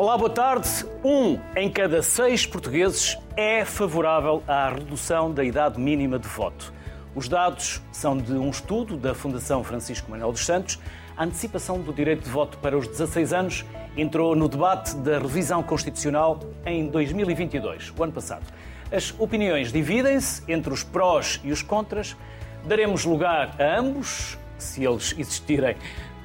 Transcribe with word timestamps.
Olá, 0.00 0.16
boa 0.16 0.30
tarde. 0.30 0.66
Um 1.04 1.38
em 1.54 1.70
cada 1.70 2.02
seis 2.02 2.46
portugueses 2.46 3.18
é 3.36 3.66
favorável 3.66 4.42
à 4.48 4.70
redução 4.70 5.30
da 5.30 5.44
idade 5.44 5.78
mínima 5.78 6.18
de 6.18 6.26
voto. 6.26 6.72
Os 7.14 7.28
dados 7.28 7.82
são 7.92 8.16
de 8.16 8.32
um 8.32 8.48
estudo 8.48 8.96
da 8.96 9.14
Fundação 9.14 9.62
Francisco 9.62 10.10
Manuel 10.10 10.32
dos 10.32 10.46
Santos. 10.46 10.78
A 11.14 11.24
antecipação 11.24 11.78
do 11.82 11.92
direito 11.92 12.24
de 12.24 12.30
voto 12.30 12.56
para 12.56 12.78
os 12.78 12.88
16 12.88 13.34
anos 13.34 13.66
entrou 13.94 14.34
no 14.34 14.48
debate 14.48 14.96
da 14.96 15.18
revisão 15.18 15.62
constitucional 15.62 16.40
em 16.64 16.86
2022, 16.88 17.92
o 17.94 18.02
ano 18.02 18.14
passado. 18.14 18.46
As 18.90 19.14
opiniões 19.18 19.70
dividem-se 19.70 20.42
entre 20.50 20.72
os 20.72 20.82
prós 20.82 21.42
e 21.44 21.52
os 21.52 21.60
contras. 21.60 22.16
Daremos 22.64 23.04
lugar 23.04 23.54
a 23.60 23.78
ambos, 23.78 24.38
se 24.56 24.82
eles 24.82 25.14
existirem 25.18 25.76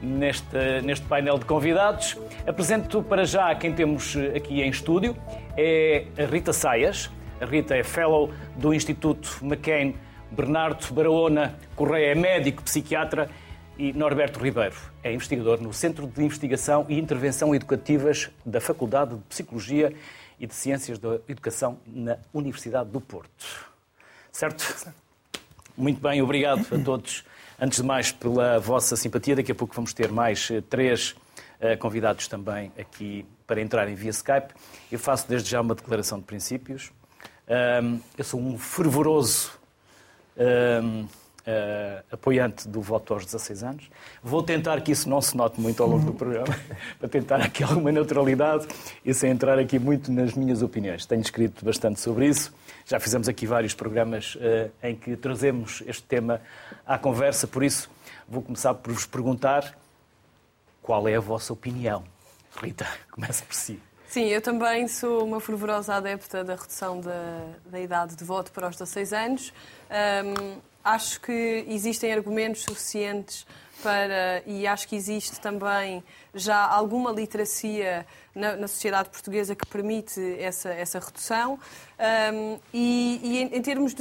neste, 0.01 0.81
neste 0.83 1.05
painel 1.05 1.37
de 1.37 1.45
convidados. 1.45 2.17
Apresento 2.45 3.01
para 3.03 3.25
já 3.25 3.53
quem 3.55 3.73
temos 3.73 4.15
aqui 4.35 4.61
em 4.61 4.69
estúdio. 4.69 5.15
É 5.57 6.05
a 6.17 6.25
Rita 6.25 6.53
Saias. 6.53 7.09
A 7.39 7.45
Rita 7.45 7.75
é 7.75 7.83
fellow 7.83 8.31
do 8.55 8.73
Instituto 8.73 9.39
McCain 9.41 9.95
Bernardo 10.31 10.93
Barahona 10.93 11.57
Correia 11.75 12.11
é 12.11 12.15
médico 12.15 12.63
psiquiatra 12.63 13.29
e 13.77 13.93
Norberto 13.93 14.39
Ribeiro 14.39 14.75
é 15.03 15.13
investigador 15.13 15.61
no 15.61 15.73
Centro 15.73 16.07
de 16.07 16.23
Investigação 16.23 16.85
e 16.89 16.97
Intervenção 16.97 17.53
Educativas 17.53 18.29
da 18.45 18.59
Faculdade 18.59 19.15
de 19.15 19.21
Psicologia 19.23 19.93
e 20.39 20.47
de 20.47 20.53
Ciências 20.53 20.97
da 20.97 21.19
Educação 21.27 21.77
na 21.85 22.17
Universidade 22.33 22.89
do 22.89 22.99
Porto. 22.99 23.69
Certo? 24.31 24.93
Muito 25.77 26.01
bem, 26.01 26.21
obrigado 26.21 26.65
a 26.73 26.83
todos 26.83 27.23
Antes 27.59 27.79
de 27.79 27.85
mais, 27.85 28.11
pela 28.11 28.59
vossa 28.59 28.95
simpatia, 28.95 29.35
daqui 29.35 29.51
a 29.51 29.55
pouco 29.55 29.73
vamos 29.73 29.93
ter 29.93 30.11
mais 30.11 30.49
eh, 30.51 30.61
três 30.61 31.11
uh, 31.61 31.77
convidados 31.79 32.27
também 32.27 32.71
aqui 32.77 33.25
para 33.47 33.61
entrarem 33.61 33.95
via 33.95 34.09
Skype. 34.09 34.53
Eu 34.91 34.99
faço 34.99 35.27
desde 35.27 35.49
já 35.49 35.61
uma 35.61 35.73
declaração 35.73 36.19
de 36.19 36.25
princípios. 36.25 36.91
Eu 38.17 38.23
sou 38.23 38.39
um 38.39 38.57
fervoroso 38.57 39.51
eh, 41.47 42.01
apoiante 42.11 42.67
do 42.67 42.81
voto 42.81 43.13
aos 43.13 43.23
16 43.23 43.63
anos. 43.63 43.89
Vou 44.23 44.41
tentar 44.41 44.81
que 44.81 44.91
isso 44.91 45.07
não 45.07 45.21
se 45.21 45.37
note 45.37 45.61
muito 45.61 45.83
ao 45.83 45.87
longo 45.87 46.03
do 46.03 46.13
programa, 46.13 46.57
para 46.97 47.07
tentar 47.07 47.39
aqui 47.39 47.61
alguma 47.63 47.91
neutralidade 47.91 48.67
e 49.05 49.13
sem 49.13 49.29
entrar 49.29 49.59
aqui 49.59 49.77
muito 49.77 50.11
nas 50.11 50.33
minhas 50.33 50.63
opiniões. 50.63 51.05
Tenho 51.05 51.21
escrito 51.21 51.63
bastante 51.63 51.99
sobre 51.99 52.27
isso. 52.29 52.51
Já 52.85 52.99
fizemos 52.99 53.27
aqui 53.27 53.47
vários 53.47 53.73
programas 53.73 54.35
uh, 54.35 54.71
em 54.83 54.95
que 54.95 55.15
trazemos 55.15 55.81
este 55.87 56.03
tema 56.03 56.39
à 56.85 56.99
conversa, 56.99 57.47
por 57.47 57.63
isso 57.63 57.89
vou 58.27 58.43
começar 58.43 58.75
por 58.75 58.93
vos 58.93 59.05
perguntar 59.05 59.75
qual 60.83 61.07
é 61.07 61.15
a 61.15 61.19
vossa 61.19 61.51
opinião. 61.51 62.03
Rita, 62.61 62.87
começa 63.11 63.43
por 63.43 63.55
si. 63.55 63.81
Sim, 64.07 64.25
eu 64.25 64.39
também 64.39 64.87
sou 64.87 65.25
uma 65.25 65.41
fervorosa 65.41 65.95
adepta 65.95 66.43
da 66.43 66.55
redução 66.55 67.01
da, 67.01 67.47
da 67.65 67.79
idade 67.79 68.15
de 68.15 68.23
voto 68.23 68.51
para 68.51 68.69
os 68.69 68.77
16 68.77 69.13
anos. 69.13 69.53
Um, 69.89 70.57
acho 70.83 71.19
que 71.19 71.65
existem 71.67 72.13
argumentos 72.13 72.61
suficientes 72.61 73.47
para, 73.81 74.43
e 74.45 74.65
acho 74.67 74.87
que 74.87 74.95
existe 74.95 75.39
também 75.41 76.03
já 76.35 76.67
alguma 76.67 77.11
literacia 77.11 78.05
na, 78.35 78.57
na 78.57 78.67
sociedade 78.67 79.09
portuguesa 79.09 79.55
que 79.55 79.65
permite 79.65 80.19
essa, 80.39 80.69
essa 80.69 80.99
redução. 80.99 81.57
Um, 81.97 82.59
e, 82.73 83.21
e 83.23 83.37
em, 83.37 83.55
em, 83.55 83.61
termos 83.61 83.95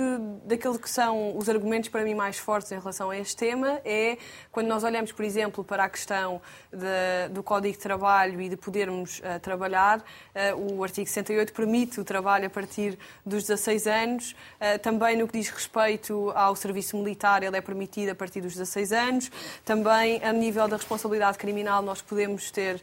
daquilo 0.44 0.76
que 0.80 0.90
são 0.90 1.38
os 1.38 1.48
argumentos 1.48 1.88
para 1.88 2.02
mim 2.02 2.14
mais 2.14 2.36
fortes 2.36 2.72
em 2.72 2.78
relação 2.78 3.10
a 3.10 3.16
este 3.16 3.36
tema, 3.36 3.80
é 3.84 4.18
quando 4.50 4.66
nós 4.66 4.82
olhamos, 4.82 5.12
por 5.12 5.24
exemplo, 5.24 5.62
para 5.62 5.84
a 5.84 5.88
questão 5.88 6.42
de, 6.72 7.32
do 7.32 7.40
Código 7.44 7.72
de 7.72 7.78
Trabalho 7.78 8.40
e 8.40 8.48
de 8.48 8.56
podermos 8.56 9.20
uh, 9.20 9.38
trabalhar, 9.40 10.00
uh, 10.00 10.74
o 10.74 10.82
artigo 10.82 11.06
68 11.06 11.52
permite 11.52 12.00
o 12.00 12.04
trabalho 12.04 12.46
a 12.48 12.50
partir 12.50 12.98
dos 13.24 13.44
16 13.44 13.86
anos. 13.86 14.32
Uh, 14.32 14.78
também 14.80 15.16
no 15.16 15.28
que 15.28 15.38
diz 15.38 15.48
respeito 15.48 16.32
ao 16.34 16.56
serviço 16.56 16.96
militar, 16.96 17.44
ele 17.44 17.56
é 17.56 17.60
permitido 17.60 18.10
a 18.10 18.14
partir 18.16 18.40
dos 18.40 18.54
16 18.54 18.92
anos. 18.92 19.30
Também, 19.64 20.20
a 20.24 20.32
nível 20.32 20.66
da 20.66 20.76
responsabilidade 20.76 21.38
criminal, 21.38 21.80
nós 21.80 22.02
podemos 22.02 22.23
ter, 22.50 22.82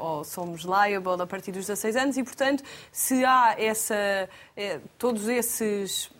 ou 0.00 0.24
somos 0.24 0.62
liable 0.62 1.20
a 1.20 1.26
partir 1.26 1.52
dos 1.52 1.66
16 1.66 1.96
anos, 1.96 2.16
e, 2.16 2.22
portanto, 2.22 2.62
se 2.92 3.24
há 3.24 3.54
essa 3.58 4.28
é, 4.56 4.80
todos 4.98 5.28
esses 5.28 6.10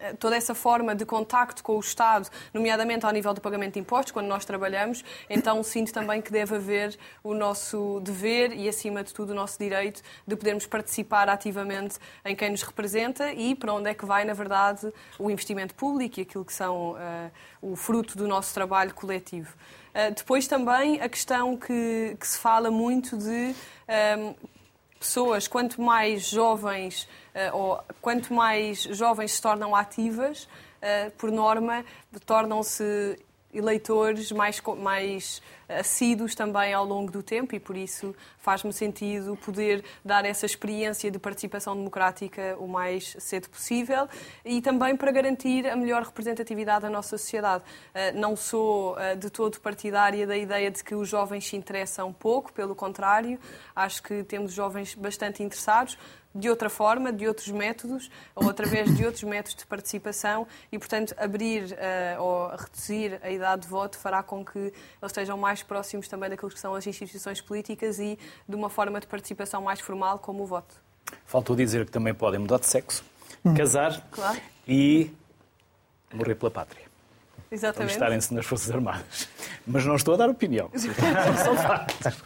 é, 0.00 0.12
toda 0.12 0.36
essa 0.36 0.54
forma 0.54 0.94
de 0.94 1.06
contacto 1.06 1.62
com 1.62 1.76
o 1.76 1.80
Estado, 1.80 2.28
nomeadamente 2.52 3.06
ao 3.06 3.12
nível 3.12 3.32
do 3.32 3.40
pagamento 3.40 3.74
de 3.74 3.80
impostos, 3.80 4.12
quando 4.12 4.26
nós 4.26 4.44
trabalhamos, 4.44 5.02
então 5.30 5.62
sinto 5.62 5.94
também 5.94 6.20
que 6.20 6.30
deve 6.30 6.56
haver 6.56 6.98
o 7.22 7.32
nosso 7.32 8.00
dever 8.00 8.52
e, 8.52 8.68
acima 8.68 9.02
de 9.02 9.14
tudo, 9.14 9.30
o 9.30 9.34
nosso 9.34 9.58
direito 9.58 10.02
de 10.26 10.36
podermos 10.36 10.66
participar 10.66 11.28
ativamente 11.30 11.98
em 12.22 12.36
quem 12.36 12.50
nos 12.50 12.62
representa 12.62 13.32
e 13.32 13.54
para 13.54 13.72
onde 13.72 13.88
é 13.88 13.94
que 13.94 14.04
vai, 14.04 14.24
na 14.24 14.34
verdade, 14.34 14.92
o 15.18 15.30
investimento 15.30 15.74
público 15.74 16.20
e 16.20 16.22
aquilo 16.22 16.44
que 16.44 16.52
são 16.52 16.92
uh, 16.92 16.96
o 17.62 17.74
fruto 17.74 18.18
do 18.18 18.28
nosso 18.28 18.52
trabalho 18.52 18.92
coletivo. 18.92 19.54
Uh, 19.94 20.12
depois 20.14 20.46
também 20.48 21.00
a 21.00 21.08
questão 21.08 21.56
que, 21.56 22.16
que 22.18 22.26
se 22.26 22.38
fala 22.38 22.70
muito 22.70 23.16
de 23.16 23.54
um, 24.18 24.34
pessoas, 24.98 25.46
quanto 25.46 25.80
mais 25.80 26.28
jovens 26.28 27.06
eh, 27.34 27.52
ou 27.52 27.78
quanto 28.00 28.32
mais 28.32 28.82
jovens 28.82 29.32
se 29.32 29.42
tornam 29.42 29.76
ativas, 29.76 30.48
por 31.18 31.30
norma, 31.30 31.84
tornam-se 32.24 33.18
eleitores 33.54 34.32
mais, 34.32 34.60
mais 34.78 35.42
assíduos 35.68 36.34
também 36.34 36.72
ao 36.74 36.84
longo 36.84 37.10
do 37.10 37.22
tempo 37.22 37.54
e 37.54 37.60
por 37.60 37.76
isso 37.76 38.14
faz-me 38.38 38.72
sentido 38.72 39.36
poder 39.36 39.82
dar 40.04 40.24
essa 40.24 40.44
experiência 40.44 41.10
de 41.10 41.18
participação 41.18 41.74
democrática 41.76 42.56
o 42.58 42.68
mais 42.68 43.16
cedo 43.18 43.48
possível 43.48 44.08
e 44.44 44.60
também 44.60 44.96
para 44.96 45.10
garantir 45.10 45.66
a 45.66 45.76
melhor 45.76 46.02
representatividade 46.02 46.82
da 46.82 46.90
nossa 46.90 47.16
sociedade. 47.16 47.64
Eh, 47.94 48.12
não 48.12 48.36
sou 48.36 48.98
eh, 48.98 49.16
de 49.16 49.30
todo 49.30 49.58
partidária 49.60 50.26
da 50.26 50.36
ideia 50.36 50.70
de 50.70 50.82
que 50.84 50.94
os 50.94 51.08
jovens 51.08 51.46
se 51.46 51.56
interessam 51.56 52.12
pouco, 52.12 52.52
pelo 52.52 52.74
contrário, 52.74 53.38
acho 53.74 54.02
que 54.02 54.22
temos 54.24 54.52
jovens 54.52 54.94
bastante 54.94 55.42
interessados, 55.42 55.96
de 56.34 56.50
outra 56.50 56.68
forma, 56.68 57.12
de 57.12 57.28
outros 57.28 57.48
métodos, 57.48 58.10
ou 58.34 58.50
através 58.50 58.94
de 58.96 59.04
outros 59.04 59.22
métodos 59.22 59.54
de 59.54 59.66
participação 59.66 60.46
e, 60.72 60.78
portanto, 60.78 61.14
abrir 61.16 61.64
uh, 61.72 62.22
ou 62.22 62.48
reduzir 62.48 63.20
a 63.22 63.30
idade 63.30 63.62
de 63.62 63.68
voto 63.68 63.96
fará 63.96 64.22
com 64.22 64.44
que 64.44 64.58
eles 64.58 64.74
estejam 65.04 65.38
mais 65.38 65.62
próximos 65.62 66.08
também 66.08 66.28
daquilo 66.28 66.50
que 66.50 66.58
são 66.58 66.74
as 66.74 66.86
instituições 66.86 67.40
políticas 67.40 67.98
e 67.98 68.18
de 68.48 68.56
uma 68.56 68.68
forma 68.68 68.98
de 68.98 69.06
participação 69.06 69.62
mais 69.62 69.80
formal 69.80 70.18
como 70.18 70.42
o 70.42 70.46
voto. 70.46 70.74
Faltou 71.24 71.54
dizer 71.54 71.86
que 71.86 71.92
também 71.92 72.12
podem 72.12 72.40
mudar 72.40 72.58
de 72.58 72.66
sexo, 72.66 73.04
hum. 73.44 73.54
casar 73.54 74.00
claro. 74.10 74.40
e 74.66 75.10
morrer 76.12 76.34
pela 76.34 76.50
pátria. 76.50 76.84
Exatamente. 77.50 77.92
estarem-se 77.92 78.34
nas 78.34 78.44
Forças 78.44 78.68
Armadas. 78.70 79.28
Mas 79.64 79.86
não 79.86 79.94
estou 79.94 80.14
a 80.14 80.16
dar 80.16 80.28
opinião. 80.28 80.70
São 80.74 81.56
factos. 81.56 82.22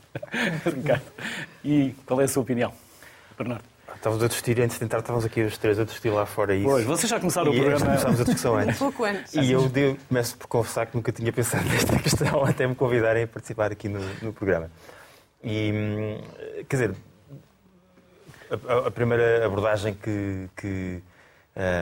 e 1.62 1.94
qual 2.06 2.22
é 2.22 2.24
a 2.24 2.28
sua 2.28 2.42
opinião, 2.42 2.72
Bernardo? 3.36 3.77
Estávamos 3.98 4.22
a 4.22 4.28
discutir 4.28 4.60
antes 4.60 4.74
de 4.74 4.80
tentar, 4.80 4.98
estávamos 4.98 5.24
aqui 5.24 5.42
os 5.42 5.58
três 5.58 5.76
a 5.76 5.84
discutir 5.84 6.10
lá 6.10 6.24
fora 6.24 6.54
isso. 6.54 6.68
Pois, 6.68 6.84
vocês 6.84 7.10
já 7.10 7.18
começaram 7.18 7.52
e 7.52 7.56
o 7.58 7.62
programa. 7.62 7.84
Começámos 7.84 8.20
a 8.20 8.24
discussão 8.24 8.56
antes. 8.56 8.78
Pouco 8.78 9.04
antes. 9.04 9.34
E 9.34 9.50
eu 9.50 9.68
devo, 9.68 9.98
começo 10.08 10.38
por 10.38 10.46
confessar 10.46 10.86
que 10.86 10.96
nunca 10.96 11.10
tinha 11.10 11.32
pensado 11.32 11.64
nesta 11.68 11.98
questão 11.98 12.44
até 12.44 12.64
me 12.64 12.76
convidarem 12.76 13.24
a 13.24 13.26
participar 13.26 13.72
aqui 13.72 13.88
no, 13.88 13.98
no 14.22 14.32
programa. 14.32 14.70
E, 15.42 15.72
hum, 15.74 16.20
quer 16.68 16.76
dizer, 16.76 16.94
a, 18.68 18.86
a 18.86 18.90
primeira 18.90 19.44
abordagem 19.44 19.94
que. 19.94 20.48
que 20.56 21.02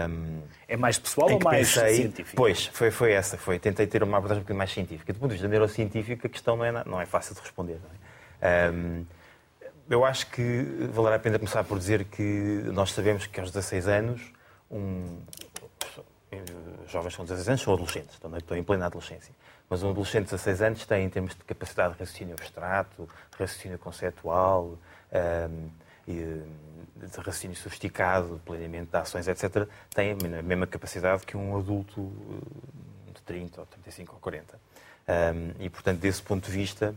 um, 0.08 0.40
é 0.68 0.76
mais 0.78 0.98
pessoal 0.98 1.30
ou 1.30 1.38
mais 1.38 1.74
pensei, 1.74 1.96
científica? 1.96 2.34
Pois, 2.34 2.64
foi, 2.72 2.90
foi 2.90 3.12
essa. 3.12 3.36
Foi. 3.36 3.58
Tentei 3.58 3.86
ter 3.86 4.02
uma 4.02 4.16
abordagem 4.16 4.40
um 4.40 4.44
bocadinho 4.44 4.58
mais 4.58 4.72
científica. 4.72 5.12
Do 5.12 5.18
ponto 5.18 5.28
de 5.28 5.34
vista 5.34 5.48
neurocientífico, 5.48 6.26
a 6.26 6.30
questão 6.30 6.56
não 6.56 6.64
é, 6.64 6.72
não 6.86 6.98
é 6.98 7.04
fácil 7.04 7.34
de 7.34 7.42
responder. 7.42 7.74
Não 7.74 8.48
é? 8.48 8.70
Um, 8.70 9.04
eu 9.88 10.04
acho 10.04 10.26
que 10.28 10.62
valerá 10.92 11.16
a 11.16 11.18
pena 11.18 11.38
começar 11.38 11.62
por 11.64 11.78
dizer 11.78 12.04
que 12.04 12.62
nós 12.72 12.92
sabemos 12.92 13.26
que 13.26 13.38
aos 13.40 13.50
16 13.50 13.88
anos, 13.88 14.32
um, 14.70 15.20
jovens 16.88 17.16
com 17.16 17.24
16 17.24 17.48
anos 17.48 17.62
são 17.62 17.72
adolescentes, 17.72 18.14
estão, 18.14 18.56
em 18.56 18.62
plena 18.62 18.86
adolescência. 18.86 19.34
Mas 19.68 19.82
um 19.82 19.90
adolescente 19.90 20.24
de 20.24 20.30
16 20.30 20.62
anos 20.62 20.86
tem, 20.86 21.04
em 21.04 21.10
termos 21.10 21.34
de 21.34 21.44
capacidade 21.44 21.94
de 21.94 22.00
raciocínio 22.00 22.34
abstrato, 22.34 23.08
raciocínio 23.38 23.78
conceptual, 23.78 24.78
um, 25.50 25.70
de 26.16 27.16
raciocínio 27.18 27.56
sofisticado, 27.56 28.40
planeamento 28.44 28.90
de 28.90 28.96
ações, 28.96 29.28
etc., 29.28 29.68
tem 29.94 30.12
a 30.12 30.42
mesma 30.42 30.66
capacidade 30.66 31.24
que 31.24 31.36
um 31.36 31.56
adulto 31.56 32.12
de 33.14 33.22
30 33.22 33.60
ou 33.60 33.66
35 33.66 34.14
ou 34.14 34.20
40. 34.20 34.58
Um, 35.08 35.62
e, 35.62 35.70
portanto, 35.70 36.00
desse 36.00 36.22
ponto 36.22 36.46
de 36.46 36.50
vista, 36.50 36.94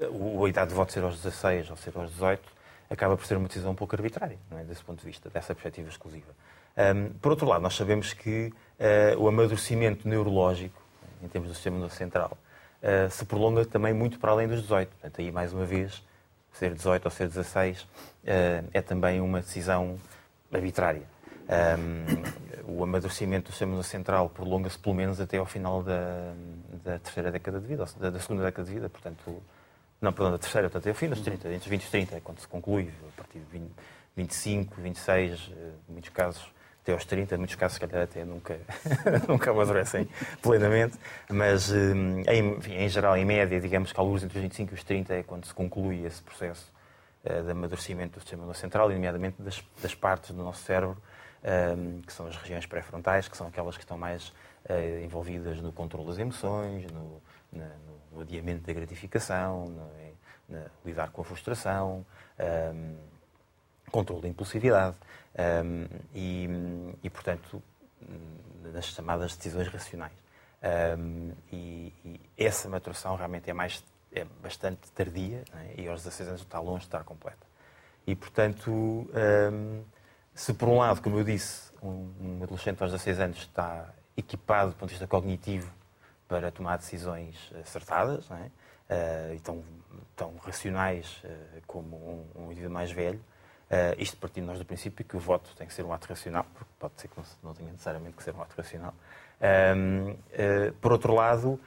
a 0.00 0.48
idade 0.48 0.70
de 0.70 0.74
voto 0.74 0.92
ser 0.92 1.02
aos 1.02 1.16
16 1.16 1.70
ou 1.70 1.76
ser 1.76 1.92
aos 1.96 2.10
18 2.10 2.42
acaba 2.90 3.16
por 3.16 3.26
ser 3.26 3.36
uma 3.36 3.48
decisão 3.48 3.72
um 3.72 3.74
pouco 3.74 3.94
arbitrária, 3.94 4.38
não 4.50 4.58
é? 4.58 4.64
desse 4.64 4.82
ponto 4.82 5.00
de 5.00 5.06
vista, 5.06 5.28
dessa 5.28 5.54
perspectiva 5.54 5.88
exclusiva. 5.88 6.32
Um, 6.76 7.10
por 7.20 7.32
outro 7.32 7.46
lado, 7.46 7.60
nós 7.60 7.74
sabemos 7.74 8.12
que 8.12 8.52
uh, 8.78 9.20
o 9.20 9.28
amadurecimento 9.28 10.08
neurológico, 10.08 10.80
em 11.22 11.28
termos 11.28 11.50
do 11.50 11.54
sistema 11.54 11.88
central, 11.90 12.38
uh, 12.82 13.10
se 13.10 13.24
prolonga 13.24 13.64
também 13.64 13.92
muito 13.92 14.18
para 14.18 14.30
além 14.30 14.46
dos 14.46 14.62
18. 14.62 14.88
Portanto, 14.88 15.20
aí 15.20 15.32
mais 15.32 15.52
uma 15.52 15.64
vez, 15.64 16.02
ser 16.52 16.74
18 16.74 17.04
ou 17.04 17.10
ser 17.10 17.28
16 17.28 17.82
uh, 17.82 17.86
é 18.72 18.80
também 18.80 19.20
uma 19.20 19.40
decisão 19.40 19.98
arbitrária. 20.52 21.02
Um, 21.48 22.76
o 22.76 22.84
amadurecimento 22.84 23.46
do 23.46 23.52
sistema 23.52 23.82
central 23.82 24.28
prolonga-se 24.28 24.78
pelo 24.78 24.94
menos 24.94 25.18
até 25.20 25.38
ao 25.38 25.46
final 25.46 25.82
da, 25.82 26.34
da 26.84 26.98
terceira 26.98 27.32
década 27.32 27.58
de 27.58 27.66
vida, 27.66 27.86
da, 27.98 28.10
da, 28.10 28.20
segunda 28.20 28.44
década 28.44 28.68
de 28.68 28.74
vida, 28.74 28.88
portanto, 28.90 29.42
não, 30.00 30.12
perdão, 30.12 30.32
da 30.32 30.38
terceira, 30.38 30.68
portanto, 30.68 30.82
até 30.82 30.90
ao 30.90 30.94
fim 30.94 31.08
dos 31.08 31.20
30, 31.20 31.48
entre 31.48 31.58
os 31.58 31.66
20 31.66 31.84
e 31.84 31.90
30, 31.90 32.16
é 32.16 32.20
quando 32.20 32.38
se 32.38 32.48
conclui, 32.48 32.90
a 33.08 33.16
partir 33.16 33.38
de 33.38 33.46
20, 33.46 33.70
25, 34.16 34.80
26, 34.80 35.50
em 35.88 35.92
muitos 35.92 36.10
casos 36.10 36.50
até 36.88 36.92
aos 36.94 37.04
30, 37.04 37.34
em 37.34 37.38
muitos 37.38 37.56
casos, 37.56 37.74
se 37.74 37.80
calhar, 37.80 38.04
até 38.04 38.24
nunca, 38.24 38.58
nunca 39.28 39.50
amadurecem 39.50 40.08
plenamente, 40.40 40.98
mas, 41.28 41.70
hum, 41.70 42.22
em, 42.26 42.84
em 42.84 42.88
geral, 42.88 43.14
em 43.16 43.26
média, 43.26 43.60
digamos 43.60 43.92
que 43.92 44.00
alguns 44.00 44.22
entre 44.22 44.38
os 44.38 44.42
25 44.42 44.72
e 44.72 44.74
os 44.74 44.82
30 44.82 45.14
é 45.14 45.22
quando 45.22 45.44
se 45.44 45.52
conclui 45.52 46.06
esse 46.06 46.22
processo 46.22 46.72
uh, 47.24 47.42
de 47.42 47.50
amadurecimento 47.50 48.18
do 48.18 48.20
sistema 48.20 48.54
central, 48.54 48.88
nomeadamente 48.88 49.40
das, 49.42 49.62
das 49.82 49.94
partes 49.94 50.30
do 50.30 50.42
nosso 50.42 50.64
cérebro, 50.64 50.96
um, 51.76 52.00
que 52.00 52.12
são 52.12 52.26
as 52.26 52.36
regiões 52.36 52.64
pré-frontais, 52.64 53.28
que 53.28 53.36
são 53.36 53.46
aquelas 53.46 53.76
que 53.76 53.84
estão 53.84 53.98
mais 53.98 54.28
uh, 54.28 55.04
envolvidas 55.04 55.60
no 55.60 55.72
controle 55.72 56.06
das 56.06 56.18
emoções, 56.18 56.90
no, 56.90 57.20
na, 57.52 57.70
no 58.12 58.20
adiamento 58.20 58.66
da 58.66 58.72
gratificação, 58.72 59.66
no, 59.66 59.90
na, 60.48 60.66
lidar 60.84 61.10
com 61.10 61.22
a 61.22 61.24
frustração, 61.24 62.04
um, 62.74 62.96
controle 63.90 64.22
da 64.22 64.28
impulsividade. 64.28 64.96
Um, 65.64 65.86
e, 66.14 66.48
e, 67.02 67.10
portanto, 67.10 67.62
nas 68.72 68.86
chamadas 68.86 69.36
decisões 69.36 69.68
racionais. 69.68 70.12
Um, 70.98 71.32
e, 71.52 71.92
e, 72.04 72.20
essa 72.36 72.68
maturação 72.68 73.14
realmente 73.14 73.48
é, 73.48 73.52
mais, 73.52 73.84
é 74.12 74.24
bastante 74.42 74.90
tardia 74.92 75.44
é? 75.54 75.82
e 75.82 75.88
aos 75.88 76.02
16 76.02 76.28
anos 76.28 76.40
está 76.42 76.58
longe 76.58 76.80
de 76.80 76.86
estar 76.86 77.04
completa. 77.04 77.46
E, 78.06 78.16
portanto, 78.16 79.08
se 80.34 80.54
por 80.54 80.68
um 80.68 80.78
lado, 80.78 81.02
como 81.02 81.18
eu 81.18 81.24
disse, 81.24 81.70
um, 81.82 82.40
adolescente 82.42 82.82
aos 82.82 82.90
16 82.90 83.20
anos 83.20 83.38
está 83.38 83.92
equipado 84.16 84.70
do 84.70 84.76
ponto 84.76 84.88
de 84.88 84.94
vista 84.94 85.06
cognitivo 85.06 85.70
para 86.28 86.50
tomar 86.50 86.76
decisões 86.76 87.50
acertadas, 87.60 88.30
é? 88.30 88.34
uh, 88.34 89.34
e 89.34 89.40
tão, 89.40 89.64
tão 90.14 90.36
racionais 90.36 91.22
uh, 91.24 91.62
como 91.66 91.96
um, 91.96 92.42
um 92.42 92.46
indivíduo 92.46 92.72
mais 92.72 92.92
velho, 92.92 93.20
Uh, 93.68 93.92
isto 93.98 94.16
partindo 94.16 94.46
nós 94.46 94.58
do 94.58 94.64
princípio 94.64 95.04
que 95.04 95.14
o 95.14 95.20
voto 95.20 95.54
tem 95.54 95.66
que 95.66 95.74
ser 95.74 95.84
um 95.84 95.92
ato 95.92 96.08
racional, 96.08 96.46
porque 96.54 96.72
pode 96.78 96.94
ser 96.96 97.08
que 97.08 97.18
não, 97.18 97.24
não 97.42 97.54
tenha 97.54 97.70
necessariamente 97.70 98.16
que 98.16 98.22
ser 98.22 98.34
um 98.34 98.40
ato 98.40 98.54
racional. 98.56 98.94
Uh, 99.38 100.72
por 100.80 100.92
outro 100.92 101.14
lado, 101.14 101.60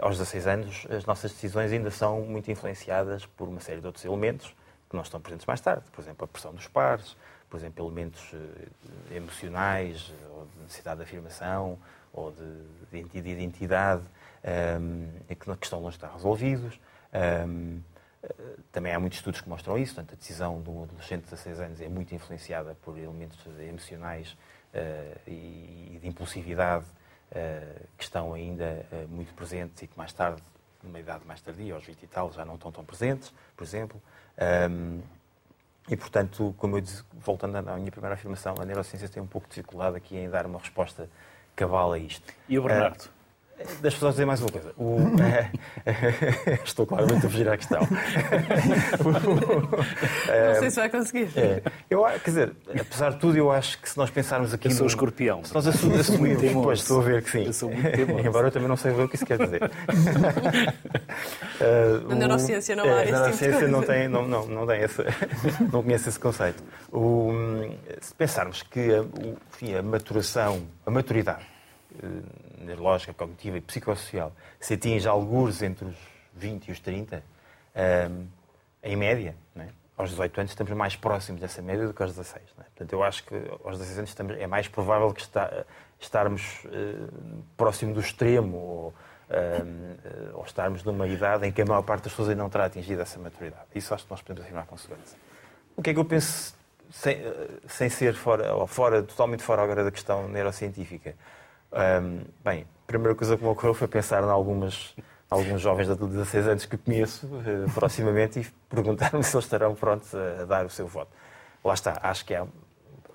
aos 0.00 0.18
16 0.18 0.46
anos, 0.46 0.86
as 0.88 1.04
nossas 1.04 1.32
decisões 1.32 1.72
ainda 1.72 1.90
são 1.90 2.20
muito 2.20 2.48
influenciadas 2.48 3.26
por 3.26 3.48
uma 3.48 3.60
série 3.60 3.80
de 3.80 3.86
outros 3.86 4.04
elementos 4.04 4.54
que 4.88 4.94
não 4.94 5.02
estão 5.02 5.20
presentes 5.20 5.46
mais 5.46 5.60
tarde. 5.60 5.82
Por 5.90 6.00
exemplo, 6.00 6.24
a 6.24 6.28
pressão 6.28 6.54
dos 6.54 6.68
pares, 6.68 7.16
por 7.50 7.56
exemplo, 7.56 7.84
elementos 7.84 8.32
emocionais, 9.10 10.12
ou 10.30 10.46
de 10.46 10.62
necessidade 10.62 10.98
de 10.98 11.02
afirmação, 11.02 11.76
ou 12.14 12.32
de, 12.32 13.20
de 13.20 13.28
identidade, 13.28 14.04
um, 14.80 15.08
que, 15.26 15.64
estão 15.64 15.80
longe 15.80 15.98
de 15.98 16.04
estar 16.04 16.14
resolvidos. 16.14 16.80
Um, 17.48 17.80
também 18.72 18.92
há 18.92 18.98
muitos 18.98 19.18
estudos 19.18 19.40
que 19.40 19.48
mostram 19.48 19.78
isso, 19.78 19.94
portanto, 19.94 20.14
a 20.14 20.16
decisão 20.16 20.62
de 20.62 20.70
um 20.70 20.84
adolescente 20.84 21.24
de 21.24 21.30
16 21.30 21.60
anos 21.60 21.80
é 21.80 21.88
muito 21.88 22.14
influenciada 22.14 22.76
por 22.82 22.96
elementos 22.96 23.38
emocionais 23.60 24.32
uh, 24.74 25.30
e 25.30 25.98
de 26.00 26.08
impulsividade 26.08 26.84
uh, 26.84 27.86
que 27.96 28.04
estão 28.04 28.32
ainda 28.32 28.86
uh, 28.90 29.08
muito 29.08 29.34
presentes 29.34 29.82
e 29.82 29.86
que 29.86 29.96
mais 29.98 30.12
tarde, 30.12 30.42
numa 30.82 30.98
idade 30.98 31.24
mais 31.26 31.40
tardia, 31.40 31.74
aos 31.74 31.84
20 31.84 32.02
e 32.02 32.06
tal, 32.06 32.32
já 32.32 32.44
não 32.44 32.54
estão 32.54 32.72
tão 32.72 32.84
presentes, 32.84 33.32
por 33.56 33.64
exemplo. 33.64 34.00
Um, 34.70 35.00
e, 35.88 35.96
portanto, 35.96 36.54
como 36.56 36.78
eu 36.78 36.80
disse, 36.80 37.04
voltando 37.12 37.56
à 37.56 37.76
minha 37.76 37.90
primeira 37.90 38.14
afirmação, 38.14 38.54
a 38.58 38.64
neurociência 38.64 39.06
tem 39.08 39.22
um 39.22 39.26
pouco 39.26 39.46
de 39.48 39.54
dificuldade 39.54 39.96
aqui 39.96 40.16
em 40.16 40.30
dar 40.30 40.46
uma 40.46 40.58
resposta 40.58 41.10
cabal 41.54 41.92
a 41.92 41.98
isto. 41.98 42.32
E 42.48 42.58
o 42.58 42.62
Bernardo? 42.62 43.13
Das 43.80 43.94
pessoas 43.94 44.14
dizer 44.14 44.26
mais 44.26 44.40
uma 44.40 44.50
coisa. 44.50 44.72
O, 44.76 44.98
estou 46.64 46.84
claramente 46.86 47.26
a 47.26 47.30
fugir 47.30 47.48
à 47.48 47.56
questão. 47.56 47.80
Não 49.14 50.58
sei 50.58 50.70
se 50.70 50.76
vai 50.76 50.90
conseguir. 50.90 51.28
É, 51.36 51.62
eu, 51.88 52.02
quer 52.04 52.30
dizer, 52.30 52.52
apesar 52.78 53.10
de 53.10 53.18
tudo, 53.18 53.38
eu 53.38 53.50
acho 53.52 53.80
que 53.80 53.88
se 53.88 53.96
nós 53.96 54.10
pensarmos 54.10 54.52
aqui. 54.52 54.66
Eu 54.68 54.72
sou 54.72 54.82
no, 54.82 54.88
escorpião. 54.88 55.44
Se 55.44 55.54
nós 55.54 55.66
assumimos. 55.66 56.10
Pois, 56.52 56.80
estou 56.80 57.00
a 57.00 57.04
ver 57.04 57.22
que 57.22 57.30
sim. 57.30 57.44
Eu 57.46 57.52
sou 57.52 57.70
muito 57.70 57.90
teimoso. 57.90 58.26
Embora 58.26 58.48
eu 58.48 58.52
também 58.52 58.68
não 58.68 58.76
sei 58.76 58.92
o 58.92 59.08
que 59.08 59.14
isso 59.16 59.26
quer 59.26 59.38
dizer. 59.38 59.62
uh, 61.60 62.08
Na 62.08 62.14
neurociência 62.16 62.74
não 62.74 62.84
há 62.84 63.00
é, 63.00 63.02
esse 63.04 63.12
neurociência 63.12 63.58
tipo 63.58 63.70
não 63.70 63.82
tem, 63.82 64.08
não, 64.08 64.26
não, 64.26 64.46
não, 64.46 64.66
tem 64.66 64.82
esse, 64.82 65.02
não 65.72 65.82
conhece 65.82 66.08
esse 66.08 66.18
conceito. 66.18 66.62
O, 66.92 67.30
se 68.00 68.12
pensarmos 68.14 68.62
que 68.62 68.94
a, 68.94 69.02
o, 69.02 69.36
enfim, 69.52 69.74
a 69.74 69.82
maturação, 69.82 70.66
a 70.84 70.90
maturidade 70.90 71.53
eh, 72.02 72.64
neurológica, 72.64 73.12
cognitiva 73.12 73.58
e 73.58 73.60
psicossocial 73.60 74.32
se 74.58 74.74
atinge 74.74 75.06
alguns 75.06 75.62
entre 75.62 75.86
os 75.86 75.96
20 76.34 76.68
e 76.68 76.72
os 76.72 76.80
30, 76.80 77.16
um, 77.16 77.20
ehm, 77.74 78.26
em 78.82 78.96
média, 78.96 79.34
é? 79.56 79.68
aos 79.96 80.10
18 80.10 80.40
anos 80.40 80.50
estamos 80.50 80.72
mais 80.72 80.96
próximos 80.96 81.40
dessa 81.40 81.62
média 81.62 81.86
do 81.86 81.94
que 81.94 82.02
aos 82.02 82.14
16. 82.14 82.42
É? 82.42 82.62
Portanto, 82.62 82.92
eu 82.92 83.02
acho 83.02 83.24
que 83.24 83.34
aos 83.64 83.78
16 83.78 83.98
anos 83.98 84.10
estamos, 84.10 84.36
é 84.38 84.46
mais 84.46 84.68
provável 84.68 85.12
que 85.12 85.20
está, 85.20 85.64
estarmos 86.00 86.64
uh, 86.64 87.42
próximo 87.56 87.94
do 87.94 88.00
extremo 88.00 88.56
ou, 88.56 88.88
uh, 88.88 88.94
ou 90.34 90.44
estarmos 90.44 90.82
numa 90.82 91.06
idade 91.06 91.46
em 91.46 91.52
que 91.52 91.62
a 91.62 91.64
maior 91.64 91.82
parte 91.82 92.04
das 92.04 92.12
pessoas 92.12 92.30
ainda 92.30 92.42
não 92.42 92.50
terá 92.50 92.66
atingido 92.66 93.00
essa 93.00 93.18
maturidade. 93.18 93.66
Isso 93.74 93.94
acho 93.94 94.04
que 94.04 94.10
nós 94.10 94.20
podemos 94.20 94.42
afirmar 94.42 94.66
com 94.66 94.76
segurança. 94.76 95.16
O 95.76 95.82
que 95.82 95.90
é 95.90 95.94
que 95.94 96.00
eu 96.00 96.04
penso, 96.04 96.54
sem, 96.90 97.18
sem 97.68 97.88
ser 97.88 98.14
fora, 98.14 98.54
ou 98.54 98.66
fora, 98.66 99.02
totalmente 99.02 99.42
fora 99.42 99.62
agora 99.62 99.84
da 99.84 99.90
questão 99.90 100.28
neurocientífica? 100.28 101.14
Um, 101.74 102.20
bem, 102.44 102.62
a 102.62 102.86
primeira 102.86 103.14
coisa 103.14 103.36
que 103.36 103.42
me 103.42 103.48
ocorreu 103.48 103.74
foi 103.74 103.88
pensar 103.88 104.22
em 104.22 104.30
algumas, 104.30 104.94
alguns 105.28 105.60
jovens 105.60 105.88
de 105.88 105.96
16 105.96 106.48
anos 106.48 106.66
que 106.66 106.76
conheço 106.76 107.26
uh, 107.26 107.70
proximamente 107.74 108.40
e 108.40 108.46
perguntar-me 108.68 109.24
se 109.24 109.34
eles 109.34 109.44
estarão 109.44 109.74
prontos 109.74 110.14
a, 110.14 110.44
dar 110.44 110.64
o 110.64 110.70
seu 110.70 110.86
voto. 110.86 111.10
Lá 111.64 111.74
está, 111.74 111.98
acho 112.02 112.24
que 112.24 112.34
há, 112.34 112.46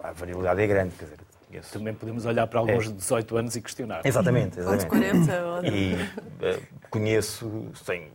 a 0.04 0.12
variabilidade 0.12 0.62
é 0.62 0.68
grande, 0.68 0.96
quer 0.96 1.06
dizer, 1.06 1.20
Conheço. 1.48 1.74
Também 1.74 1.96
podemos 1.96 2.26
olhar 2.28 2.46
para 2.46 2.60
alguns 2.60 2.86
é. 2.86 2.90
de 2.90 2.94
18 2.94 3.38
anos 3.38 3.56
e 3.56 3.62
questionar. 3.62 4.02
Exatamente, 4.06 4.60
exatamente. 4.60 4.84
Ou 4.84 5.00
de 5.00 5.26
40. 5.26 5.46
Ou 5.50 5.66
E 5.66 5.96
uh, 5.96 6.62
conheço, 6.92 7.72
sim, 7.74 8.08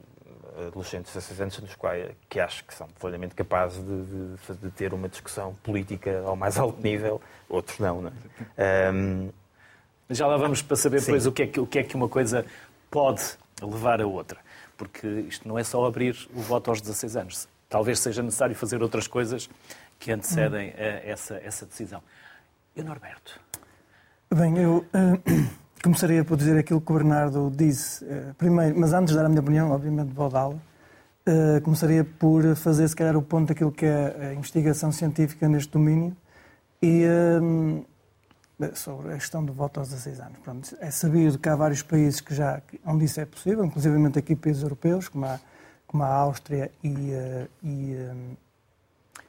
adolescentes 0.69 1.13
de 1.13 1.19
16 1.19 1.41
anos 1.41 1.59
nos 1.59 1.75
quais, 1.75 2.13
que 2.29 2.39
acho 2.39 2.65
que 2.65 2.73
são 2.73 2.87
plenamente 3.01 3.35
capazes 3.35 3.85
de, 3.85 4.05
de, 4.05 4.59
de, 4.63 4.71
ter 4.71 4.95
uma 4.95 5.09
discussão 5.09 5.55
política 5.65 6.23
ao 6.25 6.37
mais 6.37 6.57
alto 6.57 6.81
nível, 6.81 7.21
outros 7.49 7.79
não. 7.81 8.03
não 8.03 8.13
é? 8.57 8.91
um, 8.93 9.31
já 10.11 10.27
lá 10.27 10.37
vamos 10.37 10.63
para 10.63 10.77
saber 10.77 11.01
depois 11.01 11.27
o 11.27 11.33
que, 11.33 11.43
é 11.43 11.47
que, 11.47 11.61
o 11.61 11.67
que 11.67 11.79
é 11.79 11.83
que 11.83 11.95
uma 11.95 12.09
coisa 12.09 12.45
pode 12.91 13.23
levar 13.63 14.01
a 14.01 14.07
outra. 14.07 14.39
Porque 14.77 15.07
isto 15.29 15.47
não 15.47 15.59
é 15.59 15.65
só 15.65 15.85
abrir 15.85 16.17
o 16.35 16.41
voto 16.41 16.71
aos 16.71 16.81
16 16.81 17.17
anos. 17.17 17.49
Talvez 17.69 17.99
seja 17.99 18.23
necessário 18.23 18.55
fazer 18.55 18.83
outras 18.83 19.07
coisas 19.07 19.49
que 19.99 20.13
antecedem 20.13 20.71
hum. 20.71 20.75
essa, 20.77 21.37
essa 21.37 21.65
decisão. 21.65 22.03
E 22.77 22.81
o 22.81 22.85
Norberto? 22.85 23.41
Bem, 24.33 24.59
eu 24.59 24.79
uh, 24.79 24.85
começaria 25.83 26.25
por 26.25 26.37
dizer 26.37 26.59
aquilo 26.59 26.81
que 26.81 26.91
o 26.91 26.95
Bernardo 26.95 27.53
disse 27.55 28.05
uh, 28.05 28.35
primeiro, 28.37 28.79
mas 28.79 28.93
antes 28.93 29.13
de 29.13 29.19
dar 29.19 29.27
a 29.27 29.29
minha 29.29 29.41
opinião, 29.41 29.71
obviamente 29.71 30.13
vou 30.13 30.29
dá-la, 30.29 30.55
uh, 30.55 31.61
começaria 31.63 32.05
por 32.05 32.57
fazer 32.57 32.89
se 32.89 32.97
calhar 32.97 33.17
o 33.17 33.23
ponto 33.23 33.49
daquilo 33.49 33.71
que 33.71 33.87
é 33.87 34.31
a 34.31 34.35
investigação 34.35 34.91
científica 34.91 35.49
neste 35.49 35.71
domínio 35.71 36.17
e 36.83 37.05
sobre 38.75 39.13
a 39.13 39.15
questão 39.15 39.45
do 39.45 39.53
voto 39.53 39.81
aos 39.81 39.89
16 39.89 40.21
anos. 40.21 40.39
Pronto, 40.43 40.77
é 40.81 40.91
sabido 40.91 41.39
que 41.39 41.49
há 41.49 41.57
vários 41.57 41.83
países 41.83 42.21
que 42.21 42.35
já, 42.35 42.61
onde 42.87 43.05
isso 43.05 43.21
é 43.21 43.25
possível, 43.25 43.65
inclusive 43.65 43.97
aqui 44.19 44.37
países 44.37 44.63
europeus, 44.63 45.09
como 45.09 45.27
a, 45.27 45.41
como 45.87 46.03
a 46.03 46.09
Áustria 46.09 46.71
e, 46.83 47.13
eh, 47.13 47.47
e 47.63 47.95
eh, 47.95 48.15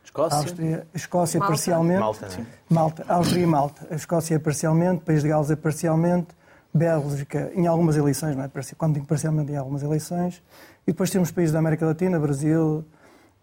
Escócia, 0.04 0.38
Áustria, 0.38 0.88
Escócia 0.94 1.40
Malta. 1.40 1.52
parcialmente. 1.52 2.00
Malta, 2.00 2.30
Sim. 2.30 2.46
Malta, 2.70 3.06
Áustria 3.08 3.44
e 3.44 3.46
Malta. 3.46 3.88
A 3.92 3.96
Escócia 3.96 4.40
parcialmente, 4.40 5.04
País 5.04 5.22
de 5.22 5.30
Gales 5.30 5.52
é 5.52 5.56
parcialmente, 5.56 6.28
Bélgica 6.74 7.52
em 7.56 7.68
algumas 7.68 7.96
eleições, 7.96 8.36
não 8.36 8.44
é? 8.44 8.50
quando 8.78 8.96
digo 8.96 9.06
parcialmente 9.06 9.52
em 9.52 9.56
algumas 9.56 9.82
eleições. 9.82 10.42
E 10.86 10.92
depois 10.92 11.10
temos 11.10 11.32
países 11.32 11.54
da 11.54 11.60
América 11.60 11.86
Latina, 11.86 12.20
Brasil, 12.20 12.86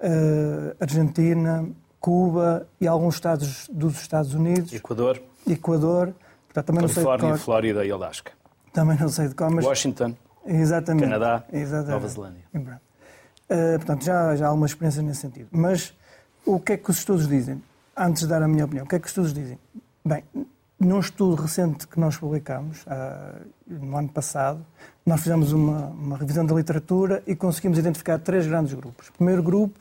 uh, 0.01 0.77
Argentina, 0.79 1.69
Cuba 1.99 2.67
e 2.81 2.87
alguns 2.87 3.15
estados 3.15 3.69
dos 3.73 4.01
Estados 4.01 4.35
Unidos. 4.35 4.73
Equador. 4.73 5.23
Equador. 5.47 6.15
Portanto, 6.47 6.67
também 6.67 6.83
Califórnia, 6.83 7.29
não 7.29 7.35
sei 7.35 7.39
de 7.39 7.45
Flórida 7.45 7.85
e 7.85 7.91
Alasca. 7.91 8.33
Também 8.73 8.99
não 8.99 9.09
sei 9.09 9.29
de 9.29 9.35
qual, 9.35 9.51
mas... 9.51 9.65
Washington. 9.65 10.15
Exatamente. 10.47 11.05
Canadá. 11.05 11.45
Exatamente. 11.53 11.91
Nova 11.91 12.09
Zelândia. 12.09 12.43
Uh, 12.55 13.77
portanto, 13.77 14.05
já, 14.05 14.37
já 14.37 14.49
há 14.49 14.53
uma 14.53 14.67
experiência 14.67 15.03
nesse 15.03 15.21
sentido. 15.21 15.49
Mas 15.51 15.95
o 16.45 16.59
que 16.59 16.73
é 16.73 16.77
que 16.77 16.91
os 16.91 16.99
estudos 16.99 17.29
dizem? 17.29 17.63
Antes 17.97 18.23
de 18.23 18.29
dar 18.29 18.43
a 18.43 18.49
minha 18.49 18.65
opinião, 18.65 18.85
o 18.85 18.89
que 18.89 18.97
é 18.97 18.99
que 18.99 19.05
os 19.05 19.11
estudos 19.11 19.33
dizem? 19.33 19.59
Bem, 20.05 20.25
num 20.81 20.99
estudo 20.99 21.41
recente 21.41 21.87
que 21.87 22.01
nós 22.01 22.17
publicamos, 22.17 22.83
uh, 22.83 23.47
no 23.67 23.97
ano 23.97 24.09
passado, 24.09 24.65
nós 25.05 25.21
fizemos 25.21 25.53
uma, 25.53 25.87
uma, 25.87 26.17
revisão 26.17 26.45
da 26.45 26.55
literatura 26.55 27.23
e 27.27 27.37
conseguimos 27.37 27.79
identificar 27.79 28.19
três 28.19 28.47
grandes 28.47 28.75
grupos. 28.75 29.09
O 29.09 29.13
primeiro 29.13 29.43
grupo 29.43 29.79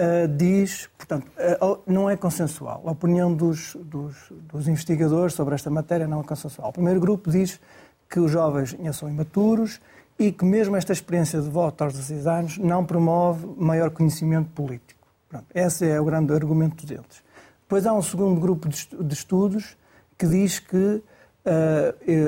uh, 0.00 0.28
diz, 0.28 0.88
portanto, 0.96 1.30
uh, 1.36 1.82
não 1.86 2.08
é 2.08 2.16
consensual. 2.16 2.82
A 2.86 2.90
opinião 2.92 3.32
dos, 3.32 3.76
dos, 3.76 4.16
dos, 4.30 4.66
investigadores 4.66 5.34
sobre 5.34 5.54
esta 5.54 5.70
matéria 5.70 6.06
não 6.06 6.20
é 6.20 6.24
consensual. 6.24 6.70
O 6.70 6.72
primeiro 6.72 6.98
grupo 6.98 7.30
diz 7.30 7.60
que 8.08 8.18
os 8.18 8.30
jovens 8.30 8.74
são 8.94 9.08
imaturos 9.08 9.80
e 10.18 10.32
que 10.32 10.44
mesmo 10.44 10.76
esta 10.76 10.92
experiência 10.92 11.40
de 11.40 11.48
voto 11.48 11.84
aos 11.84 11.92
16 11.92 12.26
anos 12.26 12.58
não 12.58 12.84
promove 12.84 13.46
maior 13.56 13.90
conhecimento 13.90 14.50
político. 14.50 15.06
Pronto, 15.28 15.46
esse 15.54 15.88
é 15.88 16.00
o 16.00 16.04
grande 16.04 16.32
argumento 16.32 16.84
deles. 16.84 17.22
Depois 17.62 17.86
há 17.86 17.92
um 17.92 18.02
segundo 18.02 18.40
grupo 18.40 18.68
de 18.68 19.14
estudos 19.14 19.76
que 20.18 20.26
diz 20.26 20.58
que 20.58 20.76
uh, 20.76 21.02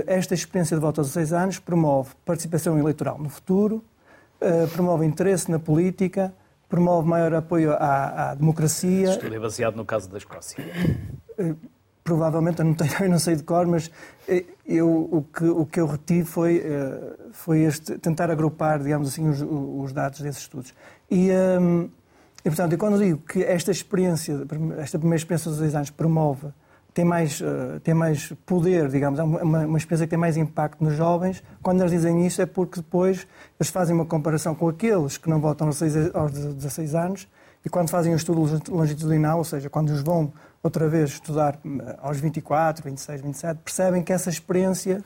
esta 0.06 0.34
experiência 0.34 0.76
de 0.76 0.80
voto 0.80 1.00
aos 1.00 1.08
16 1.08 1.32
anos 1.32 1.58
promove 1.58 2.10
participação 2.24 2.78
eleitoral 2.78 3.18
no 3.18 3.28
futuro, 3.28 3.84
uh, 4.40 4.68
promove 4.68 5.04
interesse 5.04 5.50
na 5.50 5.58
política, 5.58 6.32
promove 6.72 7.06
maior 7.06 7.34
apoio 7.34 7.74
à, 7.74 8.30
à 8.30 8.34
democracia. 8.34 9.04
Este 9.04 9.16
estudo 9.16 9.34
é 9.34 9.38
baseado 9.38 9.76
no 9.76 9.84
caso 9.84 10.08
da 10.08 10.16
Escócia. 10.16 10.64
Uh, 11.38 11.54
provavelmente, 12.02 12.60
eu 12.60 12.64
não, 12.64 12.72
tenho, 12.72 12.90
eu 12.98 13.10
não 13.10 13.18
sei 13.18 13.36
de 13.36 13.42
cor, 13.42 13.66
mas 13.66 13.90
eu, 14.66 14.88
o, 14.88 15.22
que, 15.22 15.44
o 15.44 15.66
que 15.66 15.78
eu 15.78 15.86
retive 15.86 16.24
foi, 16.24 16.64
foi 17.32 17.60
este, 17.60 17.98
tentar 17.98 18.30
agrupar, 18.30 18.78
digamos 18.78 19.08
assim, 19.08 19.28
os, 19.28 19.42
os 19.42 19.92
dados 19.92 20.20
desses 20.20 20.40
estudos. 20.40 20.72
E, 21.10 21.30
um, 21.30 21.90
e, 22.42 22.48
portanto, 22.48 22.78
quando 22.78 22.98
digo 22.98 23.18
que 23.18 23.44
esta 23.44 23.70
experiência, 23.70 24.34
esta 24.78 24.98
primeira 24.98 25.18
experiência 25.18 25.50
dos 25.50 25.58
16 25.58 25.74
anos 25.74 25.90
promove 25.90 26.48
tem 26.94 27.04
mais, 27.04 27.40
uh, 27.40 27.80
tem 27.82 27.94
mais 27.94 28.32
poder, 28.44 28.88
digamos, 28.88 29.18
é 29.18 29.22
uma, 29.22 29.66
uma 29.66 29.78
experiência 29.78 30.06
que 30.06 30.10
tem 30.10 30.18
mais 30.18 30.36
impacto 30.36 30.82
nos 30.82 30.94
jovens. 30.94 31.42
Quando 31.62 31.80
eles 31.80 31.92
dizem 31.92 32.26
isso 32.26 32.42
é 32.42 32.46
porque 32.46 32.80
depois 32.80 33.26
eles 33.58 33.70
fazem 33.70 33.94
uma 33.94 34.04
comparação 34.04 34.54
com 34.54 34.68
aqueles 34.68 35.16
que 35.16 35.28
não 35.28 35.40
votam 35.40 35.68
aos 35.68 35.80
16 35.80 36.94
anos 36.94 37.28
e 37.64 37.68
quando 37.68 37.88
fazem 37.88 38.12
um 38.12 38.16
estudo 38.16 38.40
longitudinal, 38.70 39.38
ou 39.38 39.44
seja, 39.44 39.70
quando 39.70 39.90
os 39.90 40.02
vão 40.02 40.32
outra 40.62 40.88
vez 40.88 41.10
estudar 41.10 41.58
eh, 41.64 41.96
aos 42.00 42.18
24, 42.18 42.84
26, 42.84 43.20
27, 43.20 43.60
percebem 43.64 44.02
que 44.02 44.12
essa 44.12 44.30
experiência 44.30 45.02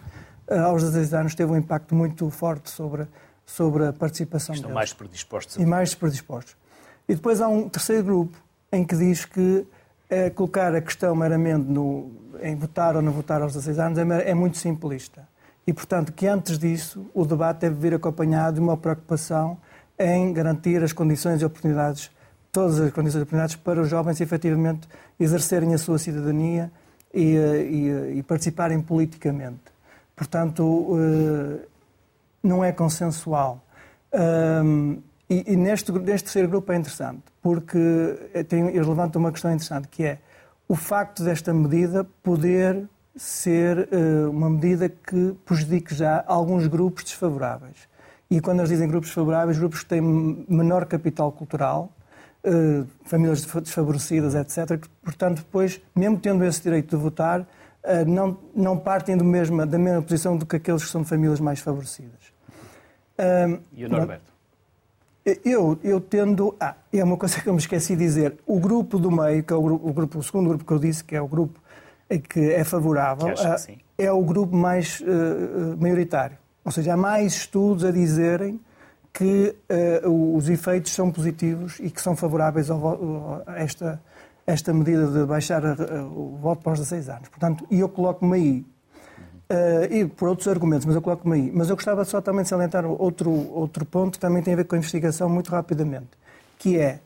uh, 0.49 0.61
aos 0.61 0.83
16 0.83 1.15
anos 1.15 1.35
teve 1.35 1.53
um 1.53 1.57
impacto 1.57 1.95
muito 1.95 2.29
forte 2.31 2.71
sobre, 2.71 3.07
sobre 3.45 3.87
a 3.87 3.93
participação 3.93 4.55
Estão 4.55 4.69
deles. 4.69 4.75
mais 4.75 4.93
predispostos. 4.93 5.59
A... 5.59 5.63
E 5.63 5.67
mais 5.67 5.95
predispostos. 5.95 6.57
E 7.09 7.15
depois 7.15 7.41
há 7.41 7.49
um 7.49 7.69
terceiro 7.69 8.05
grupo 8.05 8.39
em 8.73 8.85
que 8.85 8.97
diz 8.97 9.25
que 9.25 9.67
é, 10.09 10.31
colocar 10.31 10.75
a 10.75 10.81
questão 10.81 11.15
meramente 11.15 11.69
no, 11.69 12.11
em 12.43 12.55
votar 12.55 12.97
ou 12.97 13.03
não 13.03 13.13
votar 13.13 13.43
aos 13.43 13.53
16 13.53 13.79
anos 13.79 13.99
é, 13.99 14.31
é, 14.31 14.35
muito 14.35 14.59
simplista. 14.59 15.27
E, 15.67 15.73
portanto, 15.73 16.13
que 16.13 16.27
antes 16.27 16.59
disso 16.59 17.11
o 17.13 17.25
debate 17.25 17.61
deve 17.61 17.75
vir 17.75 17.95
acompanhado 17.95 18.55
de 18.55 18.61
uma 18.61 18.77
preocupação 18.77 19.59
em 19.99 20.33
garantir 20.33 20.83
as 20.83 20.93
condições 20.93 21.43
e 21.43 21.45
oportunidades, 21.45 22.11
todas 22.53 22.79
as 22.79 22.93
condições 22.93 23.21
e 23.21 23.23
oportunidades 23.23 23.57
para 23.57 23.81
os 23.81 23.89
jovens 23.89 24.21
efetivamente 24.21 24.89
exercerem 25.19 25.75
a 25.75 25.79
sua 25.79 25.99
cidadania 25.99 26.71
e, 27.13 27.35
e, 27.35 28.19
e 28.19 28.23
participarem 28.23 28.81
politicamente. 28.81 29.75
Portanto, 30.15 30.97
eh, 30.99 31.67
não 32.43 32.65
é 32.65 32.73
consensual. 32.73 33.63
E, 35.29 35.53
e 35.53 35.57
neste, 35.57 35.91
neste 35.93 36.25
terceiro 36.25 36.49
grupo 36.49 36.73
é 36.73 36.77
interessante, 36.77 37.23
porque 37.47 37.79
tem, 38.49 38.67
eles 38.71 38.89
levantam 38.89 39.21
uma 39.21 39.31
questão 39.31 39.53
interessante, 39.53 39.87
que 39.87 40.03
é 40.03 40.19
o 40.67 40.75
facto 40.75 41.23
desta 41.23 41.55
medida 41.55 42.03
poder 42.21 42.89
ser 43.15 43.89
uh, 43.93 44.29
uma 44.33 44.51
medida 44.51 44.89
que 44.89 45.33
prejudique 45.45 45.95
já 45.95 46.25
alguns 46.27 46.67
grupos 46.67 47.05
desfavoráveis. 47.05 47.89
E 48.29 48.41
quando 48.41 48.59
eles 48.59 48.71
dizem 48.71 48.89
grupos 48.89 49.11
desfavoráveis, 49.11 49.59
grupos 49.59 49.85
que 49.85 49.87
têm 49.87 50.01
menor 50.49 50.87
capital 50.87 51.31
cultural, 51.31 51.93
uh, 52.43 52.85
famílias 53.05 53.45
desfavorecidas, 53.45 54.35
etc., 54.35 54.77
que, 54.81 54.89
portanto, 55.05 55.37
depois, 55.37 55.81
mesmo 55.95 56.19
tendo 56.19 56.45
esse 56.45 56.61
direito 56.61 56.97
de 56.97 57.01
votar, 57.01 57.43
uh, 57.43 57.47
não, 58.09 58.37
não 58.57 58.77
partem 58.77 59.17
do 59.17 59.25
mesmo, 59.25 59.65
da 59.65 59.79
mesma 59.79 60.03
posição 60.03 60.37
do 60.37 60.45
que 60.45 60.57
aqueles 60.57 60.83
que 60.83 60.91
são 60.91 61.03
de 61.03 61.09
famílias 61.09 61.39
mais 61.39 61.61
favorecidas. 61.61 62.33
e 63.73 63.85
o 63.85 63.89
Norberto? 63.89 64.36
Eu, 65.45 65.77
eu 65.83 66.01
tendo. 66.01 66.55
Ah, 66.61 66.77
é 66.93 67.03
uma 67.03 67.17
coisa 67.17 67.41
que 67.41 67.49
eu 67.49 67.53
me 67.53 67.59
esqueci 67.59 67.97
de 67.97 68.05
dizer. 68.05 68.37
O 68.47 68.61
grupo 68.61 68.97
do 68.97 69.11
meio, 69.11 69.43
que 69.43 69.53
é 69.53 69.57
o, 69.57 69.63
grupo, 69.63 69.89
o, 69.89 69.93
grupo, 69.93 70.19
o 70.21 70.23
segundo 70.23 70.49
grupo 70.51 70.65
que 70.65 70.73
eu 70.73 70.79
disse, 70.79 71.03
que 71.03 71.17
é 71.17 71.21
o 71.21 71.27
grupo 71.27 71.61
que 72.29 72.53
é 72.53 72.63
favorável, 72.63 73.35
que 73.35 73.43
ah, 73.45 73.57
é 73.99 74.13
o 74.13 74.23
grupo 74.23 74.55
mais 74.57 75.01
uh, 75.01 75.77
maioritário. 75.81 76.39
Ou 76.65 76.71
seja, 76.71 76.95
há 76.95 76.97
mais 76.97 77.35
estudos 77.35 77.85
a 77.85 77.91
dizerem 77.91 78.61
que 79.13 79.57
uh, 80.05 80.37
os 80.37 80.49
efeitos 80.49 80.93
são 80.93 81.11
positivos 81.11 81.81
e 81.81 81.91
que 81.91 82.01
são 82.01 82.15
favoráveis 82.15 82.71
ao, 82.71 83.43
a 83.47 83.59
esta, 83.59 84.01
esta 84.47 84.73
medida 84.73 85.07
de 85.09 85.25
baixar 85.25 85.65
a, 85.67 85.73
a, 85.73 86.05
o 86.05 86.39
voto 86.41 86.63
para 86.63 86.75
os 86.75 86.79
16 86.79 87.09
anos. 87.09 87.29
Portanto, 87.29 87.67
e 87.69 87.81
eu 87.81 87.89
coloco-me 87.89 88.37
aí 88.37 88.67
Uh, 89.49 89.95
e 89.95 90.05
por 90.07 90.29
outros 90.29 90.49
argumentos, 90.49 90.85
mas 90.85 90.97
eu 90.97 91.03
coloco-me 91.03 91.35
aí. 91.37 91.53
Mas 91.55 91.71
eu 91.71 91.77
gostava 91.77 92.05
só 92.05 92.21
também 92.21 92.43
de 92.43 92.49
salientar 92.49 92.85
outro, 92.85 93.31
outro 93.31 93.85
ponto 93.85 94.13
que 94.13 94.19
também 94.19 94.43
tem 94.43 94.55
a 94.55 94.57
ver 94.57 94.65
com 94.65 94.75
a 94.75 94.79
investigação 94.79 95.29
muito 95.29 95.51
rapidamente, 95.51 96.09
que 96.59 96.79
é, 96.79 97.01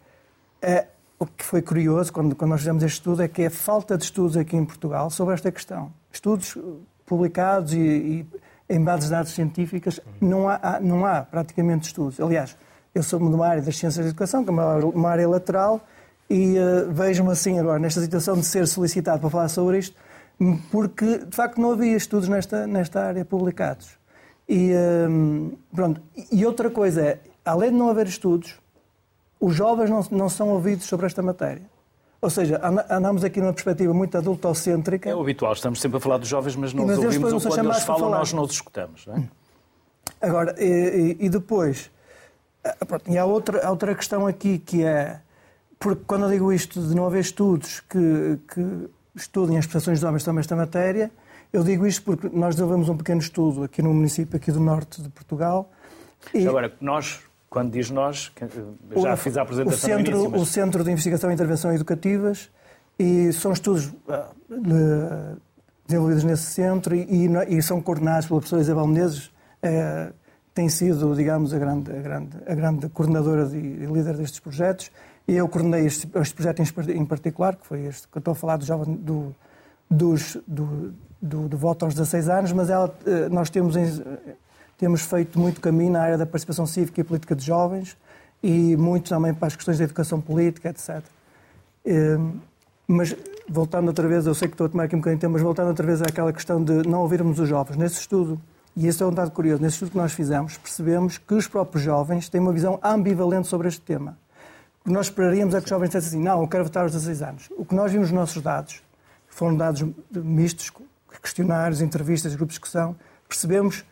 uh, 0.64 0.86
o 1.18 1.26
que 1.26 1.44
foi 1.44 1.60
curioso 1.60 2.12
quando, 2.12 2.34
quando 2.34 2.50
nós 2.50 2.60
fizemos 2.60 2.82
este 2.82 2.94
estudo 2.94 3.22
é 3.22 3.28
que 3.28 3.44
a 3.44 3.50
falta 3.50 3.98
de 3.98 4.04
estudos 4.04 4.36
aqui 4.36 4.56
em 4.56 4.64
Portugal 4.64 5.10
sobre 5.10 5.34
esta 5.34 5.52
questão. 5.52 5.92
Estudos 6.10 6.56
publicados 7.04 7.74
e, 7.74 7.78
e 7.78 8.26
em 8.70 8.82
bases 8.82 9.06
de 9.06 9.10
dados 9.10 9.32
científicas, 9.32 10.00
não 10.20 10.48
há, 10.48 10.78
não 10.80 11.04
há 11.04 11.22
praticamente 11.22 11.88
estudos. 11.88 12.20
Aliás, 12.20 12.56
eu 12.94 13.02
sou 13.02 13.18
de 13.18 13.24
uma 13.24 13.46
área 13.46 13.60
das 13.60 13.76
ciências 13.76 14.04
da 14.04 14.10
educação, 14.10 14.44
que 14.44 14.50
é 14.50 14.52
uma, 14.52 14.76
uma 14.76 15.10
área 15.10 15.28
lateral, 15.28 15.80
e 16.30 16.56
uh, 16.56 16.90
vejo-me 16.92 17.32
assim 17.32 17.58
agora, 17.58 17.80
nesta 17.80 18.00
situação 18.00 18.36
de 18.36 18.46
ser 18.46 18.66
solicitado 18.68 19.20
para 19.20 19.28
falar 19.28 19.48
sobre 19.48 19.78
isto, 19.78 19.96
porque 20.70 21.18
de 21.18 21.36
facto 21.36 21.60
não 21.60 21.72
havia 21.72 21.96
estudos 21.96 22.28
nesta, 22.28 22.66
nesta 22.66 23.02
área 23.02 23.24
publicados. 23.24 23.98
E, 24.48 24.72
hum, 25.08 25.52
pronto. 25.74 26.00
e 26.32 26.44
outra 26.44 26.70
coisa 26.70 27.02
é, 27.02 27.20
além 27.44 27.70
de 27.70 27.76
não 27.76 27.88
haver 27.88 28.06
estudos, 28.06 28.58
os 29.38 29.54
jovens 29.54 29.90
não, 29.90 30.04
não 30.10 30.28
são 30.28 30.48
ouvidos 30.48 30.86
sobre 30.86 31.06
esta 31.06 31.22
matéria. 31.22 31.62
Ou 32.22 32.28
seja, 32.28 32.60
andamos 32.90 33.24
aqui 33.24 33.40
numa 33.40 33.52
perspectiva 33.52 33.94
muito 33.94 34.16
adultocêntrica. 34.18 35.08
É 35.08 35.14
o 35.14 35.22
habitual, 35.22 35.52
estamos 35.54 35.80
sempre 35.80 35.96
a 35.96 36.00
falar 36.00 36.18
dos 36.18 36.28
jovens, 36.28 36.54
mas 36.54 36.74
não 36.74 36.86
mas 36.86 36.98
os 36.98 37.04
ouvimos 37.04 37.32
ou 37.32 37.40
quando 37.40 37.70
eles 37.70 37.82
falam 37.82 38.10
nós 38.10 38.32
não 38.32 38.42
os 38.42 38.52
escutamos. 38.52 39.06
Não 39.06 39.14
é? 39.14 39.28
Agora, 40.20 40.54
e, 40.58 41.16
e 41.18 41.28
depois, 41.30 41.90
ah, 42.62 42.84
pronto, 42.86 43.10
e 43.10 43.16
há 43.16 43.24
outra, 43.24 43.66
há 43.66 43.70
outra 43.70 43.94
questão 43.94 44.26
aqui 44.26 44.58
que 44.58 44.84
é, 44.84 45.18
porque 45.78 46.02
quando 46.06 46.26
eu 46.26 46.30
digo 46.30 46.52
isto 46.52 46.82
de 46.82 46.94
não 46.94 47.06
haver 47.06 47.20
estudos 47.20 47.80
que, 47.80 48.38
que 48.52 48.90
estudem 49.14 49.58
as 49.58 49.66
prestações 49.66 50.00
de 50.00 50.06
homens 50.06 50.22
sobre 50.22 50.40
esta 50.40 50.56
matéria. 50.56 51.10
Eu 51.52 51.64
digo 51.64 51.86
isto 51.86 52.02
porque 52.02 52.28
nós 52.32 52.54
desenvolvemos 52.54 52.88
um 52.88 52.96
pequeno 52.96 53.20
estudo 53.20 53.64
aqui 53.64 53.82
no 53.82 53.92
município 53.92 54.36
aqui 54.36 54.52
do 54.52 54.60
norte 54.60 55.02
de 55.02 55.08
Portugal. 55.08 55.70
E... 56.32 56.46
Agora, 56.46 56.72
nós, 56.80 57.20
quando 57.48 57.72
diz 57.72 57.90
nós, 57.90 58.30
já 58.96 59.14
o, 59.14 59.16
fiz 59.16 59.36
a 59.36 59.42
apresentação 59.42 59.76
o 59.76 59.96
centro, 59.96 60.12
início, 60.12 60.30
mas... 60.30 60.40
o 60.40 60.46
Centro 60.46 60.84
de 60.84 60.90
Investigação 60.90 61.30
e 61.30 61.34
Intervenção 61.34 61.72
Educativas, 61.72 62.50
e 62.98 63.32
são 63.32 63.52
estudos 63.52 63.86
uh, 63.86 65.40
desenvolvidos 65.86 66.22
nesse 66.22 66.44
centro 66.52 66.94
e, 66.94 67.26
e, 67.26 67.56
e, 67.56 67.62
são 67.62 67.80
coordenados 67.80 68.26
pela 68.26 68.40
professora 68.40 68.62
Isabel 68.62 68.86
Menezes, 68.86 69.26
uh, 69.26 70.12
tem 70.54 70.68
sido, 70.68 71.14
digamos, 71.14 71.54
a 71.54 71.58
grande, 71.58 71.90
a 71.90 72.00
grande, 72.00 72.36
a 72.46 72.54
grande 72.54 72.88
coordenadora 72.90 73.48
e 73.56 73.86
líder 73.86 74.16
destes 74.16 74.40
projetos. 74.40 74.90
E 75.30 75.36
eu 75.36 75.48
coordenei 75.48 75.86
este, 75.86 76.10
este 76.16 76.34
projeto 76.34 76.60
em 76.90 77.04
particular, 77.04 77.54
que 77.54 77.64
foi 77.64 77.82
este 77.84 78.08
que 78.08 78.18
eu 78.18 78.18
estou 78.18 78.32
a 78.32 78.34
falar 78.34 78.56
do, 78.56 78.64
jovem, 78.64 78.96
do, 78.96 79.32
dos, 79.88 80.36
do, 80.44 80.92
do, 81.22 81.48
do 81.48 81.56
voto 81.56 81.84
aos 81.84 81.94
16 81.94 82.28
anos, 82.28 82.52
mas 82.52 82.68
ela, 82.68 82.92
eh, 83.06 83.28
nós 83.28 83.48
temos, 83.48 83.76
temos 84.76 85.02
feito 85.02 85.38
muito 85.38 85.60
caminho 85.60 85.92
na 85.92 86.02
área 86.02 86.18
da 86.18 86.26
participação 86.26 86.66
cívica 86.66 87.00
e 87.00 87.04
política 87.04 87.36
de 87.36 87.46
jovens 87.46 87.96
e 88.42 88.76
muito 88.76 89.08
também 89.08 89.32
para 89.32 89.46
as 89.46 89.54
questões 89.54 89.78
da 89.78 89.84
educação 89.84 90.20
política, 90.20 90.70
etc. 90.70 91.00
Ehm, 91.84 92.32
mas, 92.88 93.14
voltando 93.48 93.86
outra 93.86 94.08
vez, 94.08 94.26
eu 94.26 94.34
sei 94.34 94.48
que 94.48 94.54
estou 94.54 94.66
a 94.66 94.68
tomar 94.68 94.82
aqui 94.86 94.96
um 94.96 94.98
bocadinho 94.98 95.18
de 95.18 95.20
tempo, 95.20 95.34
mas 95.34 95.42
voltando 95.42 95.68
outra 95.68 95.86
vez 95.86 96.02
àquela 96.02 96.32
questão 96.32 96.60
de 96.60 96.88
não 96.88 97.02
ouvirmos 97.02 97.38
os 97.38 97.48
jovens. 97.48 97.76
Nesse 97.76 98.00
estudo, 98.00 98.40
e 98.76 98.88
esse 98.88 99.00
é 99.00 99.06
um 99.06 99.12
dado 99.12 99.30
curioso, 99.30 99.62
nesse 99.62 99.74
estudo 99.74 99.92
que 99.92 99.96
nós 99.96 100.10
fizemos, 100.10 100.58
percebemos 100.58 101.18
que 101.18 101.34
os 101.34 101.46
próprios 101.46 101.84
jovens 101.84 102.28
têm 102.28 102.40
uma 102.40 102.52
visão 102.52 102.80
ambivalente 102.82 103.46
sobre 103.46 103.68
este 103.68 103.82
tema. 103.82 104.18
Que 104.90 104.94
nós 104.94 105.06
esperaríamos 105.06 105.54
é 105.54 105.58
que 105.58 105.64
os 105.64 105.70
jovens 105.70 105.90
dissessem 105.90 106.18
assim, 106.18 106.20
não, 106.20 106.42
eu 106.42 106.48
quero 106.48 106.64
votar 106.64 106.82
aos 106.82 106.90
16 106.90 107.22
anos. 107.22 107.48
O 107.56 107.64
que 107.64 107.76
nós 107.76 107.92
vimos 107.92 108.10
nos 108.10 108.18
nossos 108.18 108.42
dados, 108.42 108.82
que 109.28 109.34
foram 109.36 109.56
dados 109.56 109.84
mistos, 110.10 110.72
questionários, 111.22 111.80
entrevistas, 111.80 112.34
grupos 112.34 112.54
de 112.54 112.60
discussão, 112.60 112.96
percebemos 113.28 113.84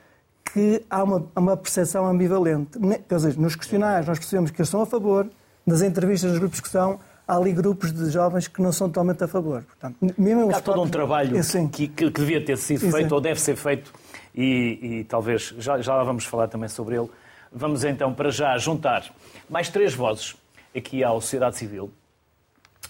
que 0.53 0.85
há 0.91 1.05
uma, 1.05 1.25
uma 1.37 1.57
percepção 1.57 2.05
ambivalente. 2.05 2.81
Quer 3.09 3.15
dizer, 3.15 3.39
nos 3.39 3.55
questionários 3.55 4.09
nós 4.09 4.19
percebemos 4.19 4.51
que 4.51 4.61
eles 4.61 4.69
são 4.69 4.83
a 4.83 4.87
favor, 4.87 5.31
nas 5.65 5.83
entrevistas, 5.83 6.31
nos 6.31 6.41
grupos 6.41 6.57
de 6.57 6.63
discussão, 6.63 6.99
há 7.29 7.37
ali 7.37 7.53
grupos 7.53 7.93
de 7.93 8.11
jovens 8.11 8.49
que 8.49 8.61
não 8.61 8.73
são 8.73 8.89
totalmente 8.89 9.23
a 9.23 9.29
favor. 9.29 9.63
Portanto, 9.63 9.97
mesmo 10.19 10.51
Há 10.53 10.61
todo 10.61 10.83
um 10.83 10.89
trabalho 10.89 11.41
que, 11.71 11.87
que, 11.87 12.11
que, 12.11 12.11
devia 12.11 12.45
ter 12.45 12.59
sido 12.59 12.91
feito 12.91 13.15
ou 13.15 13.21
deve 13.21 13.41
ser 13.41 13.55
feito 13.55 13.93
e, 14.35 14.79
e 14.83 15.05
talvez 15.05 15.55
já, 15.61 15.81
já 15.81 15.95
lá 15.95 16.03
vamos 16.03 16.25
falar 16.25 16.49
também 16.49 16.69
sobre 16.69 16.97
ele. 16.97 17.09
Vamos 17.53 17.85
então 17.85 18.13
para 18.13 18.31
já 18.31 18.59
juntar 18.59 19.05
mais 19.49 19.69
três 19.69 19.95
vozes 19.95 20.35
aqui 20.77 21.03
à 21.03 21.11
sociedade 21.11 21.57
civil. 21.57 21.91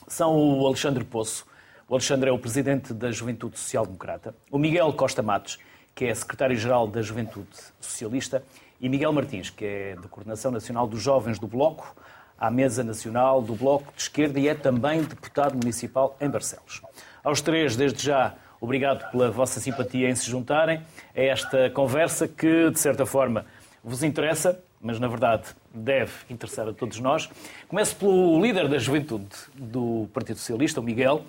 São 0.07 0.37
o 0.37 0.67
Alexandre 0.67 1.05
Poço. 1.05 1.47
O 1.89 1.95
Alexandre 1.95 2.31
é 2.31 2.33
o 2.33 2.39
presidente 2.39 2.93
da 2.93 3.11
Juventude 3.11 3.59
Social 3.59 3.85
Democrata. 3.85 4.35
O 4.51 4.59
Miguel 4.59 4.93
Costa 4.93 5.23
Matos, 5.23 5.59
que 5.95 6.05
é 6.05 6.15
secretário-geral 6.15 6.87
da 6.87 7.03
Juventude 7.03 7.49
Socialista. 7.81 8.43
E 8.81 8.89
Miguel 8.89 9.13
Martins, 9.13 9.51
que 9.51 9.65
é 9.65 9.97
da 9.97 10.09
Coordenação 10.09 10.51
Nacional 10.51 10.87
dos 10.87 11.03
Jovens 11.03 11.39
do 11.39 11.47
Bloco, 11.47 11.95
à 12.39 12.51
Mesa 12.51 12.85
Nacional 12.85 13.43
do 13.43 13.55
Bloco 13.55 13.93
de 13.97 14.03
Esquerda 14.03 14.39
e 14.39 14.47
é 14.47 14.55
também 14.55 15.03
deputado 15.03 15.55
municipal 15.57 16.17
em 16.21 16.29
Barcelos. 16.29 16.81
Aos 17.25 17.41
três, 17.41 17.75
desde 17.75 18.05
já, 18.05 18.35
obrigado 18.61 19.11
pela 19.11 19.31
vossa 19.31 19.59
simpatia 19.59 20.09
em 20.09 20.15
se 20.15 20.31
juntarem 20.31 20.83
a 21.15 21.21
esta 21.21 21.69
conversa 21.71 22.29
que, 22.29 22.71
de 22.71 22.79
certa 22.79 23.05
forma, 23.05 23.45
vos 23.83 24.03
interessa, 24.03 24.63
mas 24.81 25.01
na 25.01 25.09
verdade 25.09 25.49
deve 25.73 26.13
interessar 26.31 26.69
a 26.69 26.73
todos 26.73 26.99
nós. 27.01 27.29
Começo 27.69 27.97
pelo 27.97 28.41
líder 28.41 28.69
da 28.69 28.79
juventude 28.79 29.29
do 29.55 30.09
Partido 30.13 30.39
Socialista, 30.39 30.81
o 30.81 30.83
Miguel. 30.83 31.25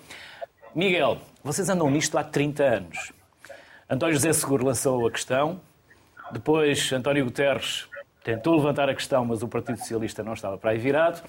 Miguel, 0.74 1.18
vocês 1.42 1.68
andam 1.68 1.90
nisto 1.90 2.16
há 2.16 2.24
30 2.24 2.62
anos. 2.62 3.12
António 3.88 4.14
José 4.14 4.32
Seguro 4.32 4.64
lançou 4.64 5.06
a 5.06 5.10
questão, 5.10 5.60
depois 6.30 6.92
António 6.92 7.24
Guterres 7.24 7.88
tentou 8.22 8.56
levantar 8.56 8.88
a 8.88 8.94
questão, 8.94 9.24
mas 9.24 9.42
o 9.42 9.48
Partido 9.48 9.78
Socialista 9.78 10.22
não 10.22 10.34
estava 10.34 10.56
para 10.56 10.70
aí 10.70 10.78
virado. 10.78 11.22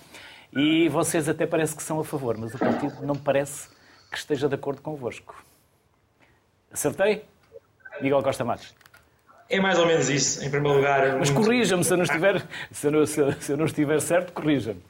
E 0.54 0.90
vocês 0.90 1.30
até 1.30 1.48
parece 1.48 1.76
que 1.76 1.82
são 1.82 2.00
a 2.00 2.04
favor, 2.04 2.38
mas 2.38 2.54
o 2.54 2.60
partido 2.60 3.06
não 3.06 3.16
parece 3.16 3.70
que 4.12 4.18
esteja 4.18 4.50
de 4.50 4.56
acordo 4.56 4.82
convosco. 4.82 5.44
Acertei? 6.72 7.24
Miguel 8.02 8.22
Costa 8.22 8.44
Matos. 8.44 8.81
É 9.52 9.60
mais 9.60 9.78
ou 9.78 9.86
menos 9.86 10.10
isso, 10.10 10.44
em 10.44 10.50
primeiro 10.50 10.78
lugar. 10.78 11.18
Mas 11.20 11.30
corrija-me 11.30 11.84
se 11.84 11.92
eu 11.92 11.98
não 11.98 12.04
estiver, 12.06 12.42
se 12.72 12.88
eu 12.88 12.92
não, 12.92 13.06
se 13.06 13.20
eu 13.52 13.58
não 13.58 13.66
estiver 13.66 14.00
certo, 14.00 14.32
corrija-me. 14.32 14.82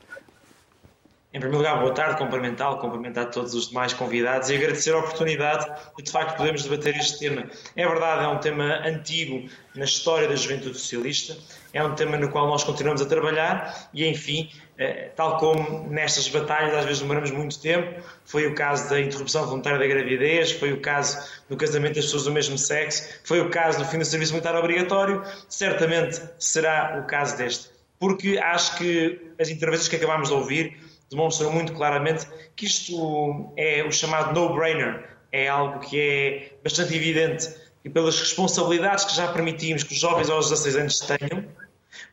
Em 1.34 1.40
primeiro 1.40 1.60
lugar, 1.60 1.80
boa 1.80 1.94
tarde, 1.94 2.18
cumprimentá-lo, 2.18 2.78
cumprimentar 2.80 3.32
todos 3.32 3.54
os 3.54 3.70
demais 3.70 3.94
convidados 3.94 4.50
e 4.50 4.56
agradecer 4.56 4.94
a 4.94 4.98
oportunidade 4.98 5.66
de, 5.96 6.04
de 6.04 6.12
facto, 6.12 6.36
podermos 6.36 6.64
debater 6.64 6.94
este 6.98 7.20
tema. 7.20 7.50
É 7.74 7.88
verdade, 7.88 8.26
é 8.26 8.28
um 8.28 8.38
tema 8.38 8.86
antigo 8.86 9.50
na 9.74 9.86
história 9.86 10.28
da 10.28 10.36
juventude 10.36 10.78
socialista, 10.78 11.38
é 11.74 11.82
um 11.82 11.96
tema 11.96 12.18
no 12.18 12.30
qual 12.30 12.48
nós 12.48 12.66
continuamos 12.66 13.02
a 13.02 13.06
trabalhar 13.06 13.90
e, 13.94 14.06
enfim, 14.06 14.52
eh, 14.78 15.10
tal 15.16 15.38
como 15.38 15.88
nestas 15.90 16.28
batalhas 16.28 16.76
às 16.76 16.84
vezes 16.84 17.00
demoramos 17.00 17.32
muito 17.32 17.62
tempo, 17.62 18.04
foi 18.26 18.46
o 18.48 18.54
caso 18.54 18.90
da 18.90 19.00
interrupção 19.00 19.46
voluntária 19.46 19.80
da 19.80 19.88
gravidez, 19.88 20.52
foi 20.52 20.74
o 20.74 20.82
caso 20.82 21.18
do 21.48 21.56
casamento 21.56 21.96
das 21.96 22.04
pessoas 22.08 22.26
do 22.26 22.32
mesmo 22.32 22.58
sexo, 22.58 23.08
foi 23.24 23.40
o 23.40 23.50
caso 23.50 23.80
do 23.80 23.86
fim 23.86 24.00
do 24.00 24.04
serviço 24.04 24.34
militar 24.34 24.54
obrigatório, 24.58 25.24
certamente 25.48 26.22
será 26.38 27.00
o 27.02 27.08
caso 27.08 27.38
deste. 27.38 27.70
Porque 27.98 28.38
acho 28.38 28.76
que 28.76 29.32
as 29.40 29.48
intervenções 29.48 29.88
que 29.88 29.96
acabámos 29.96 30.28
de 30.28 30.34
ouvir 30.34 30.91
demonstram 31.12 31.52
muito 31.52 31.74
claramente 31.74 32.26
que 32.56 32.66
isto 32.66 33.54
é 33.58 33.84
o 33.84 33.92
chamado 33.92 34.34
no-brainer, 34.34 35.10
é 35.32 35.48
algo 35.48 35.80
que 35.80 36.00
é 36.00 36.52
bastante 36.64 36.96
evidente 36.96 37.54
e 37.84 37.90
pelas 37.90 38.20
responsabilidades 38.20 39.06
que 39.06 39.16
já 39.16 39.28
permitimos 39.32 39.84
que 39.84 39.94
os 39.94 40.00
jovens 40.00 40.30
aos 40.30 40.50
16 40.50 40.76
anos 40.78 41.00
tenham, 41.00 41.46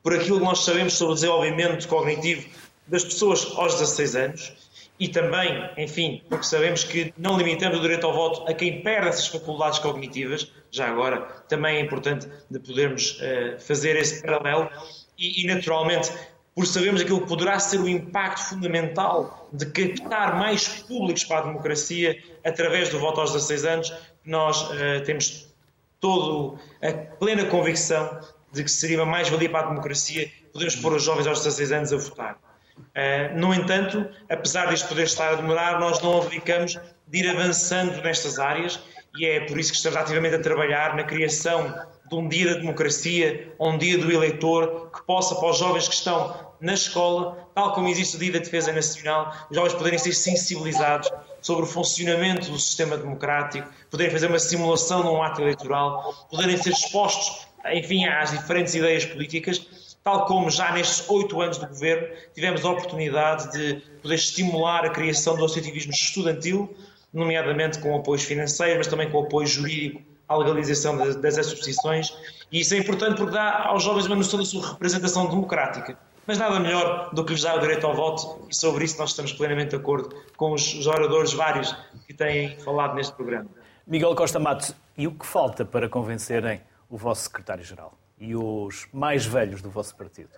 por 0.02 0.12
aquilo 0.14 0.38
que 0.38 0.44
nós 0.44 0.64
sabemos 0.64 0.94
sobre 0.94 1.12
o 1.12 1.14
desenvolvimento 1.14 1.86
cognitivo 1.86 2.48
das 2.86 3.04
pessoas 3.04 3.46
aos 3.54 3.74
16 3.74 4.16
anos 4.16 4.52
e 4.98 5.06
também, 5.06 5.70
enfim, 5.76 6.22
porque 6.28 6.44
sabemos 6.44 6.82
que 6.82 7.14
não 7.16 7.38
limitando 7.38 7.76
o 7.76 7.80
direito 7.80 8.04
ao 8.04 8.12
voto 8.12 8.50
a 8.50 8.54
quem 8.54 8.82
perde 8.82 9.08
essas 9.08 9.28
faculdades 9.28 9.78
cognitivas, 9.78 10.50
já 10.72 10.88
agora 10.88 11.20
também 11.48 11.76
é 11.76 11.80
importante 11.80 12.26
de 12.50 12.58
podermos 12.58 13.20
uh, 13.20 13.60
fazer 13.60 13.94
esse 13.94 14.20
paralelo 14.22 14.68
e, 15.16 15.44
e 15.44 15.46
naturalmente 15.46 16.10
por 16.58 16.66
sabermos 16.66 17.02
aquilo 17.02 17.20
que 17.20 17.28
poderá 17.28 17.56
ser 17.60 17.78
o 17.78 17.88
impacto 17.88 18.48
fundamental 18.48 19.48
de 19.52 19.64
captar 19.66 20.36
mais 20.36 20.66
públicos 20.66 21.22
para 21.22 21.38
a 21.38 21.42
democracia 21.42 22.20
através 22.44 22.88
do 22.88 22.98
voto 22.98 23.20
aos 23.20 23.32
16 23.32 23.64
anos, 23.64 23.94
nós 24.24 24.62
uh, 24.62 25.00
temos 25.06 25.54
toda 26.00 26.58
a 26.82 26.92
plena 27.16 27.44
convicção 27.44 28.18
de 28.52 28.64
que 28.64 28.70
seria 28.72 28.98
uma 28.98 29.06
mais-valia 29.06 29.48
para 29.48 29.66
a 29.66 29.68
democracia 29.68 30.28
podermos 30.52 30.74
pôr 30.74 30.94
os 30.94 31.04
jovens 31.04 31.28
aos 31.28 31.44
16 31.44 31.70
anos 31.70 31.92
a 31.92 31.96
votar. 31.96 32.36
Uh, 32.76 33.38
no 33.38 33.54
entanto, 33.54 34.04
apesar 34.28 34.66
disto 34.66 34.88
poder 34.88 35.04
estar 35.04 35.34
a 35.34 35.34
demorar, 35.36 35.78
nós 35.78 36.02
não 36.02 36.20
abdicamos 36.20 36.76
de 37.06 37.18
ir 37.20 37.30
avançando 37.30 38.02
nestas 38.02 38.40
áreas 38.40 38.80
e 39.16 39.26
é 39.26 39.40
por 39.46 39.60
isso 39.60 39.70
que 39.70 39.76
estamos 39.76 39.96
ativamente 39.96 40.34
a 40.34 40.42
trabalhar 40.42 40.96
na 40.96 41.04
criação 41.04 41.72
de 42.08 42.14
um 42.16 42.28
dia 42.28 42.54
da 42.54 42.58
democracia, 42.58 43.54
um 43.60 43.78
dia 43.78 43.96
do 43.96 44.10
eleitor, 44.10 44.90
que 44.90 45.06
possa, 45.06 45.36
para 45.36 45.50
os 45.50 45.58
jovens 45.58 45.86
que 45.86 45.94
estão 45.94 46.47
na 46.60 46.74
escola, 46.74 47.48
tal 47.54 47.72
como 47.72 47.88
existe 47.88 48.16
o 48.16 48.18
dia 48.18 48.32
da 48.32 48.38
defesa 48.38 48.72
nacional, 48.72 49.32
os 49.50 49.56
jovens 49.56 49.74
poderem 49.74 49.98
ser 49.98 50.12
sensibilizados 50.12 51.10
sobre 51.40 51.64
o 51.64 51.66
funcionamento 51.66 52.50
do 52.50 52.58
sistema 52.58 52.96
democrático, 52.96 53.68
poderem 53.90 54.12
fazer 54.12 54.26
uma 54.26 54.38
simulação 54.38 55.02
num 55.02 55.22
ato 55.22 55.40
eleitoral, 55.40 56.26
poderem 56.30 56.56
ser 56.56 56.70
expostos, 56.70 57.46
enfim, 57.72 58.06
às 58.06 58.30
diferentes 58.30 58.74
ideias 58.74 59.04
políticas, 59.04 59.66
tal 60.02 60.26
como 60.26 60.50
já 60.50 60.72
nestes 60.72 61.08
oito 61.08 61.40
anos 61.40 61.58
do 61.58 61.66
governo 61.66 62.08
tivemos 62.34 62.64
a 62.64 62.70
oportunidade 62.70 63.52
de 63.52 63.74
poder 64.02 64.14
estimular 64.14 64.84
a 64.84 64.90
criação 64.90 65.36
do 65.36 65.44
associativismo 65.44 65.92
estudantil, 65.92 66.74
nomeadamente 67.12 67.78
com 67.78 67.96
apoios 67.96 68.22
financeiros, 68.22 68.78
mas 68.78 68.86
também 68.86 69.10
com 69.10 69.20
apoio 69.20 69.46
jurídico 69.46 70.02
à 70.28 70.36
legalização 70.36 70.96
das, 70.96 71.16
das 71.16 71.38
associações. 71.38 72.14
E 72.50 72.60
isso 72.60 72.74
é 72.74 72.78
importante 72.78 73.16
porque 73.16 73.32
dá 73.32 73.64
aos 73.66 73.82
jovens 73.82 74.06
uma 74.06 74.16
noção 74.16 74.38
da 74.38 74.44
sua 74.44 74.70
representação 74.70 75.26
democrática. 75.26 75.98
Mas 76.28 76.36
nada 76.36 76.60
melhor 76.60 77.08
do 77.14 77.24
que 77.24 77.32
lhes 77.32 77.40
dar 77.40 77.56
o 77.56 77.58
direito 77.58 77.86
ao 77.86 77.94
voto, 77.94 78.46
e 78.50 78.54
sobre 78.54 78.84
isso 78.84 78.98
nós 78.98 79.10
estamos 79.10 79.32
plenamente 79.32 79.70
de 79.70 79.76
acordo 79.76 80.14
com 80.36 80.52
os 80.52 80.86
oradores 80.86 81.32
vários 81.32 81.74
que 82.06 82.12
têm 82.12 82.54
falado 82.58 82.94
neste 82.96 83.14
programa. 83.14 83.48
Miguel 83.86 84.14
Costa 84.14 84.38
Matos, 84.38 84.74
e 84.94 85.06
o 85.06 85.12
que 85.12 85.24
falta 85.24 85.64
para 85.64 85.88
convencerem 85.88 86.60
o 86.90 86.98
vosso 86.98 87.22
secretário-geral 87.22 87.96
e 88.18 88.36
os 88.36 88.86
mais 88.92 89.24
velhos 89.24 89.62
do 89.62 89.70
vosso 89.70 89.96
partido? 89.96 90.28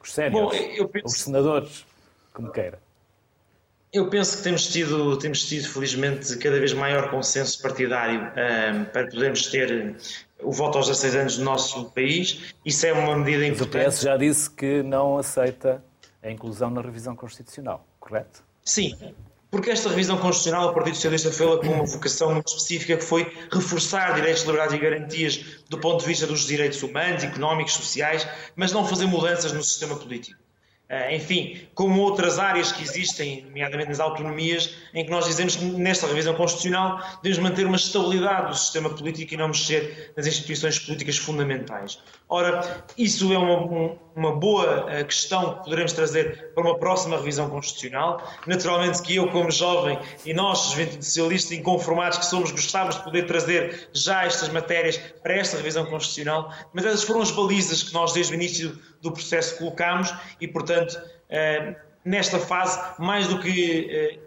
Os 0.00 0.14
sérios, 0.14 0.56
penso... 0.92 1.06
os 1.06 1.14
senadores, 1.14 1.84
como 2.32 2.52
queira. 2.52 2.78
Eu 3.92 4.08
penso 4.08 4.36
que 4.36 4.44
temos 4.44 4.68
tido, 4.68 5.16
temos 5.16 5.44
tido 5.44 5.66
felizmente, 5.68 6.38
cada 6.38 6.60
vez 6.60 6.72
maior 6.72 7.10
consenso 7.10 7.60
partidário 7.60 8.20
um, 8.20 8.84
para 8.84 9.08
podermos 9.08 9.46
ter 9.48 9.96
o 10.42 10.52
voto 10.52 10.78
aos 10.78 10.86
16 10.86 11.14
anos 11.16 11.38
no 11.38 11.44
nosso 11.44 11.86
país. 11.90 12.54
Isso 12.64 12.86
é 12.86 12.92
uma 12.92 13.16
medida 13.16 13.46
importante. 13.46 13.84
Mas 13.84 13.94
o 13.94 13.98
PS 13.98 14.02
já 14.02 14.16
disse 14.16 14.50
que 14.50 14.82
não 14.82 15.18
aceita 15.18 15.82
a 16.22 16.30
inclusão 16.30 16.70
na 16.70 16.80
revisão 16.80 17.14
constitucional, 17.14 17.86
correto? 17.98 18.44
Sim, 18.64 18.96
porque 19.50 19.70
esta 19.70 19.88
revisão 19.88 20.18
constitucional, 20.18 20.70
o 20.70 20.74
Partido 20.74 20.94
Socialista 20.96 21.30
fez 21.30 21.60
com 21.60 21.66
uma 21.66 21.86
vocação 21.86 22.32
muito 22.32 22.48
específica 22.48 22.96
que 22.96 23.04
foi 23.04 23.32
reforçar 23.50 24.14
direitos, 24.14 24.42
liberdades 24.42 24.74
e 24.74 24.78
garantias 24.78 25.44
do 25.68 25.78
ponto 25.78 26.00
de 26.00 26.06
vista 26.06 26.26
dos 26.26 26.46
direitos 26.46 26.82
humanos, 26.82 27.22
económicos, 27.22 27.74
sociais, 27.74 28.26
mas 28.56 28.72
não 28.72 28.84
fazer 28.84 29.06
mudanças 29.06 29.52
no 29.52 29.62
sistema 29.62 29.96
político. 29.96 30.38
Eh, 30.88 31.16
enfim, 31.16 31.66
como 31.74 32.00
outras 32.00 32.38
áreas 32.38 32.70
que 32.70 32.80
existem, 32.80 33.42
nomeadamente 33.42 33.88
nas 33.88 33.98
autonomias, 33.98 34.72
em 34.94 35.04
que 35.04 35.10
nós 35.10 35.26
dizemos 35.26 35.56
que 35.56 35.64
nesta 35.64 36.06
revisão 36.06 36.32
constitucional 36.34 37.02
devemos 37.24 37.42
manter 37.42 37.66
uma 37.66 37.76
estabilidade 37.76 38.50
do 38.50 38.56
sistema 38.56 38.88
político 38.90 39.34
e 39.34 39.36
não 39.36 39.48
mexer 39.48 40.12
nas 40.16 40.28
instituições 40.28 40.78
políticas 40.78 41.18
fundamentais. 41.18 41.98
Ora, 42.28 42.84
isso 42.96 43.32
é 43.32 43.38
uma, 43.38 43.98
uma 44.14 44.36
boa 44.36 44.86
eh, 44.88 45.02
questão 45.02 45.54
que 45.54 45.64
poderemos 45.64 45.92
trazer 45.92 46.52
para 46.54 46.62
uma 46.62 46.78
próxima 46.78 47.16
revisão 47.16 47.50
constitucional. 47.50 48.22
Naturalmente 48.46 49.02
que 49.02 49.16
eu, 49.16 49.28
como 49.32 49.50
jovem, 49.50 49.98
e 50.24 50.32
nós, 50.32 50.70
juventude 50.70 51.04
socialista, 51.04 51.52
inconformados 51.52 52.18
que 52.18 52.26
somos, 52.26 52.52
gostávamos 52.52 52.96
de 52.96 53.02
poder 53.02 53.26
trazer 53.26 53.88
já 53.92 54.24
estas 54.24 54.50
matérias 54.50 54.98
para 55.20 55.34
esta 55.34 55.56
revisão 55.56 55.84
constitucional, 55.86 56.52
mas 56.72 56.84
essas 56.84 57.02
foram 57.02 57.22
as 57.22 57.32
balizas 57.32 57.82
que 57.82 57.92
nós, 57.92 58.12
desde 58.12 58.32
o 58.32 58.36
início 58.36 58.78
do 59.02 59.12
processo, 59.12 59.58
colocámos 59.58 60.12
e, 60.40 60.48
portanto, 60.48 61.00
eh, 61.28 61.76
nesta 62.04 62.38
fase, 62.38 62.80
mais 62.98 63.26
do 63.28 63.40
que 63.40 63.88
eh, 63.90 64.18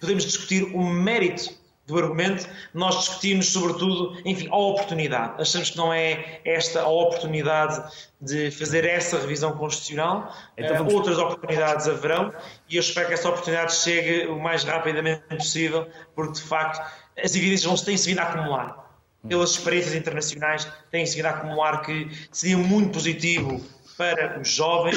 podemos 0.00 0.24
discutir 0.24 0.64
o 0.74 0.84
mérito 0.84 1.62
do 1.86 1.98
argumento, 1.98 2.48
nós 2.72 3.00
discutimos 3.00 3.48
sobretudo, 3.48 4.16
enfim, 4.24 4.48
a 4.50 4.56
oportunidade. 4.56 5.40
Achamos 5.40 5.70
que 5.70 5.76
não 5.76 5.92
é 5.92 6.40
esta 6.44 6.82
a 6.82 6.88
oportunidade 6.88 7.82
de 8.20 8.50
fazer 8.52 8.84
essa 8.84 9.18
revisão 9.18 9.52
constitucional. 9.56 10.32
Então 10.56 10.76
vamos... 10.76 10.94
Outras 10.94 11.18
oportunidades 11.18 11.88
haverão 11.88 12.32
e 12.68 12.76
eu 12.76 12.80
espero 12.80 13.08
que 13.08 13.14
essa 13.14 13.28
oportunidade 13.28 13.74
chegue 13.74 14.26
o 14.28 14.38
mais 14.38 14.62
rapidamente 14.62 15.22
possível, 15.36 15.88
porque 16.14 16.34
de 16.34 16.42
facto 16.42 16.80
as 17.22 17.34
evidências 17.34 17.64
vão 17.64 17.76
têm-se 17.76 18.08
vindo 18.08 18.20
a 18.20 18.24
acumular. 18.24 18.82
Pelas 19.28 19.50
experiências 19.50 19.94
internacionais 19.94 20.66
têm-se 20.90 21.16
vindo 21.16 21.26
a 21.26 21.30
acumular 21.30 21.82
que 21.82 22.10
seria 22.30 22.58
muito 22.58 22.92
positivo 22.92 23.60
para 23.96 24.40
os 24.40 24.48
jovens 24.48 24.96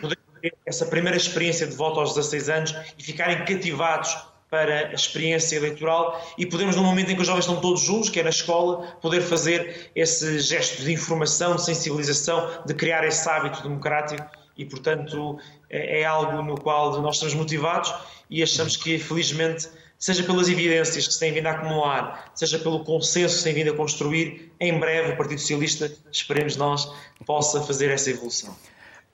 poderem 0.00 0.52
essa 0.64 0.86
primeira 0.86 1.16
experiência 1.16 1.66
de 1.66 1.74
voto 1.74 2.00
aos 2.00 2.14
16 2.14 2.48
anos 2.48 2.74
e 2.98 3.02
ficarem 3.02 3.44
cativados 3.44 4.16
para 4.50 4.88
a 4.88 4.92
experiência 4.92 5.56
eleitoral. 5.56 6.24
E 6.38 6.46
podemos, 6.46 6.76
no 6.76 6.82
momento 6.82 7.10
em 7.10 7.14
que 7.14 7.20
os 7.20 7.26
jovens 7.26 7.44
estão 7.44 7.60
todos 7.60 7.82
juntos, 7.82 8.10
que 8.10 8.20
é 8.20 8.22
na 8.22 8.30
escola, 8.30 8.86
poder 9.02 9.20
fazer 9.20 9.90
esse 9.94 10.38
gesto 10.38 10.82
de 10.82 10.92
informação, 10.92 11.56
de 11.56 11.64
sensibilização, 11.64 12.62
de 12.64 12.74
criar 12.74 13.04
esse 13.04 13.28
hábito 13.28 13.62
democrático. 13.62 14.24
E, 14.56 14.64
portanto, 14.64 15.38
é, 15.68 16.00
é 16.00 16.04
algo 16.04 16.42
no 16.42 16.58
qual 16.58 17.00
nós 17.02 17.16
estamos 17.16 17.34
motivados 17.34 17.92
e 18.30 18.42
achamos 18.42 18.76
que, 18.76 18.98
felizmente, 18.98 19.68
seja 19.98 20.22
pelas 20.22 20.48
evidências 20.48 21.06
que 21.06 21.14
se 21.14 21.18
têm 21.18 21.32
vindo 21.32 21.46
a 21.46 21.52
acumular, 21.52 22.30
seja 22.34 22.58
pelo 22.58 22.84
consenso 22.84 23.34
que 23.34 23.38
se 23.38 23.44
tem 23.44 23.54
vindo 23.54 23.72
a 23.72 23.76
construir, 23.76 24.52
em 24.60 24.78
breve 24.78 25.12
o 25.12 25.16
Partido 25.16 25.40
Socialista, 25.40 25.90
esperemos 26.10 26.56
nós, 26.56 26.92
possa 27.24 27.60
fazer 27.62 27.90
essa 27.90 28.10
evolução. 28.10 28.54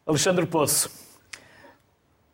Alexandre 0.07 0.47
Poço, 0.47 0.91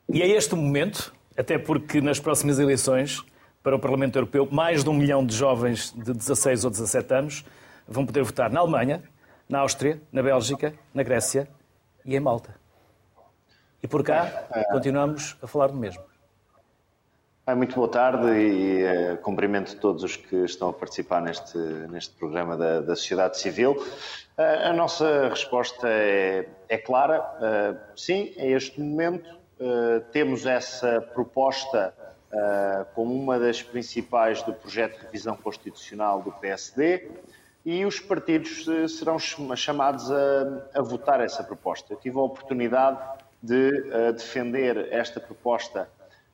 e 0.09 0.23
é 0.23 0.27
este 0.27 0.55
o 0.55 0.57
momento, 0.57 1.13
até 1.37 1.59
porque 1.59 2.01
nas 2.01 2.19
próximas 2.19 2.59
eleições 2.59 3.23
para 3.63 3.77
o 3.77 3.79
Parlamento 3.79 4.17
Europeu, 4.17 4.49
mais 4.51 4.83
de 4.83 4.89
um 4.89 4.95
milhão 4.95 5.25
de 5.25 5.37
jovens 5.37 5.93
de 5.93 6.15
16 6.15 6.65
ou 6.65 6.71
17 6.71 7.15
anos 7.15 7.45
vão 7.87 8.07
poder 8.07 8.23
votar 8.23 8.51
na 8.51 8.61
Alemanha, 8.61 9.03
na 9.49 9.61
Áustria, 9.61 10.01
na 10.11 10.23
Bélgica, 10.23 10.75
na 10.95 11.03
Grécia 11.03 11.49
e 12.05 12.17
em 12.17 12.21
Malta. 12.21 12.55
E 13.83 13.87
por 13.87 14.03
cá, 14.03 14.47
continuamos 14.73 15.37
a 15.43 15.47
falar 15.47 15.69
do 15.69 15.77
mesmo. 15.77 16.03
Muito 17.57 17.77
boa 17.77 17.89
tarde 17.89 18.27
e 18.27 18.85
uh, 18.85 19.17
cumprimento 19.23 19.75
todos 19.77 20.05
os 20.05 20.17
que 20.17 20.37
estão 20.45 20.69
a 20.69 20.73
participar 20.73 21.23
neste, 21.23 21.57
neste 21.57 22.15
programa 22.15 22.59
da, 22.59 22.83
da 22.83 22.95
sociedade 22.95 23.39
civil. 23.39 23.73
Uh, 24.37 24.69
a 24.69 24.73
nossa 24.75 25.31
resposta 25.31 25.89
é, 25.89 26.47
é 26.69 26.77
clara. 26.77 27.23
Uh, 27.23 27.99
sim, 27.99 28.35
a 28.39 28.45
este 28.45 28.79
momento 28.79 29.39
temos 30.13 30.47
essa 30.47 31.01
proposta 31.01 31.93
como 32.95 33.13
uma 33.13 33.41
das 33.41 33.61
principais 33.61 34.41
do 34.45 34.53
projeto 34.53 35.01
de 35.01 35.07
revisão 35.07 35.37
constitucional 35.37 36.23
do 36.23 36.31
PSD 36.31 37.11
e 37.65 37.85
os 37.85 37.99
partidos 37.99 38.67
serão 38.97 39.19
chamados 39.19 40.09
a, 40.13 40.69
a 40.75 40.81
votar 40.81 41.21
essa 41.21 41.43
proposta. 41.43 41.93
Eu 41.93 41.97
tive 41.97 42.17
a 42.19 42.21
oportunidade 42.21 43.01
de 43.43 44.13
defender 44.13 44.93
esta 44.93 45.19
proposta 45.19 45.89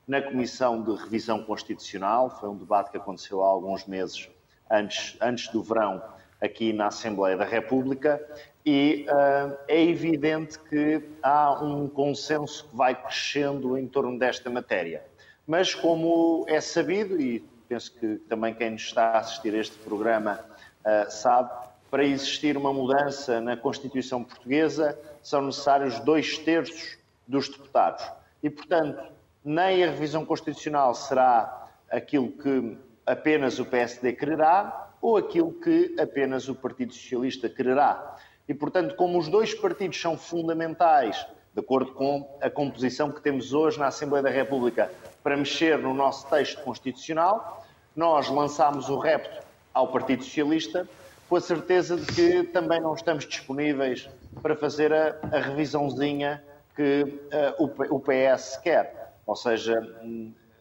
na 0.07 0.21
Comissão 0.23 0.83
de 0.83 0.95
Revisão 0.95 1.43
Constitucional. 1.43 2.31
Foi 2.38 2.49
um 2.49 2.57
debate 2.57 2.90
que 2.90 2.97
aconteceu 2.97 3.43
há 3.43 3.47
alguns 3.47 3.87
meses 3.87 4.29
antes, 4.71 5.17
antes 5.21 5.49
do 5.49 5.62
verão 5.62 6.03
aqui 6.40 6.73
na 6.73 6.88
Assembleia 6.88 7.37
da 7.37 7.45
República 7.45 8.21
e 8.64 9.07
uh, 9.09 9.57
é 9.69 9.83
evidente 9.83 10.59
que 10.59 11.03
há 11.23 11.62
um 11.62 11.88
consenso 11.88 12.69
que 12.69 12.77
vai 12.77 12.95
crescendo 12.95 13.77
em 13.77 13.87
torno 13.87 14.19
desta 14.19 14.49
matéria. 14.49 15.05
Mas, 15.47 15.75
como 15.75 16.45
é 16.49 16.61
sabido, 16.61 17.21
e 17.21 17.40
penso 17.69 17.93
que 17.93 18.17
também 18.29 18.55
quem 18.55 18.71
nos 18.71 18.83
está 18.83 19.11
a 19.11 19.19
assistir 19.19 19.55
a 19.55 19.59
este 19.59 19.77
programa 19.79 20.40
uh, 20.81 21.11
sabe, 21.11 21.51
para 21.90 22.05
existir 22.05 22.57
uma 22.57 22.73
mudança 22.73 23.40
na 23.40 23.57
Constituição 23.57 24.25
Portuguesa 24.25 24.99
são 25.23 25.43
necessários 25.43 26.01
dois 26.01 26.38
terços 26.38 26.99
dos 27.29 27.49
deputados. 27.49 28.05
E, 28.43 28.51
portanto, 28.51 29.13
nem 29.44 29.85
a 29.85 29.90
revisão 29.90 30.24
constitucional 30.24 30.94
será 30.94 31.68
aquilo 31.90 32.33
que 32.33 32.78
apenas 33.04 33.59
o 33.59 33.66
PSD 33.66 34.14
quererá 34.14 34.92
ou 35.00 35.16
aquilo 35.16 35.52
que 35.52 35.94
apenas 35.98 36.48
o 36.48 36.54
Partido 36.54 36.94
Socialista 36.94 37.48
quererá. 37.48 38.16
E, 38.48 38.54
portanto, 38.54 38.96
como 38.96 39.18
os 39.18 39.28
dois 39.28 39.54
partidos 39.54 40.00
são 40.00 40.16
fundamentais, 40.16 41.26
de 41.52 41.61
acordo 41.61 41.92
com 41.92 42.38
a 42.40 42.48
composição 42.48 43.12
que 43.12 43.20
temos 43.20 43.52
hoje 43.52 43.78
na 43.78 43.87
Assembleia 43.87 44.22
da 44.22 44.30
República, 44.30 44.90
para 45.22 45.37
mexer 45.37 45.78
no 45.78 45.92
nosso 45.92 46.28
texto 46.28 46.62
constitucional, 46.62 47.64
nós 47.94 48.28
lançámos 48.28 48.88
o 48.88 48.98
repto 48.98 49.44
ao 49.72 49.88
Partido 49.88 50.24
Socialista 50.24 50.88
com 51.28 51.37
a 51.37 51.40
certeza 51.40 51.96
de 51.96 52.07
que 52.07 52.44
também 52.44 52.80
não 52.80 52.94
estamos 52.94 53.26
disponíveis 53.26 54.09
para 54.42 54.57
fazer 54.57 54.92
a, 54.92 55.16
a 55.33 55.38
revisãozinha 55.38 56.42
que 56.74 57.02
uh, 57.02 57.64
o, 57.64 57.96
o 57.96 58.00
PS 58.00 58.59
quer. 58.59 59.04
Ou 59.27 59.37
seja, 59.37 59.81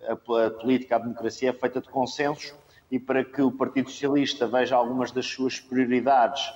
a, 0.08 0.46
a 0.46 0.50
política, 0.52 0.96
a 0.96 1.00
democracia 1.00 1.50
é 1.50 1.54
feita 1.54 1.82
de 1.82 1.90
consensos 1.90 2.54
e 2.92 3.00
para 3.00 3.24
que 3.24 3.42
o 3.42 3.52
Partido 3.52 3.90
Socialista 3.90 4.48
veja 4.48 4.76
algumas 4.76 5.12
das 5.12 5.26
suas 5.26 5.60
prioridades 5.60 6.54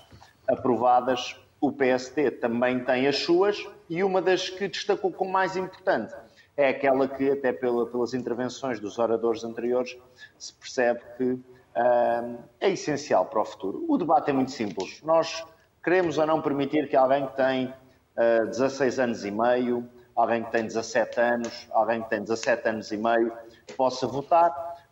aprovadas, 0.48 1.36
o 1.60 1.72
PST 1.72 2.32
também 2.40 2.84
tem 2.84 3.08
as 3.08 3.18
suas 3.18 3.66
e 3.90 4.04
uma 4.04 4.22
das 4.22 4.50
que 4.50 4.68
destacou 4.68 5.12
como 5.12 5.32
mais 5.32 5.58
importante 5.58 6.14
é 6.58 6.70
aquela 6.70 7.08
que, 7.08 7.30
até 7.30 7.54
pela, 7.54 7.86
pelas 7.86 8.16
intervenções 8.16 8.80
dos 8.80 8.98
oradores 8.98 9.44
anteriores, 9.44 9.96
se 10.40 10.52
percebe 10.56 11.02
que 11.16 11.24
uh, 11.24 12.40
é 12.60 12.72
essencial 12.72 13.26
para 13.26 13.42
o 13.42 13.46
futuro. 13.46 13.86
O 13.88 13.96
debate 13.96 14.32
é 14.32 14.34
muito 14.34 14.52
simples. 14.52 15.00
Nós 15.04 15.46
queremos 15.84 16.18
ou 16.18 16.26
não 16.26 16.42
permitir 16.42 16.90
que 16.90 16.96
alguém 16.96 17.28
que 17.28 17.38
tem 17.38 17.68
uh, 17.68 18.48
16 18.48 19.00
anos 19.00 19.24
e 19.24 19.30
meio, 19.30 19.88
alguém 20.18 20.44
que 20.44 20.52
tem 20.52 20.64
17 20.64 21.20
anos, 21.22 21.68
alguém 21.72 22.02
que 22.02 22.10
tem 22.10 22.22
17 22.22 22.68
anos 22.68 22.92
e 22.92 22.98
meio, 22.98 23.32
possa 23.78 24.08
votar, 24.08 24.52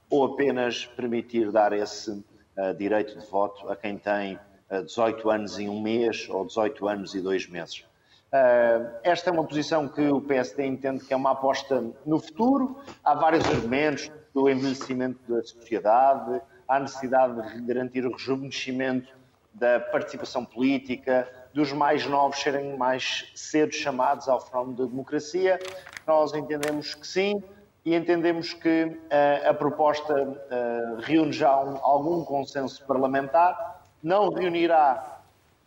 ou 0.10 0.26
apenas 0.26 0.86
permitir 0.86 1.52
dar 1.52 1.74
esse 1.74 2.12
uh, 2.12 2.74
direito 2.78 3.20
de 3.20 3.26
voto 3.26 3.68
a 3.68 3.76
quem 3.76 3.98
tem 3.98 4.36
uh, 4.36 4.40
eh, 4.70 4.82
18 4.84 5.30
anos 5.32 5.60
e 5.60 5.68
um 5.68 5.82
mês 5.82 6.28
ou 6.30 6.46
18 6.46 6.88
anos 6.88 7.16
e 7.16 7.22
dois 7.22 7.48
meses. 7.48 7.80
Uh, 8.28 8.92
esta 9.04 9.32
é 9.32 9.34
uma 9.34 9.44
posição 9.44 9.88
que 9.88 10.02
o 10.08 10.22
PSD 10.22 10.64
entende 10.66 11.04
que 11.04 11.14
é 11.14 11.18
uma 11.18 11.32
aposta 11.32 11.84
no 12.06 12.20
futuro. 12.20 12.80
Há 13.04 13.16
vários 13.16 13.46
argumentos 13.48 14.12
do 14.32 14.48
envelhecimento 14.48 15.20
da 15.28 15.42
sociedade, 15.42 16.40
há 16.68 16.80
necessidade 16.80 17.56
de 17.56 17.62
garantir 17.62 18.06
o 18.06 18.12
rejuvenescimento 18.12 19.16
da 19.54 19.80
participação 19.80 20.46
política, 20.46 21.28
dos 21.56 21.72
mais 21.72 22.06
novos 22.06 22.42
serem 22.42 22.76
mais 22.76 23.32
cedo 23.34 23.74
chamados 23.74 24.28
ao 24.28 24.42
fenómeno 24.42 24.76
da 24.76 24.84
democracia. 24.84 25.58
Nós 26.06 26.34
entendemos 26.34 26.94
que 26.94 27.08
sim 27.08 27.42
e 27.86 27.96
entendemos 27.96 28.54
que 28.54 28.84
uh, 28.84 29.50
a 29.50 29.54
proposta 29.54 30.14
uh, 30.14 31.00
reúne 31.00 31.32
já 31.32 31.58
um, 31.58 31.78
algum 31.78 32.26
consenso 32.26 32.86
parlamentar, 32.86 33.82
não 34.04 34.28
reunirá 34.32 35.22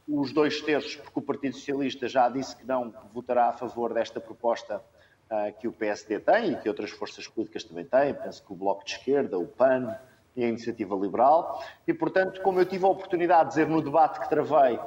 os 0.06 0.30
dois 0.30 0.60
terços, 0.60 0.96
porque 0.96 1.20
o 1.20 1.22
Partido 1.22 1.54
Socialista 1.54 2.06
já 2.06 2.28
disse 2.28 2.54
que 2.54 2.66
não 2.66 2.92
votará 3.14 3.48
a 3.48 3.52
favor 3.54 3.94
desta 3.94 4.20
proposta 4.20 4.82
uh, 5.30 5.58
que 5.58 5.66
o 5.66 5.72
PSD 5.72 6.18
tem 6.18 6.52
e 6.52 6.56
que 6.56 6.68
outras 6.68 6.90
forças 6.90 7.26
políticas 7.26 7.64
também 7.64 7.86
têm, 7.86 8.12
penso 8.12 8.44
que 8.44 8.52
o 8.52 8.56
Bloco 8.56 8.84
de 8.84 8.90
Esquerda, 8.90 9.38
o 9.38 9.46
PAN 9.46 9.96
e 10.36 10.44
a 10.44 10.48
Iniciativa 10.48 10.94
Liberal, 10.94 11.64
e 11.86 11.94
portanto, 11.94 12.42
como 12.42 12.60
eu 12.60 12.66
tive 12.66 12.84
a 12.84 12.88
oportunidade 12.88 13.44
de 13.44 13.48
dizer 13.56 13.66
no 13.66 13.80
debate 13.80 14.20
que 14.20 14.28
travei 14.28 14.78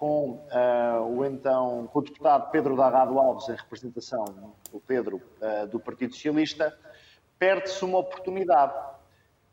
com 0.00 0.30
uh, 0.30 1.14
o 1.14 1.24
então 1.26 1.86
com 1.92 1.98
o 1.98 2.02
deputado 2.02 2.50
Pedro 2.50 2.74
Dagado 2.74 3.18
Alves 3.18 3.50
em 3.50 3.54
representação, 3.54 4.24
o 4.72 4.80
Pedro 4.80 5.20
uh, 5.42 5.66
do 5.66 5.78
Partido 5.78 6.14
Socialista, 6.14 6.74
perde-se 7.38 7.84
uma 7.84 7.98
oportunidade. 7.98 8.72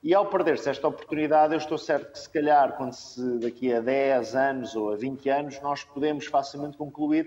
E 0.02 0.14
ao 0.14 0.28
perder-se 0.28 0.70
esta 0.70 0.88
oportunidade, 0.88 1.54
eu 1.54 1.58
estou 1.58 1.78
certo 1.78 2.14
que 2.14 2.20
se 2.20 2.30
calhar, 2.30 2.78
quando 2.78 2.94
se 2.94 3.40
daqui 3.40 3.74
a 3.74 3.82
10 3.82 4.36
anos 4.36 4.74
ou 4.74 4.94
a 4.94 4.96
20 4.96 5.30
anos, 5.30 5.60
nós 5.60 5.84
podemos 5.84 6.28
facilmente 6.28 6.78
concluir 6.78 7.26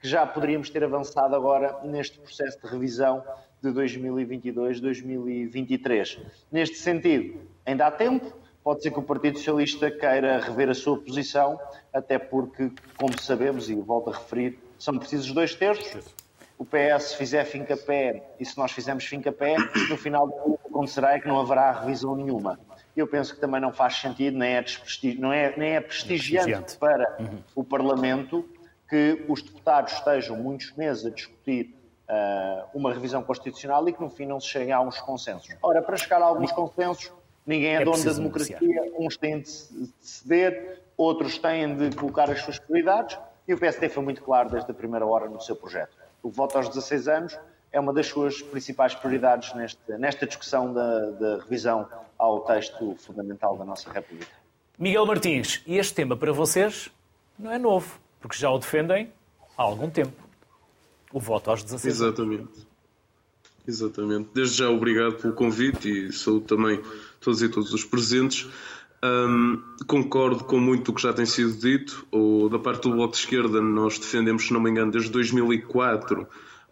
que 0.00 0.08
já 0.08 0.26
poderíamos 0.26 0.68
ter 0.68 0.82
avançado 0.82 1.36
agora 1.36 1.78
neste 1.84 2.18
processo 2.18 2.60
de 2.60 2.66
revisão 2.66 3.22
de 3.62 3.70
2022-2023. 3.70 6.20
Neste 6.50 6.78
sentido, 6.78 7.42
ainda 7.64 7.86
há 7.86 7.92
tempo, 7.92 8.26
Pode 8.66 8.82
ser 8.82 8.90
que 8.90 8.98
o 8.98 9.02
Partido 9.02 9.38
Socialista 9.38 9.88
queira 9.92 10.40
rever 10.40 10.68
a 10.68 10.74
sua 10.74 10.98
posição, 10.98 11.56
até 11.94 12.18
porque, 12.18 12.72
como 12.96 13.16
sabemos, 13.22 13.70
e 13.70 13.76
volto 13.76 14.10
a 14.10 14.14
referir, 14.14 14.58
são 14.76 14.98
precisos 14.98 15.30
dois 15.30 15.54
terços. 15.54 16.04
O 16.58 16.64
PS 16.64 17.14
fizer 17.14 17.44
fim-capé, 17.44 18.24
e 18.40 18.44
se 18.44 18.58
nós 18.58 18.72
fizermos 18.72 19.04
fim-capé, 19.04 19.54
no 19.88 19.96
final 19.96 20.26
do 20.26 20.34
ano 20.34 20.58
acontecerá 20.66 21.14
é 21.14 21.20
que 21.20 21.28
não 21.28 21.38
haverá 21.38 21.70
revisão 21.70 22.16
nenhuma. 22.16 22.58
Eu 22.96 23.06
penso 23.06 23.36
que 23.36 23.40
também 23.40 23.60
não 23.60 23.72
faz 23.72 24.00
sentido, 24.00 24.36
nem 24.36 24.56
é, 24.56 24.64
não 25.16 25.32
é, 25.32 25.56
nem 25.56 25.76
é 25.76 25.80
prestigiante 25.80 26.76
para 26.76 27.18
uhum. 27.20 27.38
o 27.54 27.62
Parlamento 27.62 28.44
que 28.90 29.24
os 29.28 29.42
deputados 29.42 29.92
estejam 29.92 30.36
muitos 30.36 30.72
meses 30.72 31.06
a 31.06 31.10
discutir 31.10 31.72
uh, 32.10 32.66
uma 32.74 32.92
revisão 32.92 33.22
constitucional 33.22 33.88
e 33.88 33.92
que 33.92 34.00
no 34.00 34.10
fim 34.10 34.26
não 34.26 34.40
se 34.40 34.48
cheguem 34.48 34.72
a 34.72 34.80
uns 34.80 34.98
consensos. 34.98 35.54
Ora, 35.62 35.80
para 35.80 35.96
chegar 35.96 36.20
a 36.20 36.24
alguns 36.24 36.50
consensos, 36.50 37.12
Ninguém 37.46 37.76
é, 37.76 37.82
é 37.82 37.84
dono 37.84 38.02
da 38.02 38.12
democracia. 38.12 38.58
Negociar. 38.60 38.98
Uns 38.98 39.16
têm 39.16 39.40
de 39.40 39.48
ceder, 40.00 40.82
outros 40.96 41.38
têm 41.38 41.76
de 41.76 41.94
colocar 41.94 42.30
as 42.30 42.40
suas 42.40 42.58
prioridades. 42.58 43.18
E 43.46 43.54
o 43.54 43.58
PSD 43.58 43.88
foi 43.88 44.02
muito 44.02 44.22
claro 44.22 44.50
desde 44.50 44.70
a 44.70 44.74
primeira 44.74 45.06
hora 45.06 45.28
no 45.28 45.40
seu 45.40 45.54
projeto. 45.54 45.96
O 46.22 46.30
voto 46.30 46.56
aos 46.56 46.68
16 46.68 47.06
anos 47.06 47.38
é 47.70 47.78
uma 47.78 47.92
das 47.92 48.06
suas 48.08 48.42
principais 48.42 48.94
prioridades 48.94 49.54
neste, 49.54 49.92
nesta 49.98 50.26
discussão 50.26 50.72
da, 50.72 51.10
da 51.10 51.38
revisão 51.38 51.88
ao 52.18 52.40
texto 52.40 52.96
fundamental 52.96 53.56
da 53.56 53.64
nossa 53.64 53.92
República. 53.92 54.32
Miguel 54.78 55.06
Martins, 55.06 55.62
e 55.66 55.76
este 55.76 55.94
tema 55.94 56.16
para 56.16 56.32
vocês 56.32 56.90
não 57.38 57.52
é 57.52 57.58
novo, 57.58 58.00
porque 58.20 58.36
já 58.36 58.50
o 58.50 58.58
defendem 58.58 59.12
há 59.56 59.62
algum 59.62 59.88
tempo. 59.88 60.12
o 61.12 61.20
voto 61.20 61.50
aos 61.50 61.62
16 61.62 61.94
Exatamente. 61.94 62.42
Anos. 62.42 62.66
Exatamente. 63.66 64.28
Desde 64.32 64.58
já, 64.58 64.70
obrigado 64.70 65.14
pelo 65.16 65.34
convite 65.34 65.88
e 65.88 66.12
saúde 66.12 66.46
também 66.46 66.80
todos 67.20 67.42
e 67.42 67.48
todos 67.48 67.72
os 67.72 67.84
presentes. 67.84 68.48
Um, 69.04 69.62
concordo 69.86 70.44
com 70.44 70.58
muito 70.58 70.90
do 70.90 70.94
que 70.94 71.02
já 71.02 71.12
tem 71.12 71.26
sido 71.26 71.52
dito. 71.58 72.06
Ou, 72.10 72.48
da 72.48 72.58
parte 72.58 72.82
do 72.82 72.94
Bloco 72.94 73.12
de 73.12 73.20
Esquerda, 73.20 73.60
nós 73.60 73.98
defendemos, 73.98 74.46
se 74.46 74.52
não 74.52 74.60
me 74.60 74.70
engano, 74.70 74.90
desde 74.90 75.10
2004 75.10 76.26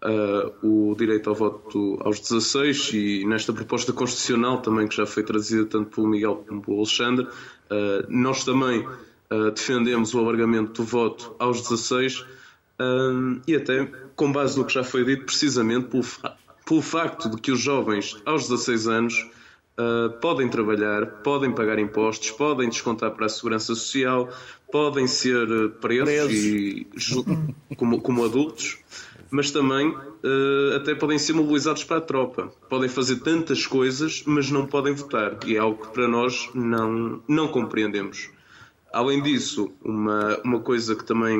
uh, 0.04 0.66
o 0.90 0.94
direito 0.96 1.30
ao 1.30 1.36
voto 1.36 1.98
aos 2.00 2.20
16 2.20 2.92
e 2.92 3.24
nesta 3.26 3.52
proposta 3.52 3.92
constitucional 3.92 4.60
também, 4.60 4.86
que 4.86 4.96
já 4.96 5.06
foi 5.06 5.22
trazida 5.22 5.64
tanto 5.64 5.94
pelo 5.94 6.08
Miguel 6.08 6.44
como 6.46 6.62
pelo 6.62 6.78
Alexandre, 6.78 7.26
uh, 7.26 8.06
nós 8.08 8.44
também 8.44 8.86
uh, 8.86 9.50
defendemos 9.54 10.14
o 10.14 10.18
alargamento 10.18 10.82
do 10.82 10.88
voto 10.88 11.34
aos 11.38 11.62
16 11.62 12.24
e 13.46 13.54
até 13.54 13.84
com 14.16 14.32
base 14.32 14.58
no 14.58 14.64
que 14.64 14.74
já 14.74 14.82
foi 14.82 15.04
dito, 15.04 15.24
precisamente 15.26 15.86
pelo, 15.86 16.02
pelo 16.66 16.82
facto 16.82 17.30
de 17.30 17.40
que 17.40 17.52
os 17.52 17.60
jovens 17.60 18.20
aos 18.26 18.48
16 18.48 18.88
anos 18.88 19.30
Uh, 19.76 20.08
podem 20.20 20.48
trabalhar, 20.48 21.04
podem 21.22 21.50
pagar 21.52 21.80
impostos, 21.80 22.30
podem 22.30 22.68
descontar 22.68 23.10
para 23.10 23.26
a 23.26 23.28
segurança 23.28 23.74
social, 23.74 24.28
podem 24.70 25.08
ser 25.08 25.48
presos, 25.80 26.04
presos. 26.04 26.32
E, 26.32 26.86
como, 27.76 28.00
como, 28.00 28.24
adultos, 28.24 28.78
mas 29.30 29.50
também 29.50 29.88
uh, 29.88 30.76
até 30.76 30.94
podem 30.94 31.18
ser 31.18 31.32
mobilizados 31.32 31.82
para 31.82 31.96
a 31.96 32.00
tropa. 32.00 32.52
Podem 32.68 32.88
fazer 32.88 33.16
tantas 33.16 33.66
coisas, 33.66 34.22
mas 34.24 34.48
não 34.48 34.64
podem 34.64 34.94
votar. 34.94 35.38
E 35.44 35.56
é 35.56 35.58
algo 35.58 35.84
que 35.84 35.92
para 35.92 36.06
nós 36.06 36.48
não, 36.54 37.20
não 37.26 37.48
compreendemos. 37.48 38.30
Além 38.92 39.20
disso, 39.20 39.72
uma, 39.82 40.38
uma 40.44 40.60
coisa 40.60 40.94
que 40.94 41.04
também 41.04 41.36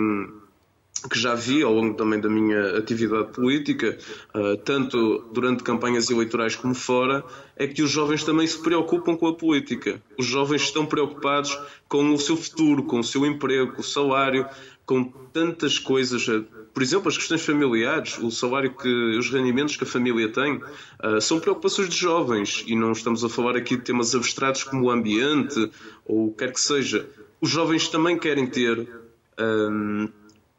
que 1.09 1.19
já 1.19 1.35
vi 1.35 1.63
ao 1.63 1.73
longo 1.73 1.95
também 1.95 2.21
da 2.21 2.29
minha 2.29 2.79
atividade 2.79 3.33
política, 3.33 3.99
uh, 4.35 4.57
tanto 4.59 5.25
durante 5.33 5.63
campanhas 5.63 6.11
eleitorais 6.11 6.57
como 6.57 6.75
fora, 6.75 7.25
é 7.57 7.67
que 7.67 7.83
os 7.83 7.91
jovens 7.91 8.25
também 8.25 8.47
se 8.47 8.63
preocupam 8.63 9.17
com 9.17 9.27
a 9.27 9.35
política. 9.35 10.01
Os 10.19 10.27
jovens 10.27 10.63
estão 10.63 10.87
preocupados 10.87 11.59
com 11.89 12.13
o 12.13 12.19
seu 12.19 12.37
futuro, 12.37 12.85
com 12.85 13.01
o 13.01 13.05
seu 13.05 13.27
emprego, 13.27 13.73
com 13.73 13.81
o 13.81 13.85
salário, 13.85 14.47
com 14.87 15.05
tantas 15.05 15.79
coisas. 15.79 16.27
Por 16.73 16.83
exemplo, 16.83 17.09
as 17.09 17.17
questões 17.17 17.45
familiares, 17.45 18.19
o 18.19 18.31
salário 18.31 18.75
que 18.75 18.89
os 19.17 19.31
rendimentos 19.31 19.77
que 19.77 19.85
a 19.85 19.87
família 19.87 20.31
tem, 20.33 20.57
uh, 20.57 21.21
são 21.21 21.39
preocupações 21.39 21.89
de 21.89 21.97
jovens 21.97 22.65
e 22.67 22.75
não 22.75 22.93
estamos 22.93 23.23
a 23.23 23.29
falar 23.29 23.57
aqui 23.57 23.77
de 23.77 23.83
temas 23.83 24.15
abstratos 24.15 24.65
como 24.65 24.87
o 24.87 24.91
ambiente 24.91 25.71
ou 26.05 26.29
o 26.29 26.31
que 26.31 26.39
quer 26.39 26.53
que 26.53 26.61
seja. 26.61 27.07
Os 27.41 27.51
jovens 27.51 27.89
também 27.89 28.19
querem 28.19 28.47
ter. 28.47 28.89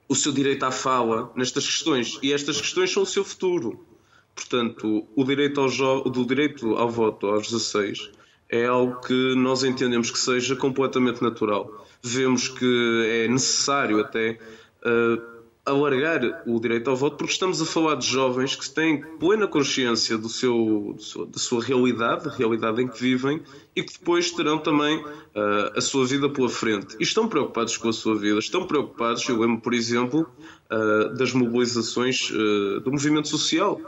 O 0.07 0.15
seu 0.15 0.31
direito 0.31 0.63
à 0.63 0.71
fala 0.71 1.31
nestas 1.35 1.65
questões. 1.65 2.19
E 2.21 2.33
estas 2.33 2.59
questões 2.59 2.91
são 2.91 3.03
o 3.03 3.05
seu 3.05 3.23
futuro. 3.23 3.85
Portanto, 4.35 5.07
o 5.15 5.23
direito 5.23 5.61
ao, 5.61 6.03
do 6.03 6.25
direito 6.25 6.75
ao 6.75 6.89
voto 6.89 7.27
aos 7.27 7.49
16 7.49 8.11
é 8.49 8.65
algo 8.65 9.01
que 9.01 9.35
nós 9.35 9.63
entendemos 9.63 10.11
que 10.11 10.19
seja 10.19 10.55
completamente 10.55 11.21
natural. 11.21 11.87
Vemos 12.03 12.47
que 12.47 13.05
é 13.07 13.27
necessário 13.27 13.99
até 13.99 14.37
uh, 14.85 15.34
alargar 15.65 16.43
o 16.45 16.59
direito 16.59 16.89
ao 16.89 16.95
voto, 16.95 17.17
porque 17.17 17.33
estamos 17.33 17.59
a 17.59 17.65
falar 17.65 17.95
de 17.95 18.05
jovens 18.05 18.55
que 18.55 18.69
têm 18.69 19.01
plena 19.01 19.47
consciência 19.47 20.15
do 20.15 20.29
seu, 20.29 20.93
do 20.95 21.01
seu, 21.01 21.25
da 21.25 21.39
sua 21.39 21.63
realidade, 21.63 22.25
da 22.25 22.31
realidade 22.31 22.83
em 22.83 22.87
que 22.87 23.01
vivem, 23.01 23.41
e 23.75 23.81
que 23.81 23.93
depois 23.93 24.29
terão 24.29 24.59
também 24.59 24.97
uh, 24.99 25.75
a 25.75 25.81
sua 25.81 26.05
vida 26.05 26.29
pela 26.29 26.49
frente. 26.49 26.95
E 26.99 27.03
estão 27.03 27.27
preocupados 27.27 27.77
com 27.77 27.89
a 27.89 27.93
sua 27.93 28.15
vida, 28.15 28.37
estão 28.37 28.67
preocupados, 28.67 29.27
eu 29.27 29.39
lembro, 29.39 29.59
por 29.59 29.73
exemplo, 29.73 30.29
uh, 30.71 31.15
das 31.15 31.33
mobilizações 31.33 32.29
uh, 32.29 32.79
do 32.81 32.91
movimento 32.91 33.27
social. 33.27 33.81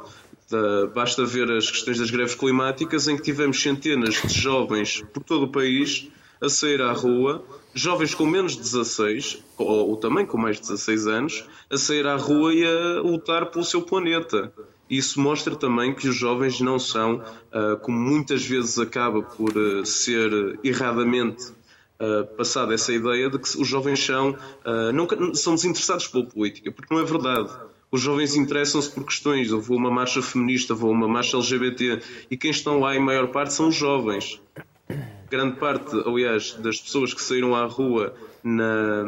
basta 0.95 1.25
ver 1.25 1.51
as 1.51 1.69
questões 1.69 1.99
das 1.99 2.09
greves 2.09 2.33
climáticas, 2.33 3.07
em 3.07 3.15
que 3.15 3.21
tivemos 3.21 3.61
centenas 3.61 4.15
de 4.15 4.33
jovens 4.33 5.03
por 5.13 5.21
todo 5.23 5.43
o 5.43 5.51
país 5.51 6.09
a 6.41 6.49
sair 6.49 6.81
à 6.81 6.91
rua 6.91 7.43
jovens 7.73 8.15
com 8.15 8.25
menos 8.25 8.53
de 8.53 8.61
16, 8.61 9.43
ou, 9.57 9.89
ou, 9.89 9.97
também 9.97 10.25
com 10.25 10.37
mais 10.37 10.57
de 10.57 10.63
16 10.63 11.07
anos, 11.07 11.45
a 11.69 11.77
sair 11.77 12.07
à 12.07 12.15
rua 12.15 12.53
e 12.53 12.65
a 12.65 13.01
lutar 13.01 13.47
pelo 13.47 13.63
seu 13.63 13.81
planeta. 13.81 14.51
Isso 14.89 15.19
mostra 15.19 15.55
também 15.55 15.93
que 15.93 16.07
os 16.07 16.15
jovens 16.15 16.61
não 16.61 16.79
são, 16.79 17.15
uh, 17.15 17.77
como 17.81 17.99
muitas 17.99 18.45
vezes 18.45 18.79
acaba 18.79 19.21
por 19.21 19.55
uh, 19.55 19.85
ser 19.85 20.59
erradamente 20.63 21.51
uh, 21.99 22.25
passada 22.37 22.73
essa 22.73 22.93
ideia 22.93 23.29
de 23.29 23.37
que 23.37 23.61
os 23.61 23.67
jovens 23.67 24.03
são, 24.03 24.37
não, 24.93 25.33
são 25.33 25.55
desinteressados 25.55 26.07
pela 26.07 26.25
política, 26.25 26.71
porque 26.71 26.93
não 26.93 27.01
é 27.01 27.05
verdade. 27.05 27.51
Os 27.89 28.01
jovens 28.01 28.35
interessam-se 28.35 28.91
por 28.91 29.05
questões. 29.05 29.51
Houve 29.51 29.71
uma 29.71 29.89
marcha 29.89 30.21
feminista, 30.21 30.73
houve 30.73 30.85
uma 30.85 31.07
marcha 31.07 31.37
LGBT, 31.37 32.01
e 32.29 32.35
quem 32.35 32.51
estão 32.51 32.79
lá 32.79 32.95
em 32.95 32.99
maior 32.99 33.27
parte 33.27 33.53
são 33.53 33.69
os 33.69 33.75
jovens 33.75 34.41
grande 35.29 35.57
parte, 35.57 35.95
aliás, 36.05 36.53
das 36.53 36.79
pessoas 36.79 37.13
que 37.13 37.21
saíram 37.21 37.55
à 37.55 37.65
rua 37.65 38.15
na, 38.43 39.03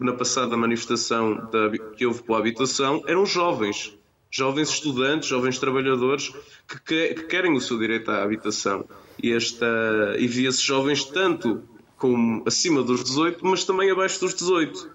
na, 0.00 0.12
passada 0.12 0.56
manifestação 0.56 1.48
da, 1.50 1.70
que 1.96 2.06
houve 2.06 2.22
pela 2.22 2.38
habitação 2.38 3.02
eram 3.06 3.26
jovens. 3.26 3.94
Jovens 4.30 4.68
estudantes, 4.68 5.28
jovens 5.28 5.58
trabalhadores 5.58 6.32
que, 6.66 6.80
que, 6.84 7.14
que 7.14 7.22
querem 7.24 7.54
o 7.54 7.60
seu 7.60 7.78
direito 7.78 8.10
à 8.10 8.22
habitação. 8.22 8.84
E, 9.22 9.32
esta, 9.32 9.66
e 10.18 10.26
via-se 10.26 10.62
jovens 10.62 11.04
tanto 11.04 11.62
como 11.96 12.44
acima 12.46 12.82
dos 12.82 13.02
18, 13.02 13.44
mas 13.44 13.64
também 13.64 13.90
abaixo 13.90 14.20
dos 14.20 14.34
18. 14.34 14.90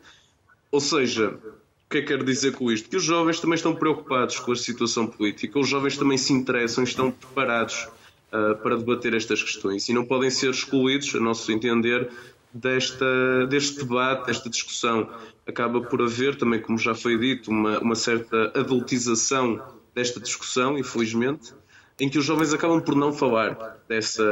Ou 0.71 0.79
seja, 0.79 1.29
o 1.29 1.89
que 1.89 1.97
é 1.97 2.01
que 2.01 2.07
quero 2.07 2.23
dizer 2.23 2.53
com 2.53 2.71
isto? 2.71 2.89
Que 2.89 2.97
os 2.97 3.03
jovens 3.03 3.39
também 3.39 3.55
estão 3.55 3.75
preocupados 3.75 4.39
com 4.39 4.51
a 4.51 4.55
situação 4.55 5.07
política, 5.07 5.59
os 5.59 5.67
jovens 5.67 5.97
também 5.97 6.17
se 6.17 6.31
interessam, 6.31 6.83
estão 6.83 7.11
preparados 7.11 7.87
uh, 8.33 8.55
para 8.57 8.75
debater 8.75 9.13
estas 9.13 9.41
questões 9.41 9.87
e 9.87 9.93
não 9.93 10.05
podem 10.05 10.29
ser 10.29 10.49
excluídos, 10.49 11.13
a 11.15 11.19
nosso 11.19 11.51
entender, 11.51 12.09
desta, 12.53 13.47
deste 13.47 13.79
debate, 13.79 14.27
desta 14.27 14.49
discussão. 14.49 15.09
Acaba 15.47 15.81
por 15.81 16.01
haver, 16.01 16.35
também 16.35 16.61
como 16.61 16.77
já 16.77 16.95
foi 16.95 17.17
dito, 17.17 17.51
uma, 17.51 17.79
uma 17.79 17.95
certa 17.95 18.51
adultização 18.55 19.61
desta 19.93 20.19
discussão, 20.19 20.77
infelizmente, 20.77 21.53
em 21.99 22.09
que 22.09 22.17
os 22.17 22.25
jovens 22.25 22.53
acabam 22.53 22.81
por 22.81 22.95
não 22.95 23.13
falar 23.13 23.77
dessa, 23.87 24.23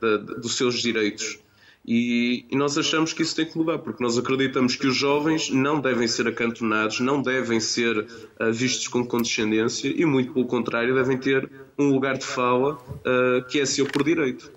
da, 0.00 0.16
dos 0.18 0.56
seus 0.56 0.80
direitos. 0.80 1.38
E, 1.84 2.46
e, 2.48 2.56
nós 2.56 2.78
achamos 2.78 3.12
que 3.12 3.22
isso 3.22 3.34
tem 3.34 3.44
que 3.44 3.58
mudar, 3.58 3.78
porque 3.78 4.02
nós 4.02 4.16
acreditamos 4.16 4.76
que 4.76 4.86
os 4.86 4.96
jovens 4.96 5.50
não 5.50 5.80
devem 5.80 6.06
ser 6.06 6.28
acantonados, 6.28 7.00
não 7.00 7.20
devem 7.20 7.58
ser 7.58 7.98
uh, 7.98 8.52
vistos 8.52 8.86
com 8.86 9.04
condescendência 9.04 9.88
e, 9.88 10.04
muito 10.04 10.32
pelo 10.32 10.46
contrário, 10.46 10.94
devem 10.94 11.18
ter 11.18 11.50
um 11.76 11.88
lugar 11.88 12.16
de 12.16 12.24
fala 12.24 12.74
uh, 12.74 13.44
que 13.48 13.58
é 13.58 13.66
seu 13.66 13.86
por 13.86 14.04
direito. 14.04 14.52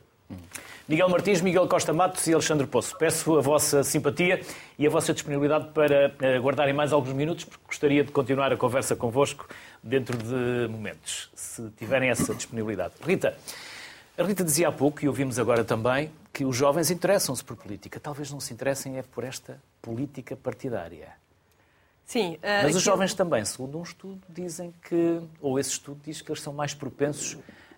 Miguel 0.87 1.09
Martins, 1.09 1.41
Miguel 1.41 1.67
Costa 1.67 1.91
Matos 1.91 2.27
e 2.27 2.33
Alexandre 2.33 2.67
Poço, 2.67 2.95
peço 2.95 3.35
a 3.35 3.41
vossa 3.41 3.83
simpatia 3.83 4.41
e 4.77 4.85
a 4.85 4.89
vossa 4.89 5.11
disponibilidade 5.11 5.69
para 5.73 6.13
uh, 6.21 6.41
guardarem 6.43 6.75
mais 6.75 6.93
alguns 6.93 7.13
minutos, 7.13 7.43
porque 7.43 7.63
gostaria 7.65 8.03
de 8.03 8.11
continuar 8.11 8.53
a 8.53 8.57
conversa 8.57 8.95
convosco 8.95 9.47
dentro 9.81 10.15
de 10.15 10.67
momentos, 10.69 11.31
se 11.33 11.71
tiverem 11.71 12.11
essa 12.11 12.35
disponibilidade. 12.35 12.93
Rita, 13.03 13.35
a 14.17 14.23
Rita 14.23 14.43
dizia 14.43 14.69
há 14.69 14.71
pouco, 14.71 15.03
e 15.03 15.07
ouvimos 15.07 15.37
agora 15.37 15.63
também, 15.63 16.11
que 16.31 16.45
os 16.45 16.55
jovens 16.55 16.91
interessam-se 16.91 17.43
por 17.43 17.55
política. 17.55 17.99
Talvez 17.99 18.31
não 18.31 18.39
se 18.39 18.53
interessem 18.53 18.97
é 18.97 19.01
por 19.01 19.23
esta 19.23 19.61
política 19.81 20.35
partidária. 20.35 21.13
Sim. 22.05 22.35
Uh, 22.35 22.63
Mas 22.63 22.75
os 22.75 22.83
jovens 22.83 23.13
também, 23.13 23.43
segundo 23.45 23.79
um 23.79 23.83
estudo, 23.83 24.21
dizem 24.29 24.73
que, 24.87 25.21
ou 25.41 25.59
esse 25.59 25.71
estudo 25.71 25.99
diz 26.03 26.21
que 26.21 26.31
eles 26.31 26.41
são 26.41 26.53
mais 26.53 26.73
propensos 26.73 27.37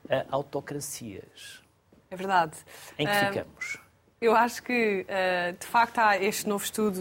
a 0.09 0.25
autocracias. 0.29 1.61
É 2.09 2.15
verdade. 2.15 2.57
Em 2.97 3.05
que 3.05 3.13
uh, 3.13 3.27
ficamos? 3.27 3.77
Eu 4.19 4.35
acho 4.35 4.63
que, 4.63 5.05
uh, 5.07 5.57
de 5.57 5.65
facto, 5.65 5.99
há 5.99 6.17
este 6.17 6.47
novo 6.47 6.63
estudo 6.63 6.99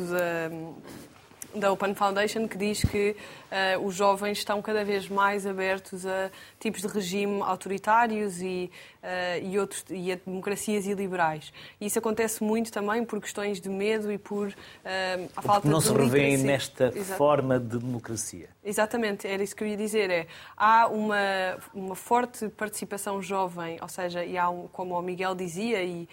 da 1.55 1.73
Open 1.73 1.95
Foundation 1.95 2.47
que 2.47 2.59
diz 2.59 2.83
que 2.83 3.17
os 3.83 3.95
jovens 3.95 4.37
estão 4.37 4.61
cada 4.61 4.85
vez 4.85 5.09
mais 5.09 5.47
abertos 5.47 6.05
a 6.05 6.31
tipos 6.61 6.83
de 6.83 6.89
regime 6.89 7.41
autoritários 7.41 8.43
e, 8.43 8.71
e, 9.43 9.59
outros, 9.59 9.85
e 9.91 10.13
a 10.13 10.17
democracias 10.17 10.87
iliberais. 10.87 11.53
E 11.81 11.87
isso 11.87 11.99
acontece 11.99 12.43
muito 12.43 12.73
também 12.73 13.05
por 13.05 13.21
questões 13.21 13.61
de 13.61 13.69
medo 13.69 14.11
e 14.11 14.19
por 14.19 14.49
uh, 14.49 14.53
a 15.37 15.43
falta 15.43 15.69
não 15.69 15.79
de 15.79 15.87
Não 15.89 15.97
se 15.97 16.03
revêem 16.03 16.39
nesta 16.39 16.93
Exato. 16.95 17.19
forma 17.19 17.59
de 17.59 17.79
democracia. 17.79 18.49
Exatamente, 18.65 19.27
era 19.27 19.43
isso 19.43 19.55
que 19.55 19.63
eu 19.63 19.69
ia 19.69 19.77
dizer. 19.77 20.11
É, 20.11 20.27
há 20.57 20.89
uma, 20.89 21.17
uma 21.73 21.95
forte 21.95 22.49
participação 22.49 23.23
jovem, 23.23 23.79
ou 23.81 23.89
seja, 23.89 24.25
e 24.25 24.37
há 24.37 24.51
um, 24.51 24.67
como 24.69 24.99
o 24.99 25.03
Miguel 25.03 25.35
dizia 25.35 25.83
e, 25.83 26.09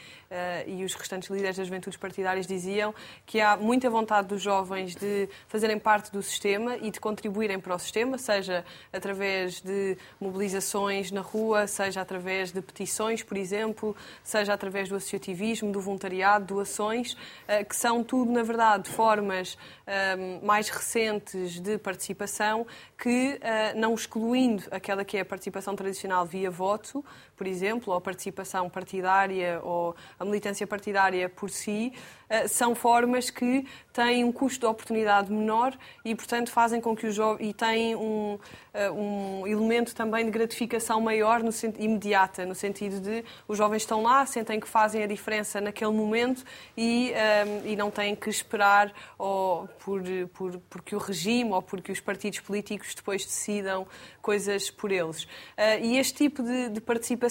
e 0.68 0.84
os 0.84 0.94
restantes 0.94 1.30
líderes 1.30 1.58
das 1.58 1.68
juventudes 1.68 1.98
partidárias 1.98 2.48
diziam, 2.48 2.94
que 3.26 3.40
há 3.40 3.56
muita 3.58 3.90
vontade 3.90 4.28
dos 4.28 4.42
jovens 4.42 4.96
de 4.96 5.30
fazerem 5.48 5.80
parte 5.80 6.12
do 6.12 6.22
sistema 6.22 6.76
e 6.78 6.92
de 6.92 7.00
contribuírem 7.00 7.60
para 7.60 7.76
o 7.76 7.80
sistema, 7.80 8.18
seja 8.18 8.66
através 8.92 9.62
de 9.62 9.98
mobilizações 10.20 11.12
na 11.12 11.22
rua, 11.22 11.68
seja 11.68 12.02
através 12.02 12.52
de 12.52 12.62
petições, 12.62 12.83
por 13.26 13.38
exemplo, 13.38 13.96
seja 14.24 14.54
através 14.54 14.90
do 14.90 14.96
associativismo, 14.96 15.72
do 15.72 15.80
voluntariado, 15.80 16.56
doações, 16.56 17.16
eh, 17.48 17.64
que 17.64 17.76
são 17.76 18.04
tudo, 18.04 18.32
na 18.32 18.44
verdade, 18.44 18.90
formas 18.90 19.58
eh, 19.86 20.40
mais 20.42 20.70
recentes 20.70 21.60
de 21.60 21.78
participação 21.78 22.66
que, 22.98 23.38
eh, 23.42 23.74
não 23.76 23.94
excluindo 23.94 24.64
aquela 24.72 25.04
que 25.04 25.18
é 25.18 25.22
a 25.22 25.26
participação 25.26 25.76
tradicional 25.76 26.26
via 26.26 26.50
voto, 26.50 27.04
por 27.36 27.48
exemplo, 27.48 27.92
ou 27.92 27.98
a 27.98 28.02
participação 28.02 28.70
partidária 28.70 29.60
ou 29.64 29.96
a 30.20 30.26
militância 30.26 30.66
partidária 30.68 31.30
por 31.30 31.50
si, 31.50 31.94
eh, 32.34 32.48
são 32.48 32.74
formas 32.74 33.30
que 33.30 33.64
têm 33.94 34.24
um 34.24 34.32
custo 34.32 34.62
de 34.62 34.66
oportunidade 34.66 35.32
menor 35.32 35.78
e, 36.04 36.16
portanto, 36.16 36.52
fazem 36.52 36.82
com 36.82 36.96
que 36.96 37.06
os 37.06 37.14
jovens. 37.14 37.50
e 37.50 37.54
têm 37.54 37.96
um, 37.96 38.40
eh, 38.74 38.90
um 38.90 39.46
elemento 39.46 39.94
também 39.94 40.26
de 40.26 40.32
gratificação 40.32 41.00
maior, 41.00 41.44
no, 41.44 41.52
imediata, 41.78 42.44
no 42.44 42.56
sentido 42.56 43.00
de 43.00 43.24
os 43.48 43.56
jovens 43.56 43.84
estão 43.84 44.02
lá, 44.02 44.26
sentem 44.26 44.60
que 44.60 44.68
fazem 44.68 45.04
a 45.04 45.06
diferença 45.06 45.62
naquele 45.62 45.92
momento 45.92 46.44
e, 46.76 47.12
um, 47.12 47.16
eh, 47.16 47.62
e 47.66 47.76
não 47.76 47.92
têm 47.92 48.16
que 48.16 48.32
esperar 48.32 48.92
ou 49.18 49.68
por, 49.86 50.02
por, 50.34 50.58
porque 50.72 50.96
o 50.96 51.00
regime 51.00 51.52
ou 51.52 51.62
porque 51.62 51.92
os 51.92 52.00
partidos 52.00 52.40
políticos 52.40 52.96
depois 52.96 53.24
decidam 53.24 53.86
coisas 54.24 54.72
por 54.72 54.92
eles. 54.92 55.28
e 55.82 55.98
este 55.98 56.16
tipo 56.16 56.42
de, 56.42 56.70
de 56.70 56.82
participação, 56.82 57.23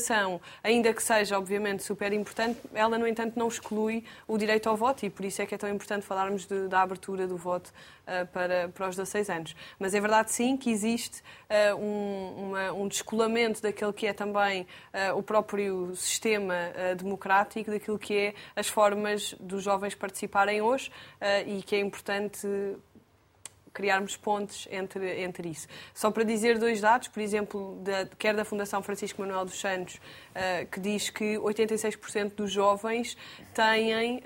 ainda 0.63 0.93
que 0.93 1.03
seja, 1.03 1.39
obviamente, 1.39 1.83
super 1.83 2.13
importante, 2.13 2.61
ela, 2.75 2.99
no 2.99 3.07
entanto, 3.07 3.39
não 3.39 3.49
exclui 3.49 4.05
o 4.29 4.39
direito 4.39 4.69
ao 4.69 4.77
voto 4.77 4.83
voto 4.83 5.07
e 5.07 5.11
por 5.11 5.25
isso 5.25 5.41
é 5.41 5.47
que 5.47 5.55
é 5.55 5.59
tão 5.59 5.71
importante 5.71 6.05
falarmos 6.05 6.45
de, 6.45 6.69
da 6.69 6.83
abertura 6.83 7.27
do 7.27 7.37
voto 7.37 7.69
uh, 7.69 8.27
para, 8.33 8.69
para 8.69 8.89
os 8.89 8.97
16 8.97 9.31
anos. 9.31 9.57
Mas 9.79 9.95
é 9.95 10.01
verdade, 10.01 10.33
sim, 10.33 10.57
que 10.57 10.71
existe 10.71 11.21
uh, 11.21 11.77
um, 11.77 12.49
uma, 12.49 12.73
um 12.73 12.89
descolamento 12.89 13.63
daquele 13.63 13.93
que 13.93 14.07
é 14.07 14.13
também 14.13 14.63
uh, 14.63 15.17
o 15.17 15.23
próprio 15.23 15.95
sistema 15.95 16.55
democrático, 16.97 17.71
daquilo 17.71 17.99
que 17.99 18.17
é 18.17 18.35
as 18.55 18.69
formas 18.69 19.35
dos 19.41 19.63
jovens 19.63 19.95
participarem 19.95 20.61
hoje 20.61 20.91
e 21.47 21.63
que 21.63 21.77
é 21.77 21.81
importante 21.81 22.47
criarmos 23.73 24.17
pontes 24.17 24.69
entre, 24.71 25.23
entre 25.23 25.49
isso. 25.49 25.67
Só 25.95 26.11
para 26.11 26.25
dizer 26.25 26.59
dois 26.59 26.81
dados, 26.81 27.09
por 27.09 27.21
exemplo, 27.21 27.79
da, 27.83 28.07
quer 28.19 28.35
da 28.35 28.45
Fundação 28.45 28.83
Francisco 28.83 29.21
Manuel 29.21 29.45
dos 29.45 29.59
Santos, 29.59 29.97
uh, 29.97 30.67
que 30.71 30.81
diz 30.81 31.11
que 31.11 31.37
86% 31.39 32.35
dos 32.35 32.51
jovens 32.51 33.17
têm 33.55 34.19
uh, 34.19 34.23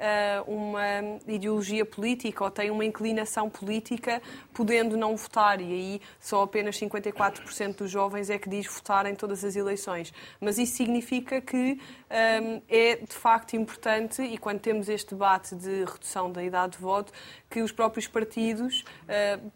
uma 0.46 1.20
ideologia 1.26 1.84
política 1.84 2.44
ou 2.44 2.50
têm 2.50 2.70
uma 2.70 2.84
inclinação 2.84 3.48
política, 3.48 4.20
podendo 4.52 4.96
não 4.96 5.16
votar, 5.16 5.60
e 5.60 5.64
aí 5.64 6.00
só 6.20 6.42
apenas 6.42 6.78
54% 6.78 7.76
dos 7.76 7.90
jovens 7.90 8.30
é 8.30 8.38
que 8.38 8.48
diz 8.48 8.66
votar 8.66 9.06
em 9.06 9.14
todas 9.14 9.44
as 9.44 9.56
eleições. 9.56 10.12
Mas 10.40 10.58
isso 10.58 10.76
significa 10.76 11.40
que 11.40 11.56
um, 11.56 11.80
eh, 12.10 12.62
é 12.68 12.96
de 12.96 13.14
facto 13.14 13.54
importante, 13.54 14.22
e 14.22 14.38
quando 14.38 14.60
temos 14.60 14.88
este 14.88 15.10
debate 15.10 15.54
de 15.54 15.84
redução 15.84 16.30
da 16.30 16.42
idade 16.42 16.76
de 16.76 16.78
voto, 16.78 17.12
que 17.48 17.62
os 17.62 17.72
próprios 17.72 18.06
partidos 18.06 18.84
uh, 19.04 19.50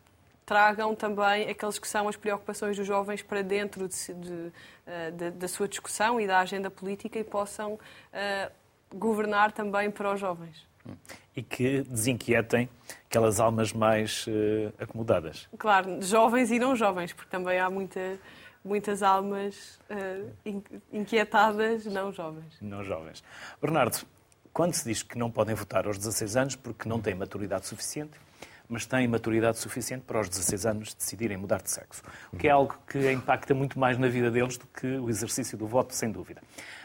tragam 0.51 0.97
também 0.97 1.49
aqueles 1.49 1.79
que 1.79 1.87
são 1.87 2.09
as 2.09 2.17
preocupações 2.17 2.77
dos 2.77 2.85
jovens 2.85 3.23
para 3.23 3.41
dentro 3.41 3.87
de, 3.87 4.15
de, 4.15 4.53
eh, 4.85 5.13
de, 5.13 5.31
da 5.31 5.47
sua 5.47 5.69
discussão 5.69 6.21
e 6.21 6.27
da 6.27 6.41
agenda 6.41 6.69
política 6.69 7.21
e 7.21 7.23
possam 7.23 7.75
uh, 7.75 8.51
governar 8.93 9.53
também 9.53 9.93
para 9.93 10.13
os 10.13 10.19
jovens. 10.19 10.67
E 11.37 11.41
que 11.41 11.83
desinquietem 11.83 12.69
aquelas 13.07 13.39
almas 13.39 13.73
mais 13.73 14.27
uh, 14.27 14.73
acomodadas. 14.83 15.49
Claro, 15.57 16.03
jovens 16.03 16.51
e 16.51 16.59
não 16.59 16.75
jovens, 16.75 17.13
porque 17.13 17.31
também 17.31 17.61
há 17.61 17.71
muita, 17.71 18.19
muitas 18.65 19.05
almas 19.05 19.79
uh, 19.89 20.63
inquietadas 20.93 21.87
não 21.87 22.13
jovens. 22.13 22.59
Não 22.61 22.83
jovens. 22.83 23.23
Bernardo, 23.63 24.05
quando 24.53 24.75
se 24.75 24.85
diz 24.85 25.03
que 25.03 25.17
não 25.17 25.31
podem 25.31 25.55
votar 25.55 25.87
aos 25.87 25.97
16 25.97 26.37
anos 26.37 26.57
porque 26.57 26.89
não 26.89 27.01
têm 27.01 27.15
maturidade 27.15 27.67
suficiente, 27.67 28.13
mas 28.69 28.87
têm 28.87 29.09
maturidade 29.09 29.59
suficiente 29.59 30.05
para 30.07 30.19
aos 30.19 30.29
16 30.29 30.67
anos 30.67 30.95
decidirem 30.95 31.37
mudar 31.37 31.61
de 31.61 31.71
sexo. 31.71 32.03
O 32.33 32.37
que 32.37 32.47
é 32.47 32.51
algo 32.51 32.77
que 32.87 33.11
impacta 33.11 33.53
muito 33.53 33.79
mais 33.79 33.99
na 33.99 34.09
vida 34.09 34.31
deles 34.31 34.57
do 34.57 34.67
que 34.67 34.87
o 34.87 35.11
exercício 35.11 35.59
do 35.59 35.67
voto, 35.67 35.95
sem 35.95 36.11
dúvida. 36.11 36.41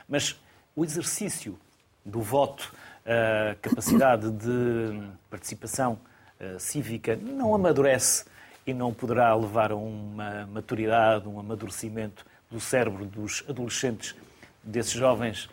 Mas 0.10 0.40
o 0.76 0.84
exercício 0.84 1.60
do 2.04 2.22
voto, 2.22 2.74
a 3.06 3.56
capacidade 3.56 4.32
de 4.32 5.10
participação 5.30 6.00
eh, 6.40 6.58
cívica 6.60 7.16
não 7.16 7.54
amadurece 7.54 8.26
e 8.66 8.74
não 8.74 8.94
poderá 8.94 9.34
levar 9.36 9.72
a 9.72 9.76
uma 9.76 10.48
maturidade, 10.48 11.28
um 11.28 11.40
amadurecimento 11.40 12.26
do 12.50 12.60
cérebro 12.60 13.06
dos 13.06 13.44
adolescentes, 13.48 14.16
desses 14.64 14.94
jovens 14.94 15.50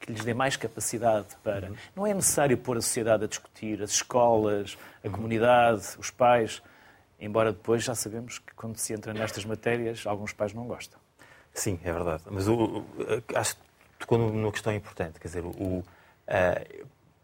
que 0.00 0.12
lhes 0.12 0.24
dê 0.24 0.34
mais 0.34 0.56
capacidade 0.56 1.28
para. 1.42 1.68
Uhum. 1.68 1.76
Não 1.94 2.06
é 2.06 2.14
necessário 2.14 2.56
pôr 2.56 2.76
a 2.76 2.80
sociedade 2.80 3.24
a 3.24 3.26
discutir, 3.26 3.82
as 3.82 3.90
escolas, 3.90 4.76
a 5.02 5.06
uhum. 5.06 5.12
comunidade, 5.12 5.82
os 5.98 6.10
pais, 6.10 6.62
embora 7.20 7.52
depois 7.52 7.82
já 7.82 7.94
sabemos 7.94 8.38
que 8.38 8.54
quando 8.54 8.76
se 8.76 8.92
entra 8.92 9.12
nestas 9.12 9.44
matérias, 9.44 10.06
alguns 10.06 10.32
pais 10.32 10.52
não 10.52 10.64
gostam. 10.64 10.98
Sim, 11.52 11.78
é 11.82 11.92
verdade. 11.92 12.22
Mas 12.30 12.46
o, 12.46 12.84
acho 13.34 13.56
que 13.56 13.62
tocou 13.98 14.18
numa 14.18 14.52
questão 14.52 14.74
importante. 14.74 15.18
Quer 15.18 15.28
dizer, 15.28 15.44
o, 15.44 15.78
uh, 15.78 15.84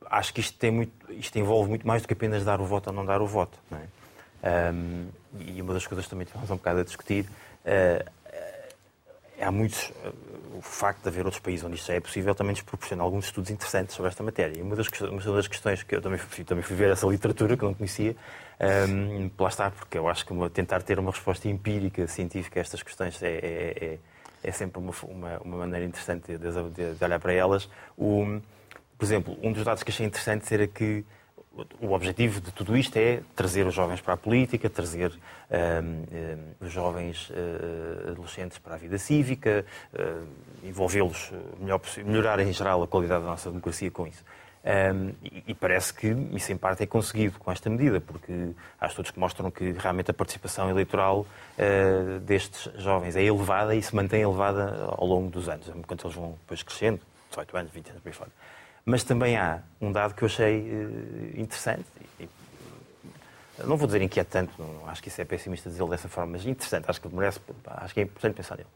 acho 0.06 0.32
que 0.32 0.40
isto, 0.40 0.58
tem 0.58 0.70
muito, 0.70 1.12
isto 1.12 1.38
envolve 1.38 1.68
muito 1.68 1.87
mais 1.87 2.02
do 2.02 2.08
que 2.08 2.14
apenas 2.14 2.44
dar 2.44 2.61
o 2.61 2.64
voto 2.64 2.88
ou 2.88 2.92
não 2.92 3.04
dar 3.04 3.20
o 3.20 3.26
voto. 3.26 3.58
Não 3.70 3.78
é? 3.78 4.72
Um, 4.72 5.08
e 5.38 5.62
uma 5.62 5.72
das 5.72 5.87
coisas 5.87 6.06
que 6.06 6.11
também 6.11 6.26
tivemos 6.26 6.50
um 6.50 6.56
bocado 6.56 6.80
a 6.80 6.85
discutir. 6.85 7.26
Uh, 7.64 8.11
há 9.42 9.50
muitos. 9.50 9.92
Eh, 10.05 10.12
o 10.55 10.61
facto 10.61 11.02
de 11.02 11.09
haver 11.09 11.24
outros 11.24 11.42
países 11.42 11.64
onde 11.64 11.74
isto 11.74 11.88
já 11.88 11.94
é 11.94 12.00
possível 12.00 12.35
também 12.35 12.52
nos 12.52 12.62
proporciona 12.62 13.02
alguns 13.02 13.24
estudos 13.24 13.50
interessantes 13.50 13.96
sobre 13.96 14.11
esta 14.11 14.22
matéria. 14.22 14.59
E 14.59 14.62
uma 14.62 14.76
das, 14.76 14.87
uma 15.00 15.20
das 15.20 15.48
questões 15.48 15.83
que 15.83 15.96
eu 15.96 16.00
também 16.00 16.18
fui, 16.18 16.44
também 16.44 16.62
fui 16.62 16.76
ver 16.76 16.90
essa 16.90 17.07
literatura 17.07 17.57
que 17.57 17.64
não 17.64 17.74
conhecia, 17.74 18.14
um, 18.61 19.24
ehm, 19.24 19.31
lá 19.37 19.48
está, 19.48 19.70
porque 19.72 19.98
eu 19.98 20.09
acho 20.09 20.24
que 20.24 20.33
uma, 20.33 20.48
tentar 20.48 20.83
ter 20.83 21.00
uma 21.00 21.11
resposta 21.11 21.48
empírica, 21.48 22.07
científica 22.07 22.61
a 22.61 22.62
estas 22.62 22.81
questões 22.81 23.20
é, 23.22 23.28
é, 23.28 23.85
é, 23.85 23.98
é 24.44 24.52
sempre 24.52 24.78
uma, 24.78 24.92
uma, 25.02 25.38
uma, 25.38 25.57
maneira 25.59 25.85
interessante 25.85 26.38
de, 26.38 26.38
de, 26.38 26.94
de 26.94 27.05
olhar 27.05 27.18
para 27.18 27.33
elas. 27.33 27.68
O, 27.96 28.40
por 28.96 29.05
exemplo, 29.05 29.37
um 29.42 29.52
dos 29.52 29.64
dados 29.64 29.83
que 29.83 29.90
achei 29.90 30.07
interessante 30.07 30.52
era 30.55 30.66
que 30.68 31.05
o 31.80 31.92
objetivo 31.92 32.40
de 32.40 32.50
tudo 32.50 32.76
isto 32.76 32.96
é 32.96 33.20
trazer 33.36 33.66
os 33.66 33.74
jovens 33.74 34.00
para 34.00 34.14
a 34.14 34.16
política, 34.16 34.70
trazer 34.70 35.12
um, 35.50 35.86
um, 35.86 36.66
os 36.66 36.72
jovens 36.72 37.30
uh, 37.30 38.10
adolescentes 38.10 38.58
para 38.58 38.74
a 38.74 38.78
vida 38.78 38.98
cívica, 38.98 39.64
uh, 39.92 40.26
envolvê-los 40.64 41.30
melhor 41.60 41.80
melhorar 42.04 42.40
em 42.40 42.52
geral 42.52 42.82
a 42.82 42.88
qualidade 42.88 43.22
da 43.22 43.30
nossa 43.30 43.50
democracia 43.50 43.90
com 43.90 44.06
isso. 44.06 44.24
Um, 44.64 45.12
e, 45.24 45.42
e, 45.48 45.54
parece 45.54 45.92
que 45.92 46.06
isso 46.06 46.52
em 46.52 46.56
parte 46.56 46.84
é 46.84 46.86
conseguido 46.86 47.36
com 47.36 47.50
esta 47.50 47.68
medida, 47.68 48.00
porque 48.00 48.50
há 48.80 48.86
estudos 48.86 49.10
que 49.10 49.18
mostram 49.18 49.50
que 49.50 49.72
realmente 49.72 50.12
a 50.12 50.14
participação 50.14 50.70
eleitoral 50.70 51.26
uh, 51.58 52.20
destes 52.20 52.70
jovens 52.80 53.16
é 53.16 53.24
elevada 53.24 53.74
e 53.74 53.82
se 53.82 53.94
mantém 53.94 54.22
elevada 54.22 54.86
ao 54.96 55.04
longo 55.04 55.28
dos 55.28 55.48
anos, 55.48 55.68
enquanto 55.74 56.06
eles 56.06 56.14
vão 56.14 56.38
depois 56.40 56.62
crescendo, 56.62 57.00
18 57.30 57.56
anos, 57.56 57.72
20 57.72 57.88
anos, 57.90 58.02
por 58.02 58.08
aí 58.08 58.14
fora. 58.14 58.30
Mas 58.84 59.04
também 59.04 59.36
há 59.36 59.60
um 59.80 59.92
dado 59.92 60.14
que 60.14 60.22
eu 60.22 60.26
achei 60.26 60.60
uh, 60.60 61.40
interessante, 61.40 61.84
e, 62.18 62.28
não 63.64 63.76
vou 63.76 63.86
dizer 63.86 64.02
inquietante, 64.02 64.52
não, 64.58 64.88
acho 64.88 65.02
que 65.02 65.08
isso 65.08 65.20
é 65.20 65.24
pessimista 65.24 65.70
dizer 65.70 65.86
dessa 65.86 66.08
forma, 66.08 66.32
mas 66.32 66.46
interessante, 66.46 66.86
acho 66.88 67.00
que 67.00 67.08
merece, 67.08 67.40
acho 67.66 67.94
que 67.94 68.00
é 68.00 68.02
importante 68.02 68.34
pensar 68.34 68.56
nele, 68.56 68.68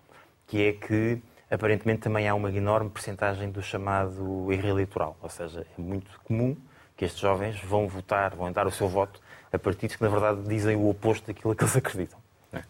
que 0.47 0.63
é 0.63 0.73
que 0.73 1.23
aparentemente 1.51 2.03
também 2.03 2.29
há 2.29 2.35
uma 2.35 2.51
enorme 2.51 2.91
percentagem 2.91 3.51
do 3.51 3.63
chamado 3.63 4.53
erro 4.53 4.69
eleitoral, 4.69 5.17
ou 5.21 5.29
seja, 5.29 5.61
é 5.61 5.81
muito 5.81 6.11
comum 6.25 6.57
que 6.97 7.05
estes 7.05 7.21
jovens 7.21 7.61
vão 7.63 7.89
votar, 7.89 8.35
vão 8.35 8.51
dar 8.51 8.67
o 8.67 8.71
seu 8.71 8.89
voto 8.89 9.21
a 9.53 9.59
partidos 9.59 9.97
que 9.97 10.03
na 10.03 10.09
verdade 10.09 10.43
dizem 10.43 10.77
o 10.77 10.89
oposto 10.89 11.27
daquilo 11.27 11.55
que 11.55 11.63
eles 11.63 11.77
acreditam. 11.77 12.19
É? 12.53 12.63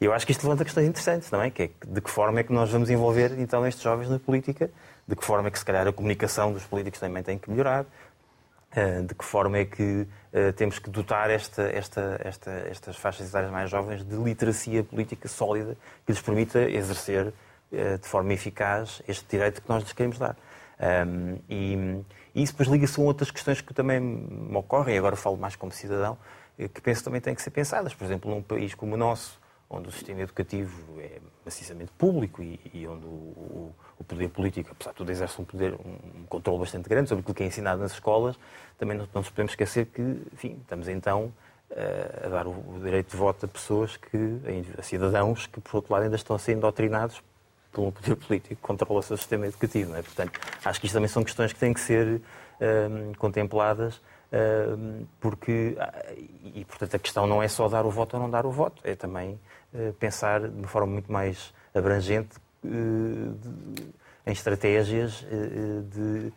E 0.00 0.04
eu 0.04 0.12
acho 0.12 0.26
que 0.26 0.32
isto 0.32 0.42
levanta 0.42 0.64
questões 0.64 0.88
interessantes 0.88 1.30
também, 1.30 1.50
que 1.50 1.62
é 1.62 1.70
de 1.86 2.00
que 2.00 2.10
forma 2.10 2.40
é 2.40 2.42
que 2.42 2.52
nós 2.52 2.70
vamos 2.70 2.90
envolver 2.90 3.38
então 3.38 3.66
estes 3.66 3.82
jovens 3.82 4.08
na 4.08 4.18
política 4.18 4.70
de 5.06 5.16
que 5.16 5.24
forma 5.24 5.48
é 5.48 5.50
que, 5.50 5.58
se 5.58 5.64
calhar, 5.64 5.86
a 5.86 5.92
comunicação 5.92 6.52
dos 6.52 6.64
políticos 6.64 7.00
também 7.00 7.22
tem 7.22 7.38
que 7.38 7.50
melhorar, 7.50 7.86
eh, 8.76 9.02
de 9.02 9.14
que 9.14 9.24
forma 9.24 9.58
é 9.58 9.64
que 9.64 10.04
eh, 10.32 10.50
temos 10.50 10.80
que 10.80 10.90
dotar 10.90 11.30
esta, 11.30 11.62
esta, 11.62 12.20
esta, 12.24 12.50
estas 12.68 12.96
faixas 12.96 13.28
etárias 13.28 13.52
mais 13.52 13.70
jovens 13.70 14.04
de 14.04 14.16
literacia 14.16 14.82
política 14.82 15.28
sólida 15.28 15.76
que 16.04 16.10
lhes 16.10 16.20
permita 16.20 16.58
exercer 16.58 17.32
eh, 17.72 17.98
de 17.98 18.08
forma 18.08 18.32
eficaz 18.32 19.00
este 19.06 19.24
direito 19.30 19.62
que 19.62 19.68
nós 19.68 19.84
lhes 19.84 19.92
queremos 19.92 20.18
dar. 20.18 20.36
e, 21.48 22.02
e 22.34 22.42
isso 22.42 22.52
depois 22.52 22.68
liga-se 22.68 23.00
a 23.00 23.04
outras 23.04 23.30
questões 23.30 23.60
que 23.60 23.72
também 23.72 24.00
me 24.00 24.56
ocorrem, 24.56 24.98
agora 24.98 25.14
falo 25.14 25.36
mais 25.36 25.54
como 25.54 25.70
cidadão, 25.70 26.18
que 26.56 26.80
penso 26.80 27.04
também 27.04 27.20
têm 27.20 27.34
que 27.34 27.42
ser 27.42 27.50
pensadas. 27.50 27.94
Por 27.94 28.04
exemplo, 28.04 28.28
num 28.28 28.42
país 28.42 28.74
como 28.74 28.94
o 28.94 28.96
nosso, 28.96 29.40
onde 29.70 29.88
o 29.88 29.92
sistema 29.92 30.22
educativo 30.22 31.00
é 31.00 31.20
maciçamente 31.44 31.92
público 31.92 32.42
e, 32.42 32.58
e 32.74 32.88
onde 32.88 33.06
o, 33.06 33.08
o, 33.08 33.74
poder 34.02 34.28
político, 34.28 34.70
apesar 34.72 34.90
de 34.90 34.96
tudo, 34.96 35.12
exerce 35.12 35.40
um 35.40 35.44
poder, 35.44 35.74
um 35.74 36.24
controle 36.28 36.58
bastante 36.58 36.88
grande 36.88 37.08
sobre 37.08 37.20
aquilo 37.20 37.34
que 37.34 37.42
é 37.44 37.46
ensinado 37.46 37.80
nas 37.80 37.92
escolas, 37.92 38.36
também 38.76 38.96
não, 38.96 39.06
não 39.14 39.20
nos 39.20 39.30
podemos 39.30 39.52
esquecer 39.52 39.86
que, 39.86 40.02
enfim, 40.32 40.58
estamos 40.62 40.88
então 40.88 41.32
a 42.24 42.28
dar 42.28 42.46
o 42.46 42.80
direito 42.82 43.10
de 43.10 43.16
voto 43.16 43.46
a 43.46 43.48
pessoas 43.48 43.96
que, 43.96 44.40
a 44.78 44.82
cidadãos 44.82 45.46
que, 45.46 45.60
por 45.60 45.76
outro 45.76 45.92
lado, 45.92 46.04
ainda 46.04 46.16
estão 46.16 46.36
a 46.36 46.38
ser 46.38 46.56
doutrinados 46.56 47.22
pelo 47.72 47.90
poder 47.90 48.14
político 48.14 48.54
que 48.54 48.62
controla 48.62 49.00
o 49.00 49.02
seu 49.02 49.16
sistema 49.16 49.46
educativo. 49.46 49.94
É? 49.96 50.02
Portanto, 50.02 50.38
acho 50.64 50.80
que 50.80 50.86
isto 50.86 50.94
também 50.94 51.08
são 51.08 51.24
questões 51.24 51.52
que 51.52 51.58
têm 51.58 51.74
que 51.74 51.80
ser 51.80 52.20
um, 52.60 53.12
contempladas 53.14 54.00
um, 54.32 55.04
porque, 55.20 55.76
e 56.54 56.64
portanto, 56.64 56.94
a 56.94 56.98
questão 56.98 57.26
não 57.26 57.42
é 57.42 57.48
só 57.48 57.68
dar 57.68 57.84
o 57.84 57.90
voto 57.90 58.14
ou 58.14 58.22
não 58.22 58.30
dar 58.30 58.46
o 58.46 58.50
voto, 58.50 58.80
é 58.84 58.94
também 58.94 59.38
uh, 59.72 59.92
pensar 59.94 60.40
de 60.40 60.56
uma 60.56 60.68
forma 60.68 60.92
muito 60.92 61.10
mais 61.10 61.52
abrangente 61.74 62.36
em 64.26 64.32
estratégias 64.32 65.22
uh, 65.22 65.82
de 65.82 66.32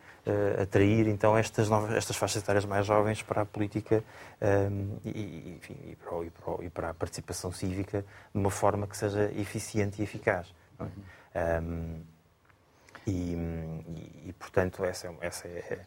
atrair 0.60 1.08
então 1.08 1.36
estas, 1.36 1.70
novas, 1.70 1.92
estas 1.92 2.14
faixas 2.16 2.42
etárias 2.42 2.66
mais 2.66 2.84
jovens 2.84 3.22
para 3.22 3.42
a 3.42 3.46
política 3.46 4.04
um, 4.70 4.98
e, 5.02 5.54
enfim, 5.56 5.74
e, 5.86 5.96
para 5.96 6.62
e, 6.62 6.66
e, 6.66 6.90
a 6.90 6.94
participação 6.94 7.50
cívica 7.50 8.04
de 8.34 8.38
uma 8.38 8.50
forma 8.50 8.86
que 8.86 8.94
seja 8.94 9.32
eficiente 9.32 10.02
e 10.02 10.04
eficaz. 10.04 10.54
É? 11.34 11.60
Um, 11.60 12.02
e, 13.06 14.34
portanto, 14.38 14.84
essa, 14.84 15.10
essa 15.20 15.48
é. 15.48 15.80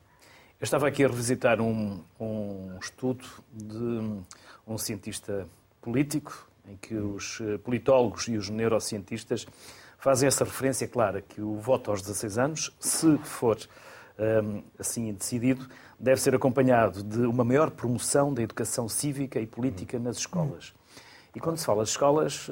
Eu 0.59 0.63
estava 0.63 0.87
aqui 0.87 1.03
a 1.03 1.07
revisitar 1.07 1.61
um, 1.61 2.03
um 2.19 2.77
estudo 2.79 3.25
de 3.51 4.23
um 4.67 4.77
cientista 4.77 5.47
político, 5.81 6.49
em 6.67 6.77
que 6.77 6.95
os 6.95 7.39
eh, 7.41 7.57
politólogos 7.57 8.27
e 8.27 8.37
os 8.37 8.49
neurocientistas 8.49 9.47
fazem 10.01 10.27
essa 10.27 10.43
referência 10.43 10.87
clara 10.87 11.21
que 11.21 11.41
o 11.41 11.57
voto 11.57 11.91
aos 11.91 12.01
16 12.01 12.37
anos, 12.37 12.75
se 12.79 13.17
for 13.19 13.57
assim 14.77 15.13
decidido, 15.13 15.67
deve 15.99 16.19
ser 16.19 16.35
acompanhado 16.35 17.03
de 17.03 17.19
uma 17.19 17.43
maior 17.43 17.69
promoção 17.69 18.33
da 18.33 18.41
educação 18.41 18.89
cívica 18.89 19.39
e 19.39 19.45
política 19.45 19.97
nas 19.99 20.17
escolas. 20.17 20.73
E 21.35 21.39
quando 21.39 21.57
se 21.57 21.65
fala 21.65 21.83
de 21.83 21.89
escolas, 21.89 22.49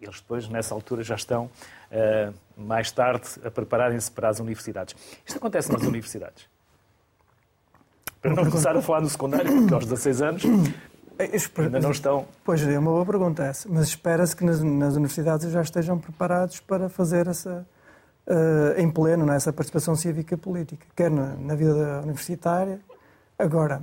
eles 0.00 0.20
depois, 0.20 0.48
nessa 0.48 0.74
altura, 0.74 1.02
já 1.02 1.14
estão 1.14 1.50
mais 2.56 2.92
tarde 2.92 3.26
a 3.42 3.50
prepararem-se 3.50 4.10
para 4.10 4.28
as 4.28 4.38
universidades. 4.40 4.94
Isto 5.26 5.38
acontece 5.38 5.72
nas 5.72 5.82
universidades. 5.82 6.46
Para 8.20 8.34
não 8.34 8.44
começar 8.44 8.76
a 8.76 8.82
falar 8.82 9.00
no 9.00 9.08
secundário, 9.08 9.50
porque 9.50 9.72
aos 9.72 9.86
16 9.86 10.22
anos 10.22 10.42
ainda 11.58 11.80
não 11.80 11.90
estão. 11.90 12.26
Pois 12.44 12.62
é, 12.62 12.78
uma 12.78 12.90
boa 12.90 13.06
pergunta 13.06 13.44
essa. 13.44 13.68
Mas 13.68 13.88
espera-se 13.88 14.34
que 14.34 14.44
nas, 14.44 14.62
nas 14.62 14.94
universidades 14.94 15.50
já 15.50 15.62
estejam 15.62 15.98
preparados 15.98 16.60
para 16.60 16.88
fazer 16.88 17.26
essa 17.26 17.66
uh, 18.26 18.80
em 18.80 18.90
pleno 18.90 19.26
nessa 19.26 19.52
participação 19.52 19.96
cívica 19.96 20.36
política, 20.36 20.86
quer 20.94 21.10
na, 21.10 21.34
na 21.36 21.54
vida 21.54 22.00
universitária. 22.02 22.80
Agora. 23.38 23.82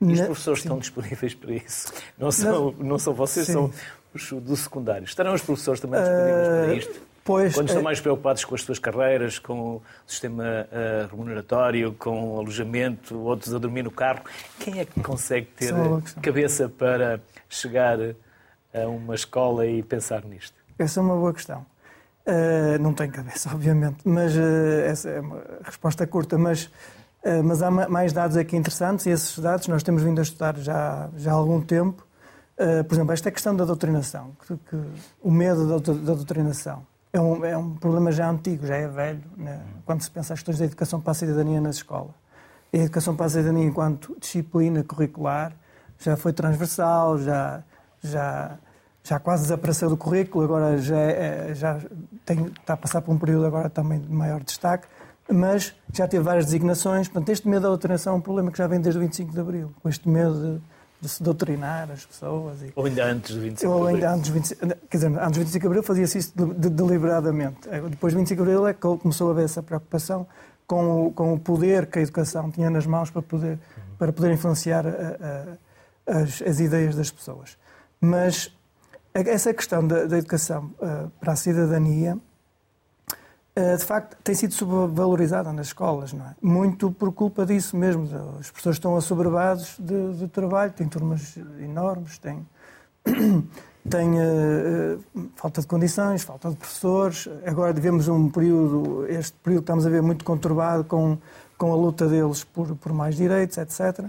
E 0.00 0.12
os 0.12 0.20
professores 0.20 0.60
sim. 0.60 0.68
estão 0.68 0.78
disponíveis 0.78 1.34
para 1.34 1.52
isso? 1.52 1.92
Não 2.16 2.30
são, 2.30 2.72
não 2.78 2.98
são 2.98 3.12
vocês, 3.12 3.46
sim. 3.46 3.52
são 3.52 3.72
os 4.14 4.32
do 4.32 4.56
secundário. 4.56 5.04
Estarão 5.04 5.34
os 5.34 5.42
professores 5.42 5.80
também 5.80 6.00
disponíveis 6.00 6.46
uh, 6.46 6.64
para 6.64 6.74
isto? 6.74 7.07
Pois, 7.28 7.52
Quando 7.52 7.66
estão 7.66 7.82
é... 7.82 7.84
mais 7.84 8.00
preocupados 8.00 8.42
com 8.42 8.54
as 8.54 8.62
suas 8.62 8.78
carreiras, 8.78 9.38
com 9.38 9.76
o 9.76 9.82
sistema 10.06 10.44
uh, 10.72 11.10
remuneratório, 11.10 11.92
com 11.92 12.36
o 12.36 12.38
alojamento, 12.38 13.18
outros 13.18 13.54
a 13.54 13.58
dormir 13.58 13.82
no 13.82 13.90
carro, 13.90 14.22
quem 14.58 14.80
é 14.80 14.86
que 14.86 14.98
consegue 15.02 15.44
ter 15.48 15.74
cabeça 16.22 16.70
para 16.70 17.20
chegar 17.46 17.98
a 18.72 18.88
uma 18.88 19.14
escola 19.14 19.66
e 19.66 19.82
pensar 19.82 20.24
nisto? 20.24 20.54
Essa 20.78 21.00
é 21.00 21.02
uma 21.02 21.16
boa 21.16 21.34
questão. 21.34 21.66
Uh, 22.26 22.80
não 22.80 22.94
tem 22.94 23.10
cabeça, 23.10 23.50
obviamente, 23.52 23.98
mas 24.06 24.34
uh, 24.34 24.40
essa 24.86 25.10
é 25.10 25.20
uma 25.20 25.42
resposta 25.62 26.06
curta, 26.06 26.38
mas, 26.38 26.70
mas 27.44 27.62
há 27.62 27.70
mais 27.70 28.10
dados 28.10 28.38
aqui 28.38 28.56
interessantes 28.56 29.04
e 29.04 29.10
esses 29.10 29.38
dados 29.38 29.68
nós 29.68 29.82
temos 29.82 30.02
vindo 30.02 30.18
a 30.18 30.22
estudar 30.22 30.56
já, 30.56 31.10
já 31.14 31.32
há 31.32 31.34
algum 31.34 31.60
tempo. 31.60 32.06
por 32.56 32.94
exemplo, 32.94 33.12
esta 33.12 33.30
questão 33.30 33.54
da 33.54 33.66
doutrinação, 33.66 34.34
que, 34.46 34.56
que 34.56 34.82
o 35.20 35.30
medo 35.30 35.78
da 35.78 36.14
doutrinação 36.14 36.86
é 37.12 37.20
um, 37.20 37.44
é 37.44 37.56
um, 37.56 37.74
problema 37.74 38.12
já 38.12 38.30
antigo, 38.30 38.66
já 38.66 38.76
é 38.76 38.86
velho, 38.86 39.22
né? 39.36 39.60
quando 39.84 40.02
se 40.02 40.10
pensa 40.10 40.34
as 40.34 40.40
questões 40.40 40.58
da 40.58 40.64
educação 40.66 41.00
para 41.00 41.12
a 41.12 41.14
cidadania 41.14 41.60
na 41.60 41.70
escola. 41.70 42.14
A 42.72 42.76
educação 42.76 43.16
para 43.16 43.26
a 43.26 43.28
cidadania 43.30 43.64
enquanto 43.64 44.16
disciplina 44.20 44.84
curricular 44.84 45.52
já 45.98 46.16
foi 46.16 46.32
transversal, 46.32 47.18
já, 47.18 47.62
já 48.02 48.58
já 49.08 49.18
quase 49.18 49.44
desapareceu 49.44 49.88
do 49.88 49.96
currículo, 49.96 50.44
agora 50.44 50.76
já, 50.76 50.98
é, 50.98 51.54
já 51.54 51.80
tem, 52.26 52.46
está 52.46 52.74
a 52.74 52.76
passar 52.76 53.00
por 53.00 53.12
um 53.12 53.18
período 53.18 53.46
agora 53.46 53.70
também 53.70 53.98
de 53.98 54.12
maior 54.12 54.42
destaque, 54.44 54.86
mas 55.30 55.74
já 55.94 56.06
teve 56.06 56.22
várias 56.22 56.44
designações. 56.44 57.08
Portanto, 57.08 57.30
este 57.30 57.48
medo 57.48 57.62
da 57.62 57.68
doutrinação 57.68 58.14
é 58.14 58.16
um 58.16 58.20
problema 58.20 58.50
que 58.50 58.58
já 58.58 58.66
vem 58.66 58.80
desde 58.80 58.98
o 58.98 59.02
25 59.02 59.32
de 59.32 59.40
Abril, 59.40 59.72
com 59.82 59.88
este 59.88 60.06
medo 60.06 60.34
de, 60.34 60.62
de 61.00 61.08
se 61.08 61.22
doutrinar 61.22 61.90
as 61.90 62.04
pessoas. 62.04 62.60
E, 62.62 62.72
ou 62.74 62.86
ainda 62.86 63.04
antes 63.04 63.34
do 63.34 63.40
25 63.40 63.58
de 63.58 63.66
Abril. 63.66 63.80
Ou 63.80 63.86
ainda 63.86 64.14
antes 64.14 64.30
do 64.30 64.34
25, 64.34 64.66
quer 64.90 64.96
dizer, 64.96 65.18
antes 65.18 65.32
do 65.32 65.38
25 65.40 65.60
de 65.60 65.66
Abril 65.66 65.82
fazia-se 65.82 66.18
isso 66.18 66.32
de, 66.34 66.54
de, 66.54 66.70
deliberadamente. 66.70 67.68
É, 67.68 67.80
depois 67.80 68.12
do 68.12 68.18
25 68.18 68.42
de 68.42 68.50
Abril 68.50 68.68
é 68.68 68.74
que 68.74 68.80
começou 68.80 69.28
a 69.28 69.30
haver 69.32 69.44
essa 69.44 69.62
preocupação 69.62 70.26
com 70.66 71.06
o, 71.06 71.12
com 71.12 71.32
o 71.34 71.38
poder 71.38 71.86
que 71.86 71.98
a 71.98 72.02
educação 72.02 72.50
tinha 72.50 72.68
nas 72.68 72.86
mãos 72.86 73.10
para 73.10 73.22
poder, 73.22 73.58
para 73.98 74.12
poder 74.12 74.32
influenciar 74.32 74.86
a, 74.86 74.90
a, 74.90 76.18
as, 76.20 76.42
as 76.42 76.60
ideias 76.60 76.96
das 76.96 77.10
pessoas. 77.10 77.56
Mas 78.00 78.52
essa 79.14 79.54
questão 79.54 79.86
da, 79.86 80.04
da 80.04 80.18
educação 80.18 80.70
para 81.20 81.32
a 81.32 81.36
cidadania, 81.36 82.18
de 83.76 83.84
facto, 83.84 84.16
tem 84.22 84.34
sido 84.34 84.52
subvalorizada 84.52 85.52
nas 85.52 85.68
escolas, 85.68 86.12
não 86.12 86.26
é? 86.26 86.34
Muito 86.40 86.90
por 86.92 87.12
culpa 87.12 87.44
disso 87.44 87.76
mesmo. 87.76 88.04
Os 88.38 88.50
professores 88.50 88.76
estão 88.76 88.96
assoberbados 88.96 89.76
de, 89.78 90.14
de 90.14 90.28
trabalho, 90.28 90.72
têm 90.72 90.88
turmas 90.88 91.36
enormes, 91.58 92.18
têm, 92.18 92.46
têm 93.88 94.10
uh, 94.20 95.02
falta 95.34 95.60
de 95.60 95.66
condições, 95.66 96.22
falta 96.22 96.50
de 96.50 96.56
professores. 96.56 97.28
Agora 97.44 97.72
vivemos 97.72 98.06
um 98.06 98.30
período, 98.30 99.06
este 99.08 99.36
período 99.42 99.62
que 99.62 99.64
estamos 99.64 99.86
a 99.86 99.90
ver, 99.90 100.02
muito 100.02 100.24
conturbado 100.24 100.84
com, 100.84 101.18
com 101.56 101.72
a 101.72 101.76
luta 101.76 102.06
deles 102.06 102.44
por, 102.44 102.76
por 102.76 102.92
mais 102.92 103.16
direitos, 103.16 103.58
etc. 103.58 104.04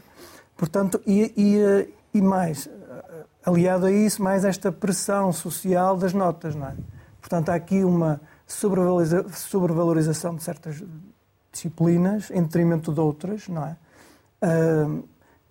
Portanto, 0.56 1.02
e, 1.08 1.34
e, 1.36 2.18
e 2.18 2.22
mais, 2.22 2.70
aliado 3.44 3.86
a 3.86 3.92
isso, 3.92 4.22
mais 4.22 4.44
esta 4.44 4.72
pressão 4.72 5.32
social 5.32 5.98
das 5.98 6.14
notas, 6.14 6.56
não 6.56 6.68
é? 6.68 6.76
Portanto, 7.20 7.50
há 7.50 7.56
aqui 7.56 7.84
uma 7.84 8.20
sobrevalorização 8.52 10.36
de 10.36 10.44
certas 10.44 10.84
disciplinas 11.52 12.32
em 12.32 12.44
detrimento 12.44 12.92
de 12.92 13.00
outras, 13.00 13.48
não 13.48 13.66
é? 13.66 13.76
Uh, 14.44 15.04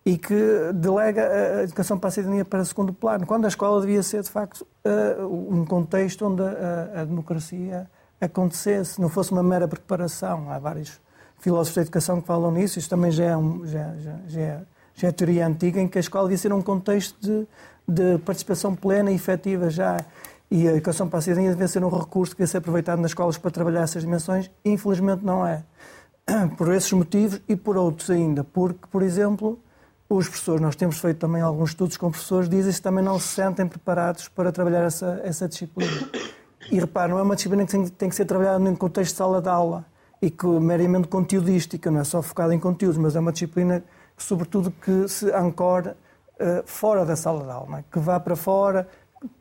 e 0.04 0.16
que 0.16 0.72
delega 0.74 1.28
a 1.58 1.62
educação 1.64 1.98
para 1.98 2.08
a 2.08 2.10
cidadania 2.10 2.44
para 2.44 2.64
segundo 2.64 2.92
plano, 2.92 3.26
quando 3.26 3.44
a 3.44 3.48
escola 3.48 3.80
devia 3.80 4.02
ser, 4.02 4.22
de 4.22 4.30
facto, 4.30 4.66
uh, 4.84 5.54
um 5.54 5.64
contexto 5.66 6.26
onde 6.26 6.42
a, 6.42 7.02
a, 7.02 7.04
democracia 7.04 7.90
acontecesse, 8.20 9.00
não 9.00 9.08
fosse 9.08 9.32
uma 9.32 9.42
mera 9.42 9.68
preparação. 9.68 10.50
Há 10.50 10.58
vários 10.58 11.00
filósofos 11.38 11.76
da 11.76 11.82
educação 11.82 12.20
que 12.20 12.26
falam 12.26 12.50
nisso, 12.50 12.78
isso 12.78 12.88
também 12.88 13.10
já 13.10 13.24
é, 13.24 13.36
um, 13.36 13.66
já, 13.66 13.94
já, 13.96 14.18
já 14.26 14.40
é, 14.40 14.62
já 14.94 15.08
é 15.08 15.12
teoria 15.12 15.46
antiga, 15.46 15.80
em 15.80 15.86
que 15.86 15.98
a 15.98 16.00
escola 16.00 16.24
devia 16.24 16.38
ser 16.38 16.52
um 16.52 16.62
contexto 16.62 17.16
de 17.20 17.46
de 17.88 18.18
participação 18.18 18.76
plena 18.76 19.10
e 19.10 19.14
efetiva 19.14 19.70
já. 19.70 19.96
E 20.50 20.66
a 20.66 20.72
educação 20.72 21.08
para 21.08 21.18
a 21.18 21.22
cidadania 21.22 21.54
deve 21.54 21.68
ser 21.68 21.84
um 21.84 21.90
recurso 21.90 22.34
que 22.34 22.40
deve 22.40 22.50
ser 22.50 22.58
aproveitado 22.58 23.00
nas 23.00 23.10
escolas 23.10 23.36
para 23.36 23.50
trabalhar 23.50 23.82
essas 23.82 24.02
dimensões. 24.02 24.50
Infelizmente 24.64 25.24
não 25.24 25.46
é. 25.46 25.62
Por 26.56 26.72
esses 26.72 26.92
motivos 26.92 27.40
e 27.48 27.54
por 27.54 27.76
outros 27.76 28.10
ainda. 28.10 28.42
Porque, 28.44 28.86
por 28.90 29.02
exemplo, 29.02 29.58
os 30.08 30.26
professores, 30.26 30.60
nós 30.60 30.74
temos 30.74 30.98
feito 30.98 31.18
também 31.18 31.42
alguns 31.42 31.70
estudos 31.70 31.96
com 31.96 32.10
professores, 32.10 32.48
dizem 32.48 32.72
que 32.72 32.80
também 32.80 33.04
não 33.04 33.18
se 33.18 33.28
sentem 33.28 33.66
preparados 33.66 34.28
para 34.28 34.50
trabalhar 34.50 34.84
essa, 34.84 35.20
essa 35.22 35.46
disciplina. 35.46 36.08
E 36.70 36.80
repare, 36.80 37.10
não 37.10 37.18
é 37.18 37.22
uma 37.22 37.36
disciplina 37.36 37.64
que 37.64 37.72
tem, 37.72 37.86
tem 37.88 38.08
que 38.08 38.14
ser 38.14 38.24
trabalhada 38.24 38.58
num 38.58 38.74
contexto 38.74 39.12
de 39.12 39.18
sala 39.18 39.42
de 39.42 39.48
aula 39.48 39.84
e 40.20 40.30
que 40.30 40.46
meramente 40.46 41.08
conteudística, 41.08 41.90
não 41.90 42.00
é 42.00 42.04
só 42.04 42.22
focada 42.22 42.54
em 42.54 42.58
conteúdos, 42.58 42.98
mas 42.98 43.16
é 43.16 43.20
uma 43.20 43.32
disciplina, 43.32 43.82
sobretudo, 44.16 44.70
que 44.70 45.08
se 45.08 45.30
ancora 45.32 45.96
eh, 46.38 46.62
fora 46.66 47.04
da 47.04 47.16
sala 47.16 47.44
de 47.44 47.50
aula, 47.50 47.78
é? 47.80 47.84
que 47.90 47.98
vá 47.98 48.18
para 48.18 48.36
fora, 48.36 48.88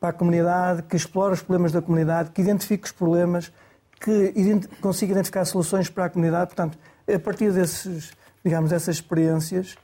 para 0.00 0.10
a 0.10 0.12
comunidade, 0.12 0.82
que 0.82 0.96
explore 0.96 1.34
os 1.34 1.40
problemas 1.40 1.72
da 1.72 1.80
comunidade, 1.80 2.30
que 2.30 2.40
identifique 2.40 2.86
os 2.86 2.92
problemas, 2.92 3.52
que 4.00 4.32
consiga 4.80 5.12
identificar 5.12 5.44
soluções 5.44 5.88
para 5.88 6.06
a 6.06 6.10
comunidade. 6.10 6.46
Portanto, 6.46 6.78
a 7.12 7.18
partir 7.18 7.52
desses, 7.52 8.12
digamos, 8.44 8.70
dessas 8.70 8.96
experiências, 8.96 9.76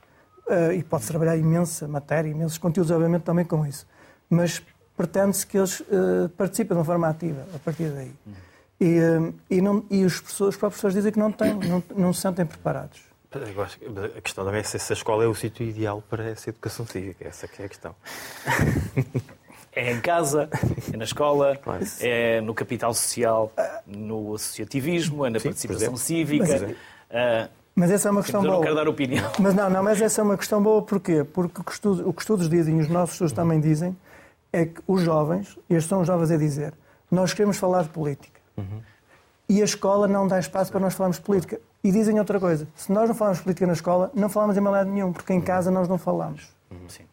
uh, 0.47 0.71
e 0.73 0.83
pode-se 0.83 1.09
trabalhar 1.09 1.37
imensa 1.37 1.87
matéria, 1.87 2.29
imensos 2.29 2.57
conteúdos, 2.57 2.91
obviamente, 2.91 3.23
também 3.23 3.45
com 3.45 3.65
isso, 3.65 3.85
mas 4.29 4.61
pretende-se 4.95 5.45
que 5.45 5.57
eles 5.57 5.79
uh, 5.81 6.29
participem 6.37 6.75
de 6.75 6.79
uma 6.79 6.85
forma 6.85 7.07
ativa 7.07 7.45
a 7.53 7.59
partir 7.59 7.89
daí. 7.89 8.13
E, 8.79 8.99
uh, 8.99 9.33
e, 9.49 9.61
não, 9.61 9.85
e 9.89 10.03
os, 10.03 10.19
professores, 10.19 10.55
os 10.55 10.59
próprios 10.59 10.81
professores 10.81 10.95
dizem 10.95 11.11
que 11.11 11.19
não 11.19 11.31
têm, 11.31 11.53
não, 11.53 11.83
não 11.95 12.13
se 12.13 12.21
sentem 12.21 12.45
preparados. 12.45 13.01
A 13.35 14.21
questão 14.21 14.45
também 14.45 14.61
é 14.61 14.63
se 14.63 14.77
essa 14.77 14.93
escola 14.93 15.25
é 15.25 15.27
o 15.27 15.35
sítio 15.35 15.67
ideal 15.67 16.01
para 16.09 16.23
essa 16.23 16.49
educação 16.49 16.87
cívica. 16.87 17.27
Essa 17.27 17.49
é 17.59 17.65
a 17.65 17.67
questão. 17.67 17.93
É 19.75 19.91
em 19.91 19.99
casa, 19.99 20.49
é 20.93 20.95
na 20.95 21.03
escola, 21.03 21.57
claro. 21.57 21.83
é 21.99 22.39
no 22.39 22.53
capital 22.53 22.93
social, 22.93 23.51
no 23.85 24.33
associativismo, 24.35 25.25
é 25.25 25.29
na 25.29 25.39
Sim, 25.39 25.49
participação 25.49 25.97
cívica. 25.97 26.75
É. 27.09 27.45
Uh, 27.45 27.49
Mas 27.75 27.91
essa 27.91 28.07
é 28.07 28.11
uma 28.11 28.21
questão 28.21 28.41
Mas 28.41 28.45
eu 28.45 28.51
boa. 28.51 28.59
não 28.59 28.63
quero 28.63 28.75
dar 28.75 28.87
opinião. 28.87 29.31
Mas 29.37 29.53
não, 29.53 29.69
não, 29.69 29.83
mas 29.83 30.01
essa 30.01 30.21
é 30.21 30.23
uma 30.23 30.37
questão 30.37 30.63
boa 30.63 30.81
porquê? 30.81 31.25
Porque 31.25 31.59
o 31.59 31.63
que, 31.63 31.71
estudos, 31.73 32.05
o 32.05 32.13
que 32.13 32.21
estudos 32.21 32.49
dizem, 32.49 32.77
e 32.77 32.81
os 32.81 32.87
nossos 32.87 33.15
estudos 33.15 33.33
também 33.33 33.59
dizem, 33.59 33.95
é 34.53 34.65
que 34.65 34.81
os 34.87 35.01
jovens, 35.01 35.57
e 35.69 35.73
estes 35.73 35.89
são 35.89 35.99
os 35.99 36.07
jovens 36.07 36.31
a 36.31 36.37
dizer, 36.37 36.73
nós 37.11 37.33
queremos 37.33 37.57
falar 37.57 37.83
de 37.83 37.89
política. 37.89 38.39
E 39.49 39.61
a 39.61 39.65
escola 39.65 40.07
não 40.07 40.25
dá 40.25 40.39
espaço 40.39 40.71
para 40.71 40.79
nós 40.79 40.93
falarmos 40.93 41.17
de 41.17 41.23
política. 41.23 41.59
E 41.83 41.91
dizem 41.91 42.17
outra 42.17 42.39
coisa, 42.39 42.65
se 42.75 42.91
nós 42.91 43.07
não 43.09 43.15
falamos 43.15 43.39
de 43.39 43.43
política 43.43 43.67
na 43.67 43.73
escola, 43.73 44.09
não 44.15 44.29
falamos 44.29 44.55
em 44.57 44.61
mal 44.61 44.73
lado 44.73 44.89
nenhum, 44.89 45.11
porque 45.11 45.33
em 45.33 45.41
casa 45.41 45.69
nós 45.69 45.87
não 45.87 45.97
falamos. 45.97 46.47
Sim. 46.87 47.03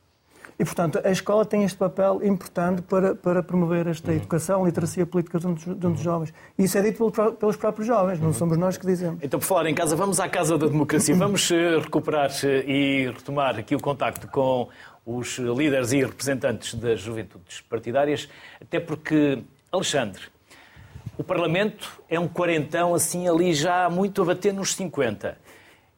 E, 0.59 0.64
portanto, 0.64 1.00
a 1.03 1.11
escola 1.11 1.44
tem 1.44 1.64
este 1.64 1.76
papel 1.78 2.20
importante 2.22 2.82
para, 2.82 3.14
para 3.14 3.42
promover 3.42 3.86
esta 3.86 4.12
educação, 4.12 4.64
literacia 4.64 5.05
política 5.07 5.38
junto 5.38 5.74
dos 5.74 6.00
jovens. 6.00 6.32
E 6.59 6.64
isso 6.64 6.76
é 6.78 6.82
dito 6.82 7.11
pelo- 7.11 7.32
pelos 7.32 7.57
próprios 7.57 7.86
jovens, 7.86 8.20
não 8.20 8.32
somos 8.32 8.57
nós 8.57 8.76
que 8.76 8.86
dizemos. 8.86 9.18
Então, 9.22 9.40
por 9.40 9.46
falar 9.46 9.66
em 9.66 9.74
casa, 9.74 9.96
vamos 9.96 10.20
à 10.20 10.28
Casa 10.28 10.57
da 10.59 10.66
Democracia. 10.66 11.14
Vamos 11.22 11.50
eh, 11.50 11.78
recuperar 11.78 12.30
eh, 12.44 12.64
e 12.66 13.07
retomar 13.11 13.59
aqui 13.59 13.74
o 13.74 13.80
contacto 13.80 14.28
com 14.28 14.68
os 15.05 15.38
líderes 15.38 15.92
e 15.92 16.05
representantes 16.05 16.74
das 16.74 17.00
juventudes 17.00 17.61
partidárias, 17.62 18.28
até 18.61 18.78
porque, 18.78 19.42
Alexandre, 19.72 20.22
o 21.18 21.24
Parlamento 21.24 22.00
é 22.09 22.18
um 22.20 22.28
quarentão 22.28 22.94
assim 22.94 23.28
ali 23.28 23.53
já 23.53 23.88
muito 23.90 24.22
a 24.22 24.24
bater 24.26 24.53
nos 24.53 24.74
50. 24.74 25.36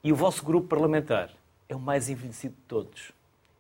E 0.03 0.13
o 0.13 0.17
vosso 0.17 0.45
grupo 0.45 0.69
parlamentar 0.69 1.31
é 1.69 1.75
o 1.75 1.79
mais 1.81 2.09
envelhecido 2.09 2.55
de 2.55 2.63
todos. 2.69 3.14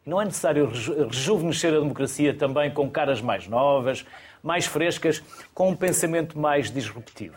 Não 0.04 0.20
é 0.20 0.24
necessário 0.24 0.66
reju- 0.66 1.06
rejuvenescer 1.08 1.72
a 1.74 1.78
democracia 1.80 2.34
também 2.34 2.70
com 2.72 2.90
caras 2.90 3.20
mais 3.22 3.48
novas, 3.48 4.04
mais 4.42 4.66
frescas, 4.66 5.22
com 5.54 5.70
um 5.70 5.76
pensamento 5.76 6.38
mais 6.38 6.70
disruptivo. 6.70 7.36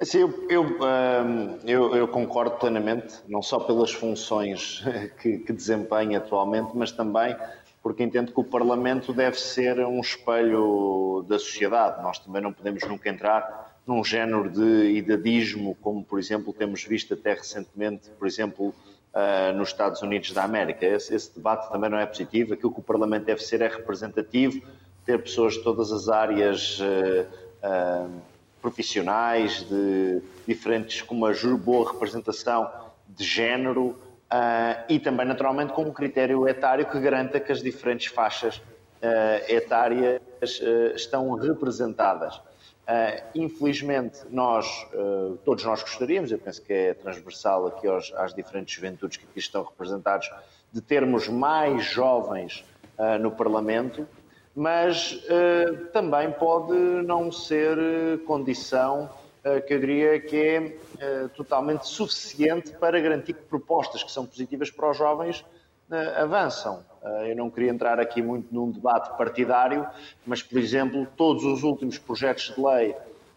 Assim, 0.00 0.18
eu, 0.18 0.46
eu, 0.48 0.62
hum, 0.64 1.58
eu- 1.66 1.94
eu 1.96 2.08
concordo 2.08 2.52
plenamente, 2.56 3.16
não 3.28 3.42
só 3.42 3.58
pelas 3.58 3.92
funções 3.92 4.82
que, 5.20 5.38
que 5.38 5.52
desempenha 5.52 6.18
atualmente, 6.18 6.70
mas 6.74 6.92
também 6.92 7.36
porque 7.82 8.02
entendo 8.02 8.32
que 8.32 8.40
o 8.40 8.44
Parlamento 8.44 9.12
deve 9.12 9.38
ser 9.38 9.78
um 9.80 10.00
espelho 10.00 11.24
da 11.28 11.38
sociedade. 11.38 12.02
Nós 12.02 12.18
também 12.18 12.42
não 12.42 12.52
podemos 12.52 12.82
nunca 12.86 13.08
entrar 13.08 13.76
num 13.86 14.04
género 14.04 14.50
de 14.50 14.90
idadismo, 14.96 15.74
como, 15.80 16.04
por 16.04 16.18
exemplo, 16.18 16.52
temos 16.52 16.84
visto 16.84 17.14
até 17.14 17.32
recentemente, 17.34 18.10
por 18.18 18.26
exemplo, 18.26 18.74
ah, 19.14 19.52
nos 19.52 19.68
Estados 19.70 20.02
Unidos 20.02 20.32
da 20.32 20.44
América. 20.44 20.84
Esse, 20.84 21.14
esse 21.14 21.34
debate 21.34 21.70
também 21.70 21.90
não 21.90 21.98
é 21.98 22.06
positivo. 22.06 22.54
Aquilo 22.54 22.72
que 22.72 22.80
o 22.80 22.82
Parlamento 22.82 23.24
deve 23.24 23.42
ser 23.42 23.60
é 23.62 23.68
representativo, 23.68 24.60
ter 25.04 25.22
pessoas 25.22 25.54
de 25.54 25.62
todas 25.62 25.90
as 25.90 26.08
áreas 26.08 26.78
ah, 27.62 28.06
profissionais, 28.60 29.66
de 29.68 30.20
diferentes, 30.46 31.02
com 31.02 31.14
uma 31.14 31.32
boa 31.56 31.92
representação 31.92 32.70
de 33.08 33.24
género 33.24 33.96
e 34.88 34.98
também, 34.98 35.26
naturalmente, 35.26 35.72
com 35.72 35.82
um 35.82 35.92
critério 35.92 36.46
etário 36.46 36.84
que 36.84 37.00
garanta 37.00 37.40
que 37.40 37.50
as 37.50 37.62
diferentes 37.62 38.08
faixas 38.08 38.60
etárias 39.48 40.20
estão 40.94 41.32
representadas. 41.34 42.38
Ah, 42.90 43.22
infelizmente, 43.34 44.20
nós, 44.30 44.66
ah, 44.94 45.36
todos 45.44 45.62
nós 45.62 45.82
gostaríamos, 45.82 46.32
eu 46.32 46.38
penso 46.38 46.62
que 46.62 46.72
é 46.72 46.94
transversal 46.94 47.66
aqui 47.66 47.86
aos- 47.86 48.10
às 48.16 48.32
diferentes 48.34 48.74
juventudes 48.74 49.18
que 49.18 49.26
aqui 49.26 49.38
estão 49.38 49.62
representados, 49.62 50.30
de 50.72 50.80
termos 50.80 51.28
mais 51.28 51.84
jovens 51.84 52.64
ah, 52.96 53.18
no 53.18 53.30
Parlamento, 53.30 54.08
mas 54.56 55.22
também 55.92 56.32
pode 56.32 56.72
não 56.72 57.30
ser 57.30 57.78
condição 58.26 59.08
que 59.68 59.72
eu 59.74 59.78
diria 59.78 60.18
que 60.18 60.76
é 60.98 61.28
totalmente 61.36 61.86
suficiente 61.86 62.72
para 62.72 62.98
garantir 63.00 63.34
que 63.34 63.42
propostas 63.42 64.02
que 64.02 64.10
são 64.10 64.26
positivas 64.26 64.68
para 64.68 64.90
os 64.90 64.96
jovens 64.96 65.44
avançam. 66.16 66.84
Eh, 67.02 67.32
eu 67.32 67.36
não 67.36 67.50
queria 67.50 67.70
entrar 67.70 67.98
aqui 68.00 68.22
muito 68.22 68.54
num 68.54 68.70
debate 68.70 69.16
partidário, 69.16 69.86
mas, 70.26 70.42
por 70.42 70.58
exemplo, 70.58 71.06
todos 71.16 71.44
os 71.44 71.62
últimos 71.62 71.98
projetos 71.98 72.54
de 72.54 72.62
lei 72.62 72.94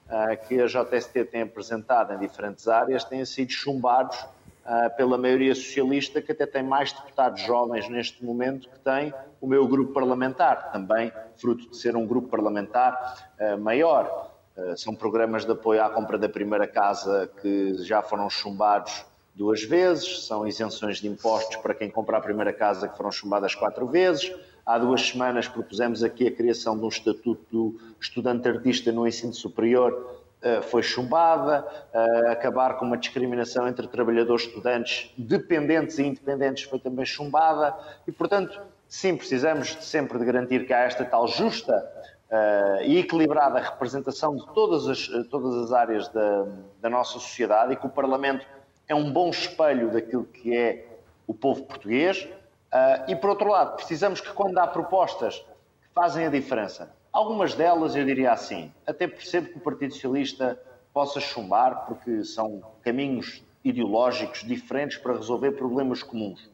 eh, 0.09 0.35
que 0.35 0.61
a 0.61 0.65
JST 0.65 1.25
tem 1.25 1.41
apresentado 1.41 2.13
em 2.13 2.19
diferentes 2.19 2.67
áreas 2.67 3.03
têm 3.03 3.23
sido 3.25 3.51
chumbados 3.51 4.17
ah, 4.63 4.89
pela 4.91 5.17
maioria 5.17 5.55
socialista, 5.55 6.21
que 6.21 6.31
até 6.31 6.45
tem 6.45 6.61
mais 6.61 6.93
deputados 6.93 7.41
jovens 7.41 7.89
neste 7.89 8.23
momento 8.23 8.69
que 8.69 8.79
tem 8.79 9.11
o 9.39 9.47
meu 9.47 9.67
grupo 9.67 9.91
parlamentar, 9.91 10.71
também 10.71 11.11
fruto 11.35 11.69
de 11.71 11.77
ser 11.77 11.95
um 11.95 12.05
grupo 12.05 12.27
parlamentar 12.27 13.31
ah, 13.39 13.57
maior. 13.57 14.29
Ah, 14.55 14.75
são 14.77 14.93
programas 14.93 15.45
de 15.45 15.51
apoio 15.51 15.83
à 15.83 15.89
compra 15.89 16.17
da 16.17 16.29
primeira 16.29 16.67
casa 16.67 17.29
que 17.41 17.73
já 17.83 18.03
foram 18.03 18.29
chumbados 18.29 19.03
duas 19.33 19.63
vezes, 19.63 20.25
são 20.25 20.47
isenções 20.47 20.97
de 20.97 21.07
impostos 21.07 21.57
para 21.57 21.73
quem 21.73 21.89
compra 21.89 22.17
a 22.17 22.21
primeira 22.21 22.53
casa 22.53 22.87
que 22.87 22.97
foram 22.97 23.11
chumbadas 23.11 23.55
quatro 23.55 23.87
vezes. 23.87 24.33
Há 24.65 24.77
duas 24.77 25.01
semanas 25.01 25.47
propusemos 25.47 26.03
aqui 26.03 26.27
a 26.27 26.31
criação 26.31 26.77
de 26.77 26.85
um 26.85 26.89
estatuto 26.89 27.45
do 27.51 27.79
estudante 27.99 28.47
artista 28.47 28.91
no 28.91 29.07
ensino 29.07 29.33
superior 29.33 30.21
eh, 30.43 30.59
foi 30.59 30.81
chumbada, 30.81 31.63
eh, 31.93 32.31
acabar 32.31 32.75
com 32.77 32.85
uma 32.85 32.97
discriminação 32.97 33.67
entre 33.67 33.87
trabalhadores 33.87 34.47
estudantes 34.47 35.13
dependentes 35.15 35.99
e 35.99 36.03
independentes 36.03 36.63
foi 36.63 36.79
também 36.79 37.05
chumbada 37.05 37.77
e, 38.07 38.11
portanto, 38.11 38.59
sim, 38.87 39.15
precisamos 39.15 39.77
sempre 39.81 40.17
de 40.17 40.25
garantir 40.25 40.65
que 40.65 40.73
há 40.73 40.79
esta 40.79 41.05
tal 41.05 41.27
justa 41.27 41.87
eh, 42.31 42.87
e 42.87 42.97
equilibrada 42.97 43.59
representação 43.59 44.35
de 44.35 44.43
todas 44.51 44.87
as, 44.87 45.07
todas 45.29 45.65
as 45.65 45.71
áreas 45.71 46.07
da, 46.07 46.47
da 46.81 46.89
nossa 46.89 47.13
sociedade 47.13 47.73
e 47.73 47.75
que 47.75 47.85
o 47.85 47.89
Parlamento 47.89 48.43
é 48.91 48.95
um 48.95 49.09
bom 49.09 49.29
espelho 49.29 49.89
daquilo 49.89 50.25
que 50.25 50.53
é 50.53 50.85
o 51.25 51.33
povo 51.33 51.63
português. 51.63 52.27
Ah, 52.69 53.05
e, 53.07 53.15
por 53.15 53.29
outro 53.29 53.47
lado, 53.47 53.77
precisamos 53.77 54.19
que 54.19 54.33
quando 54.33 54.57
há 54.57 54.67
propostas 54.67 55.39
que 55.39 55.87
fazem 55.95 56.25
a 56.25 56.29
diferença, 56.29 56.93
algumas 57.11 57.53
delas 57.53 57.95
eu 57.95 58.03
diria 58.03 58.33
assim, 58.33 58.69
até 58.85 59.07
percebo 59.07 59.47
que 59.47 59.57
o 59.57 59.61
Partido 59.61 59.93
Socialista 59.93 60.61
possa 60.93 61.21
chumbar, 61.21 61.85
porque 61.85 62.25
são 62.25 62.61
caminhos 62.81 63.41
ideológicos 63.63 64.41
diferentes 64.41 64.97
para 64.97 65.13
resolver 65.13 65.53
problemas 65.53 66.03
comuns. 66.03 66.49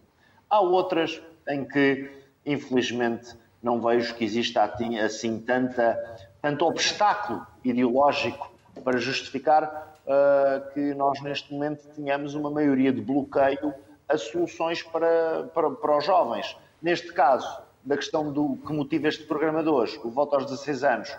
Há 0.48 0.60
outras 0.60 1.20
em 1.48 1.66
que, 1.66 2.12
infelizmente, 2.46 3.36
não 3.64 3.82
vejo 3.82 4.14
que 4.14 4.24
exista 4.24 4.64
assim 5.04 5.40
tanta, 5.40 6.20
tanto 6.40 6.68
obstáculo 6.68 7.48
ideológico 7.64 8.52
para 8.84 9.00
justificar 9.00 9.97
ah, 10.08 10.62
que 10.74 10.94
nós, 10.94 11.22
neste 11.22 11.54
momento, 11.54 11.86
tenhamos 11.90 12.34
uma 12.34 12.50
maioria 12.50 12.94
de 12.94 13.02
bloqueio 13.02 13.74
a 14.08 14.18
soluções 14.18 14.82
para, 14.82 15.50
para, 15.54 15.70
para 15.70 15.98
os 15.98 16.06
jovens. 16.06 16.56
Neste 16.82 17.12
caso, 17.12 17.62
da 17.84 17.98
questão 17.98 18.32
do 18.32 18.58
que 18.58 18.72
motiva 18.72 19.10
este 19.10 19.24
programa 19.26 19.62
de 19.62 19.70
hoje, 19.70 20.00
o 20.04 20.10
voto 20.10 20.36
aos 20.36 20.46
16 20.46 20.84
anos, 20.84 21.18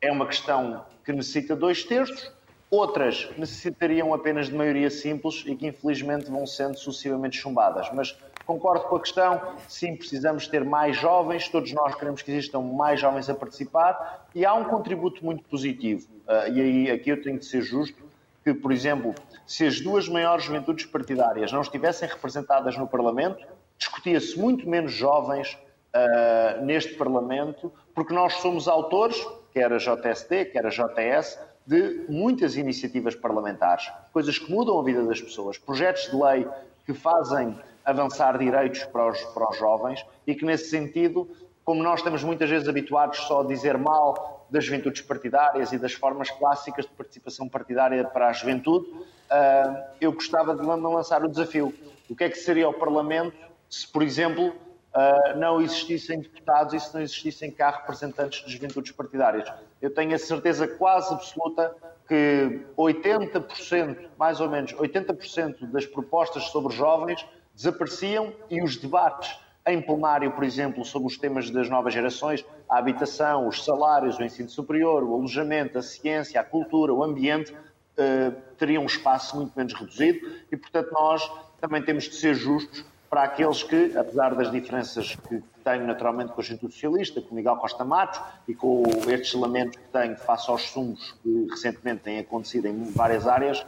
é 0.00 0.12
uma 0.12 0.26
questão 0.26 0.84
que 1.04 1.12
necessita 1.12 1.56
dois 1.56 1.82
terços, 1.82 2.32
outras 2.70 3.28
necessitariam 3.36 4.14
apenas 4.14 4.46
de 4.48 4.54
maioria 4.54 4.90
simples 4.90 5.42
e 5.44 5.56
que 5.56 5.66
infelizmente 5.66 6.30
vão 6.30 6.46
sendo 6.46 6.78
sucessivamente 6.78 7.36
chumbadas. 7.36 7.90
Mas 7.92 8.16
concordo 8.46 8.84
com 8.84 8.96
a 8.96 9.00
questão, 9.00 9.42
sim, 9.68 9.96
precisamos 9.96 10.46
ter 10.46 10.64
mais 10.64 10.96
jovens, 10.96 11.48
todos 11.48 11.72
nós 11.72 11.96
queremos 11.96 12.22
que 12.22 12.30
existam 12.30 12.60
mais 12.60 13.00
jovens 13.00 13.28
a 13.28 13.34
participar 13.34 14.28
e 14.34 14.46
há 14.46 14.54
um 14.54 14.64
contributo 14.64 15.24
muito 15.24 15.42
positivo. 15.44 16.06
Ah, 16.28 16.48
e 16.48 16.60
aí 16.60 16.90
aqui 16.90 17.10
eu 17.10 17.20
tenho 17.20 17.38
de 17.38 17.44
ser 17.44 17.62
justo 17.62 18.09
que, 18.44 18.54
por 18.54 18.72
exemplo, 18.72 19.14
se 19.46 19.66
as 19.66 19.80
duas 19.80 20.08
maiores 20.08 20.44
juventudes 20.44 20.86
partidárias 20.86 21.52
não 21.52 21.60
estivessem 21.60 22.08
representadas 22.08 22.76
no 22.76 22.86
Parlamento, 22.86 23.46
discutia-se 23.76 24.38
muito 24.38 24.68
menos 24.68 24.92
jovens 24.92 25.58
uh, 25.94 26.64
neste 26.64 26.94
Parlamento, 26.94 27.72
porque 27.94 28.14
nós 28.14 28.34
somos 28.34 28.68
autores, 28.68 29.16
quer 29.52 29.72
a 29.72 29.78
JST, 29.78 30.46
quer 30.52 30.66
a 30.66 30.70
JS, 30.70 31.38
de 31.66 32.06
muitas 32.08 32.56
iniciativas 32.56 33.14
parlamentares, 33.14 33.90
coisas 34.12 34.38
que 34.38 34.50
mudam 34.50 34.78
a 34.78 34.82
vida 34.82 35.04
das 35.04 35.20
pessoas, 35.20 35.58
projetos 35.58 36.10
de 36.10 36.16
lei 36.16 36.46
que 36.86 36.94
fazem 36.94 37.58
avançar 37.84 38.38
direitos 38.38 38.84
para 38.84 39.08
os, 39.08 39.20
para 39.26 39.50
os 39.50 39.58
jovens 39.58 40.04
e 40.26 40.34
que, 40.34 40.44
nesse 40.44 40.70
sentido, 40.70 41.28
como 41.70 41.84
nós 41.84 42.00
estamos 42.00 42.24
muitas 42.24 42.50
vezes 42.50 42.68
habituados 42.68 43.16
só 43.28 43.42
a 43.42 43.46
dizer 43.46 43.78
mal 43.78 44.44
das 44.50 44.64
juventudes 44.64 45.02
partidárias 45.02 45.72
e 45.72 45.78
das 45.78 45.92
formas 45.92 46.28
clássicas 46.28 46.84
de 46.84 46.90
participação 46.90 47.48
partidária 47.48 48.02
para 48.02 48.26
a 48.26 48.32
juventude, 48.32 48.86
uh, 48.90 49.80
eu 50.00 50.10
gostava 50.12 50.56
de 50.56 50.62
lançar 50.62 51.24
o 51.24 51.28
desafio. 51.28 51.72
O 52.08 52.16
que 52.16 52.24
é 52.24 52.28
que 52.28 52.38
seria 52.38 52.68
o 52.68 52.72
Parlamento 52.72 53.36
se, 53.68 53.86
por 53.86 54.02
exemplo, 54.02 54.48
uh, 54.48 55.38
não 55.38 55.62
existissem 55.62 56.18
deputados 56.18 56.74
e 56.74 56.80
se 56.80 56.92
não 56.92 57.02
existissem 57.02 57.52
cá 57.52 57.70
representantes 57.70 58.44
de 58.44 58.50
juventudes 58.50 58.90
partidárias? 58.90 59.48
Eu 59.80 59.94
tenho 59.94 60.12
a 60.12 60.18
certeza 60.18 60.66
quase 60.66 61.14
absoluta 61.14 61.72
que 62.08 62.62
80%, 62.76 64.08
mais 64.18 64.40
ou 64.40 64.50
menos, 64.50 64.72
80% 64.72 65.70
das 65.70 65.86
propostas 65.86 66.46
sobre 66.46 66.74
jovens 66.74 67.24
desapareciam 67.54 68.32
e 68.50 68.60
os 68.60 68.76
debates 68.76 69.38
em 69.66 69.80
plenário, 69.80 70.30
por 70.32 70.44
exemplo, 70.44 70.84
sobre 70.84 71.08
os 71.08 71.16
temas 71.16 71.50
das 71.50 71.68
novas 71.68 71.92
gerações, 71.92 72.44
a 72.68 72.78
habitação, 72.78 73.46
os 73.46 73.64
salários, 73.64 74.18
o 74.18 74.22
ensino 74.22 74.48
superior, 74.48 75.02
o 75.02 75.14
alojamento, 75.14 75.78
a 75.78 75.82
ciência, 75.82 76.40
a 76.40 76.44
cultura, 76.44 76.92
o 76.92 77.04
ambiente, 77.04 77.52
uh, 77.52 78.32
teriam 78.58 78.82
um 78.82 78.86
espaço 78.86 79.36
muito 79.36 79.52
menos 79.56 79.74
reduzido 79.74 80.26
e, 80.50 80.56
portanto, 80.56 80.90
nós 80.92 81.30
também 81.60 81.82
temos 81.82 82.04
de 82.04 82.14
ser 82.14 82.34
justos 82.34 82.84
para 83.10 83.24
aqueles 83.24 83.62
que, 83.64 83.96
apesar 83.98 84.34
das 84.36 84.52
diferenças 84.52 85.16
que 85.16 85.42
tenho 85.64 85.84
naturalmente 85.84 86.32
com 86.32 86.40
a 86.40 86.44
Juventude 86.44 86.74
Socialista, 86.74 87.20
com 87.20 87.34
Miguel 87.34 87.56
Costa 87.56 87.84
Matos 87.84 88.20
e 88.46 88.54
com 88.54 88.84
estes 89.08 89.34
lamentos 89.34 89.76
que 89.76 89.88
tenho 89.88 90.16
face 90.16 90.48
aos 90.48 90.62
sumos 90.70 91.12
que 91.20 91.48
recentemente 91.50 92.02
têm 92.02 92.20
acontecido 92.20 92.66
em 92.66 92.84
várias 92.84 93.26
áreas, 93.26 93.66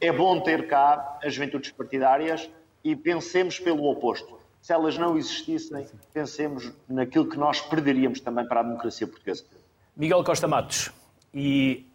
é 0.00 0.12
bom 0.12 0.40
ter 0.40 0.68
cá 0.68 1.18
as 1.24 1.34
juventudes 1.34 1.72
partidárias 1.72 2.48
e 2.84 2.94
pensemos 2.94 3.58
pelo 3.58 3.84
oposto. 3.90 4.37
Se 4.60 4.72
elas 4.72 4.98
não 4.98 5.16
existissem, 5.16 5.86
pensemos 6.12 6.72
naquilo 6.88 7.28
que 7.28 7.36
nós 7.36 7.60
perderíamos 7.60 8.20
também 8.20 8.46
para 8.46 8.60
a 8.60 8.62
democracia 8.62 9.06
portuguesa. 9.06 9.44
Miguel 9.96 10.22
Costa 10.22 10.46
Matos, 10.46 10.90
e 11.32 11.86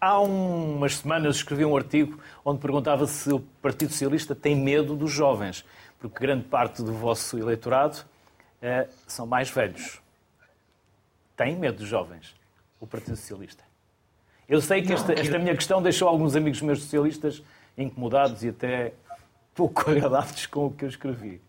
há 0.00 0.18
umas 0.20 0.96
semanas 0.96 1.36
escrevi 1.36 1.64
um 1.64 1.76
artigo 1.76 2.18
onde 2.44 2.60
perguntava 2.60 3.06
se 3.06 3.32
o 3.32 3.40
Partido 3.40 3.92
Socialista 3.92 4.34
tem 4.34 4.56
medo 4.56 4.96
dos 4.96 5.10
jovens 5.10 5.64
porque 6.02 6.18
grande 6.18 6.44
parte 6.44 6.82
do 6.82 6.92
vosso 6.92 7.38
eleitorado 7.38 7.98
uh, 7.98 8.92
são 9.06 9.24
mais 9.24 9.48
velhos. 9.48 10.02
Tem 11.36 11.56
medo 11.56 11.78
dos 11.78 11.88
jovens, 11.88 12.34
o 12.80 12.86
Partido 12.88 13.16
Socialista. 13.16 13.62
Eu 14.48 14.60
sei 14.60 14.82
que 14.82 14.92
esta, 14.92 15.12
esta 15.12 15.38
minha 15.38 15.54
questão 15.54 15.80
deixou 15.80 16.08
alguns 16.08 16.34
amigos 16.34 16.60
meus 16.60 16.82
socialistas 16.82 17.40
incomodados 17.78 18.42
e 18.42 18.48
até 18.48 18.92
pouco 19.54 19.82
agradados 19.88 20.46
com 20.46 20.66
o 20.66 20.72
que 20.72 20.84
eu 20.84 20.88
escrevi. 20.88 21.40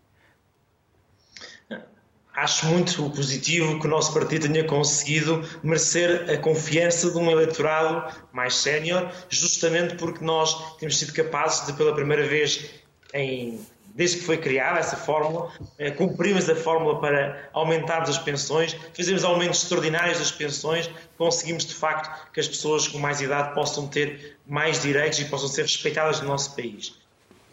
Acho 2.34 2.66
muito 2.66 3.08
positivo 3.10 3.78
que 3.78 3.86
o 3.86 3.90
nosso 3.90 4.12
partido 4.12 4.48
tenha 4.52 4.64
conseguido 4.64 5.48
merecer 5.62 6.28
a 6.28 6.36
confiança 6.36 7.10
de 7.10 7.16
um 7.16 7.30
eleitorado 7.30 8.12
mais 8.32 8.56
sénior, 8.56 9.08
justamente 9.28 9.94
porque 9.94 10.24
nós 10.24 10.76
temos 10.78 10.98
sido 10.98 11.12
capazes 11.12 11.64
de, 11.66 11.72
pela 11.74 11.94
primeira 11.94 12.26
vez 12.26 12.70
em 13.12 13.60
desde 13.94 14.18
que 14.18 14.24
foi 14.24 14.36
criada 14.36 14.80
essa 14.80 14.96
fórmula, 14.96 15.52
eh, 15.78 15.92
cumprimos 15.92 16.50
a 16.50 16.56
fórmula 16.56 17.00
para 17.00 17.48
aumentarmos 17.52 18.10
as 18.10 18.18
pensões, 18.18 18.76
fizemos 18.92 19.22
aumentos 19.22 19.62
extraordinários 19.62 20.18
das 20.18 20.32
pensões, 20.32 20.90
conseguimos 21.16 21.64
de 21.64 21.74
facto 21.74 22.32
que 22.32 22.40
as 22.40 22.48
pessoas 22.48 22.88
com 22.88 22.98
mais 22.98 23.20
idade 23.20 23.54
possam 23.54 23.86
ter 23.86 24.36
mais 24.48 24.82
direitos 24.82 25.20
e 25.20 25.26
possam 25.26 25.48
ser 25.48 25.62
respeitadas 25.62 26.20
no 26.20 26.26
nosso 26.26 26.56
país. 26.56 26.96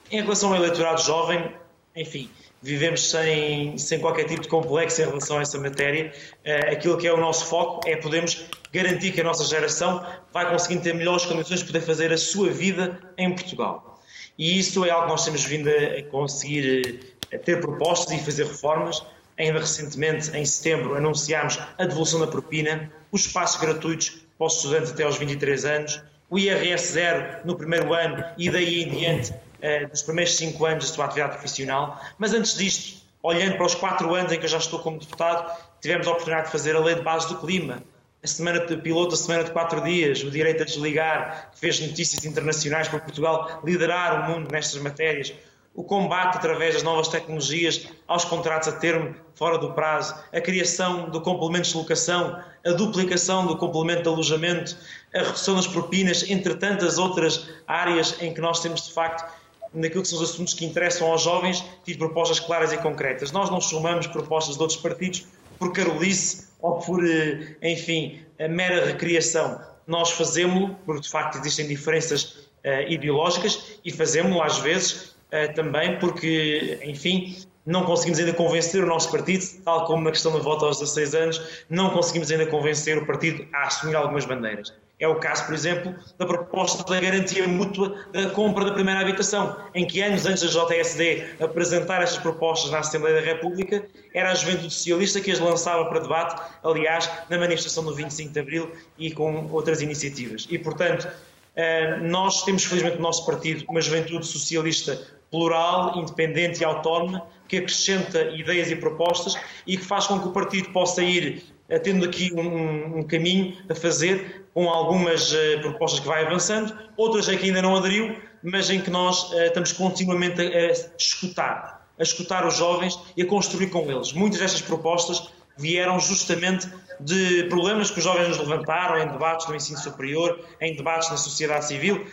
Em 0.10 0.20
relação 0.20 0.50
ao 0.50 0.56
eleitorado 0.56 1.00
jovem, 1.04 1.54
enfim, 1.96 2.28
vivemos 2.62 3.10
sem, 3.10 3.78
sem 3.78 4.00
qualquer 4.00 4.26
tipo 4.26 4.42
de 4.42 4.48
complexo 4.48 5.02
em 5.02 5.06
relação 5.06 5.40
a 5.40 5.42
essa 5.42 5.60
matéria. 5.60 6.14
Uh, 6.46 6.72
aquilo 6.72 6.98
que 6.98 7.08
é 7.08 7.14
o 7.14 7.18
nosso 7.18 7.46
foco 7.46 7.88
é 7.88 7.96
podermos 7.96 8.46
garantir 8.72 9.12
que 9.12 9.22
a 9.22 9.24
nossa 9.24 9.44
geração 9.44 10.06
vai 10.32 10.50
conseguir 10.50 10.80
ter 10.82 10.94
melhores 10.94 11.26
condições 11.26 11.60
de 11.60 11.66
poder 11.66 11.82
fazer 11.82 12.14
a 12.14 12.18
sua 12.18 12.50
vida 12.50 13.00
em 13.18 13.34
Portugal. 13.34 14.00
E 14.38 14.60
isso 14.60 14.86
é 14.86 14.90
algo 14.90 15.06
que 15.06 15.12
nós 15.12 15.26
temos 15.26 15.44
vindo 15.44 15.70
a 15.70 16.04
conseguir 16.10 17.16
a 17.34 17.38
ter 17.38 17.60
propostas 17.60 18.20
e 18.20 18.24
fazer 18.24 18.46
reformas. 18.46 19.04
Ainda 19.38 19.60
recentemente, 19.60 20.36
em 20.36 20.46
setembro, 20.46 20.96
anunciámos 20.96 21.58
a 21.78 21.86
devolução 21.86 22.20
da 22.20 22.28
propina, 22.28 22.92
os 23.12 23.26
espaços 23.26 23.60
gratuitos 23.60 24.22
para 24.38 24.48
os 24.48 24.56
estudantes 24.56 24.92
até 24.92 25.04
aos 25.04 25.18
23 25.18 25.66
anos, 25.66 26.02
o 26.30 26.38
IRS 26.38 26.94
zero 26.94 27.46
no 27.46 27.56
primeiro 27.56 27.94
ano 27.94 28.24
e 28.38 28.50
daí 28.50 28.84
em 28.84 28.90
diante, 28.90 29.34
eh, 29.62 29.88
nos 29.88 30.02
primeiros 30.02 30.36
cinco 30.36 30.66
anos 30.66 30.88
da 30.88 30.94
sua 30.96 31.06
atividade 31.06 31.34
profissional. 31.34 32.02
Mas 32.18 32.34
antes 32.34 32.56
disto, 32.58 33.02
olhando 33.22 33.56
para 33.58 33.66
os 33.66 33.76
quatro 33.76 34.14
anos 34.16 34.32
em 34.32 34.40
que 34.40 34.46
eu 34.46 34.50
já 34.50 34.58
estou 34.58 34.80
como 34.80 35.00
deputado, 35.00 35.52
tivemos 35.80 36.08
a 36.08 36.12
oportunidade 36.12 36.48
de 36.48 36.52
fazer 36.52 36.76
a 36.76 36.80
lei 36.80 36.96
de 36.96 37.02
base 37.02 37.28
do 37.28 37.36
clima, 37.36 37.82
a 38.24 38.28
semana 38.28 38.60
de 38.60 38.78
piloto, 38.78 39.16
a 39.16 39.18
semana 39.18 39.44
de 39.44 39.52
quatro 39.52 39.82
dias, 39.84 40.24
o 40.24 40.30
direito 40.30 40.62
a 40.62 40.66
desligar, 40.66 41.52
que 41.52 41.60
fez 41.60 41.80
notícias 41.80 42.24
internacionais 42.24 42.88
para 42.88 43.00
Portugal 43.00 43.62
liderar 43.64 44.22
o 44.22 44.32
mundo 44.32 44.52
nestas 44.52 44.80
matérias, 44.82 45.34
o 45.74 45.84
combate 45.84 46.38
através 46.38 46.74
das 46.74 46.84
novas 46.84 47.08
tecnologias 47.08 47.88
aos 48.08 48.26
contratos 48.26 48.68
a 48.68 48.74
termo 48.74 49.16
fora 49.36 49.58
do 49.58 49.72
prazo, 49.74 50.14
a 50.32 50.42
criação 50.42 51.10
do 51.10 51.22
complemento 51.22 51.70
de 51.70 51.78
locação, 51.78 52.40
a 52.64 52.72
duplicação 52.72 53.48
do 53.48 53.58
complemento 53.58 54.04
de 54.04 54.10
alojamento, 54.10 54.78
a 55.16 55.20
redução 55.20 55.56
das 55.56 55.68
propinas, 55.68 56.30
entre 56.30 56.56
tantas 56.56 56.98
outras 56.98 57.50
áreas 57.66 58.22
em 58.22 58.34
que 58.34 58.42
nós 58.42 58.60
temos 58.60 58.86
de 58.86 58.94
facto 58.94 59.41
naquilo 59.74 60.02
que 60.02 60.10
são 60.10 60.22
os 60.22 60.30
assuntos 60.30 60.54
que 60.54 60.66
interessam 60.66 61.12
aos 61.12 61.22
jovens, 61.22 61.64
tive 61.84 62.00
propostas 62.00 62.40
claras 62.40 62.74
e 62.74 62.78
concretas. 62.78 63.32
Nós 63.32 63.50
não 63.50 63.62
somamos 63.62 64.08
propostas 64.08 64.56
de 64.56 64.62
outros 64.62 64.80
partidos 64.80 65.26
por 65.58 65.72
carolice 65.72 66.48
ou 66.60 66.80
por, 66.80 67.06
eh, 67.06 67.56
enfim, 67.62 68.20
mera 68.50 68.86
recriação. 68.86 69.62
Nós 69.88 70.12
fazemos-lo 70.12 70.76
porque, 70.86 71.02
de 71.02 71.10
facto, 71.10 71.38
existem 71.38 71.68
diferenças 71.68 72.24
uh, 72.66 72.88
ideológicas 72.88 73.80
e 73.84 73.92
fazemos-lo, 73.92 74.42
às 74.42 74.60
vezes, 74.60 75.16
uh, 75.28 75.54
também 75.56 76.00
porque, 76.00 76.80
enfim, 76.84 77.38
não 77.66 77.84
conseguimos 77.84 78.20
ainda 78.20 78.34
convencer 78.34 78.84
o 78.84 78.88
nosso 78.88 79.12
partido, 79.12 79.46
tal 79.64 79.86
como 79.86 80.04
na 80.04 80.12
questão 80.12 80.32
da 80.32 80.40
volta 80.40 80.66
aos 80.66 80.80
16 80.80 81.16
anos, 81.16 81.66
não 81.70 81.92
conseguimos 81.92 82.32
ainda 82.32 82.46
convencer 82.48 82.98
o 82.98 83.06
partido 83.06 83.48
a 83.54 83.68
assumir 83.68 83.96
algumas 83.96 84.26
bandeiras. 84.26 84.74
É 85.02 85.08
o 85.08 85.16
caso, 85.16 85.48
por 85.48 85.56
exemplo, 85.56 85.96
da 86.16 86.28
proposta 86.28 86.84
da 86.84 87.02
garantia 87.02 87.48
mútua 87.48 88.06
da 88.14 88.30
compra 88.30 88.66
da 88.66 88.72
primeira 88.72 89.00
habitação, 89.00 89.58
em 89.74 89.84
que 89.84 90.00
anos 90.00 90.28
antes 90.28 90.44
da 90.44 90.66
JSD 90.66 91.38
apresentar 91.40 92.04
estas 92.04 92.20
propostas 92.20 92.70
na 92.70 92.80
Assembleia 92.80 93.16
da 93.16 93.26
República, 93.26 93.84
era 94.14 94.30
a 94.30 94.36
Juventude 94.36 94.72
Socialista 94.72 95.20
que 95.20 95.32
as 95.32 95.40
lançava 95.40 95.86
para 95.86 96.02
debate, 96.02 96.40
aliás, 96.64 97.10
na 97.32 97.40
manifestação 97.40 97.84
do 97.84 97.96
25 97.96 98.32
de 98.32 98.40
Abril 98.40 98.72
e 98.96 99.12
com 99.12 99.48
outras 99.52 99.82
iniciativas. 99.82 100.48
E, 100.52 100.60
portanto, 100.60 101.08
eh, 101.56 101.98
nós 101.98 102.44
temos, 102.44 102.64
felizmente, 102.64 102.98
no 102.98 103.02
nosso 103.02 103.26
partido 103.26 103.66
uma 103.68 103.82
juventude 103.82 104.28
socialista 104.28 105.02
plural, 105.32 105.98
independente 105.98 106.62
e 106.62 106.64
autónoma, 106.64 107.26
que 107.48 107.58
acrescenta 107.58 108.22
ideias 108.36 108.70
e 108.70 108.76
propostas 108.76 109.36
e 109.66 109.78
que 109.78 109.84
faz 109.84 110.06
com 110.06 110.20
que 110.20 110.28
o 110.28 110.32
partido 110.32 110.70
possa 110.70 111.02
ir 111.02 111.44
tendo 111.80 112.06
aqui 112.06 112.34
um, 112.34 113.00
um, 113.00 113.04
caminho 113.04 113.58
a 113.70 113.76
fazer 113.76 114.46
com 114.54 114.70
algumas 114.70 115.32
uh, 115.32 115.62
propostas 115.62 116.02
que 116.02 116.08
vai 116.08 116.26
avançando, 116.26 116.78
outras 116.98 117.30
é 117.30 117.36
que 117.38 117.46
ainda 117.46 117.62
não 117.62 117.76
aderiu, 117.76 118.16
mas 118.44 118.70
em 118.70 118.82
que 118.82 118.90
nós 118.90 119.32
uh, 119.32 119.44
estamos 119.44 119.72
continuamente 119.72 120.42
a, 120.42 120.46
a, 120.46 120.72
escutar, 120.98 121.88
a 121.98 122.04
escutar 122.04 122.46
os 122.46 122.58
jovens 122.58 123.00
e 123.16 123.22
a 123.22 123.26
construir 123.26 123.68
com 123.68 123.90
eles. 123.90 124.12
Muitas 124.12 124.40
destas 124.40 124.62
propostas 124.62 125.32
vieram 125.58 126.00
justamente 126.00 126.68
de 127.00 127.46
problemas 127.46 127.90
que 127.90 128.00
os 128.00 128.04
jovens 128.04 128.28
nos 128.28 128.40
levantaram 128.40 128.98
em 129.00 129.08
debates 129.08 129.48
no 129.48 129.56
ensino 129.56 129.78
superior, 129.78 130.40
em 130.60 130.76
debates 130.76 131.10
na 131.10 131.18
sociedade 131.18 131.68
civil. 131.68 132.06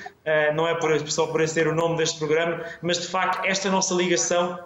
Não 0.54 0.66
é 0.66 0.76
só 1.06 1.26
por 1.26 1.40
esse 1.40 1.54
ser 1.54 1.68
o 1.68 1.74
nome 1.74 1.96
deste 1.96 2.18
programa, 2.18 2.64
mas 2.82 2.98
de 2.98 3.06
facto 3.06 3.44
esta 3.46 3.70
nossa 3.70 3.94
ligação 3.94 4.58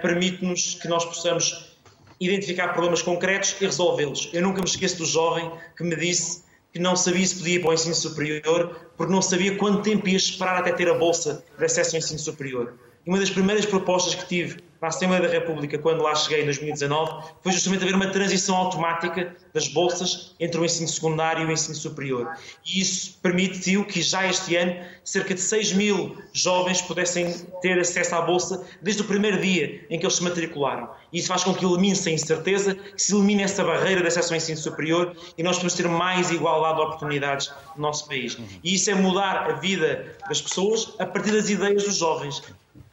permite-nos 0.00 0.74
que 0.74 0.88
nós 0.88 1.04
possamos 1.04 1.75
identificar 2.20 2.68
problemas 2.68 3.02
concretos 3.02 3.56
e 3.60 3.64
resolvê-los. 3.64 4.30
Eu 4.32 4.42
nunca 4.42 4.60
me 4.60 4.68
esqueço 4.68 4.98
do 4.98 5.06
jovem 5.06 5.50
que 5.76 5.84
me 5.84 5.96
disse 5.96 6.44
que 6.72 6.78
não 6.78 6.96
sabia 6.96 7.26
se 7.26 7.36
podia 7.36 7.56
ir 7.56 7.60
para 7.60 7.70
o 7.70 7.74
ensino 7.74 7.94
superior 7.94 8.90
porque 8.96 9.12
não 9.12 9.22
sabia 9.22 9.56
quanto 9.56 9.82
tempo 9.82 10.08
ia 10.08 10.16
esperar 10.16 10.58
até 10.58 10.72
ter 10.72 10.88
a 10.88 10.94
bolsa 10.94 11.44
de 11.58 11.64
acesso 11.64 11.96
ao 11.96 11.98
ensino 11.98 12.18
superior. 12.18 12.74
Uma 13.06 13.20
das 13.20 13.30
primeiras 13.30 13.64
propostas 13.64 14.16
que 14.16 14.26
tive 14.26 14.56
na 14.82 14.88
Assembleia 14.88 15.22
da 15.22 15.28
República, 15.28 15.78
quando 15.78 16.02
lá 16.02 16.12
cheguei 16.16 16.42
em 16.42 16.44
2019, 16.46 17.24
foi 17.40 17.52
justamente 17.52 17.84
haver 17.84 17.94
uma 17.94 18.08
transição 18.08 18.56
automática 18.56 19.34
das 19.54 19.68
bolsas 19.68 20.34
entre 20.40 20.60
o 20.60 20.64
ensino 20.64 20.88
secundário 20.88 21.42
e 21.42 21.46
o 21.46 21.52
ensino 21.52 21.76
superior. 21.76 22.36
E 22.64 22.80
isso 22.80 23.16
permitiu 23.22 23.84
que 23.84 24.02
já 24.02 24.26
este 24.26 24.56
ano 24.56 24.74
cerca 25.04 25.34
de 25.34 25.40
6 25.40 25.74
mil 25.74 26.16
jovens 26.32 26.82
pudessem 26.82 27.32
ter 27.62 27.78
acesso 27.78 28.16
à 28.16 28.22
bolsa 28.22 28.66
desde 28.82 29.02
o 29.02 29.04
primeiro 29.04 29.40
dia 29.40 29.86
em 29.88 30.00
que 30.00 30.04
eles 30.04 30.16
se 30.16 30.24
matricularam. 30.24 30.90
E 31.12 31.20
isso 31.20 31.28
faz 31.28 31.44
com 31.44 31.54
que 31.54 31.64
elimine-se 31.64 32.08
a 32.08 32.12
incerteza, 32.12 32.74
que 32.74 33.00
se 33.00 33.14
elimine 33.14 33.44
essa 33.44 33.62
barreira 33.62 34.00
de 34.00 34.08
acesso 34.08 34.32
ao 34.32 34.36
ensino 34.36 34.58
superior 34.58 35.16
e 35.38 35.44
nós 35.44 35.56
podemos 35.56 35.74
ter 35.74 35.88
mais 35.88 36.32
igualdade 36.32 36.76
de 36.76 36.82
oportunidades 36.82 37.52
no 37.76 37.82
nosso 37.82 38.08
país. 38.08 38.36
E 38.64 38.74
isso 38.74 38.90
é 38.90 38.94
mudar 38.96 39.48
a 39.48 39.52
vida 39.54 40.16
das 40.28 40.42
pessoas 40.42 40.92
a 40.98 41.06
partir 41.06 41.30
das 41.30 41.48
ideias 41.48 41.84
dos 41.84 41.98
jovens. 41.98 42.42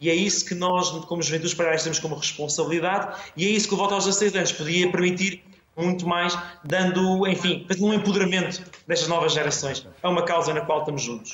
E 0.04 0.10
é 0.10 0.14
isso 0.14 0.45
que 0.45 0.54
nós, 0.54 0.89
como 1.06 1.24
Juventudes 1.24 1.54
Paradas, 1.54 1.82
temos 1.82 1.97
como 1.97 2.16
responsabilidade, 2.16 3.18
e 3.38 3.45
é 3.45 3.49
isso 3.51 3.70
que 3.70 3.74
o 3.74 3.78
voto 3.78 3.93
aos 3.93 4.04
16 4.04 4.36
anos 4.36 4.51
podia 4.51 4.91
permitir 4.91 5.41
muito 5.78 6.06
mais, 6.06 6.38
dando, 6.62 7.26
enfim, 7.26 7.66
um 7.80 7.93
empoderamento 7.93 8.70
destas 8.86 9.08
novas 9.08 9.32
gerações. 9.32 9.88
É 10.04 10.08
uma 10.10 10.26
causa 10.26 10.54
na 10.54 10.60
qual 10.60 10.80
estamos 10.80 11.01
juntos. 11.01 11.32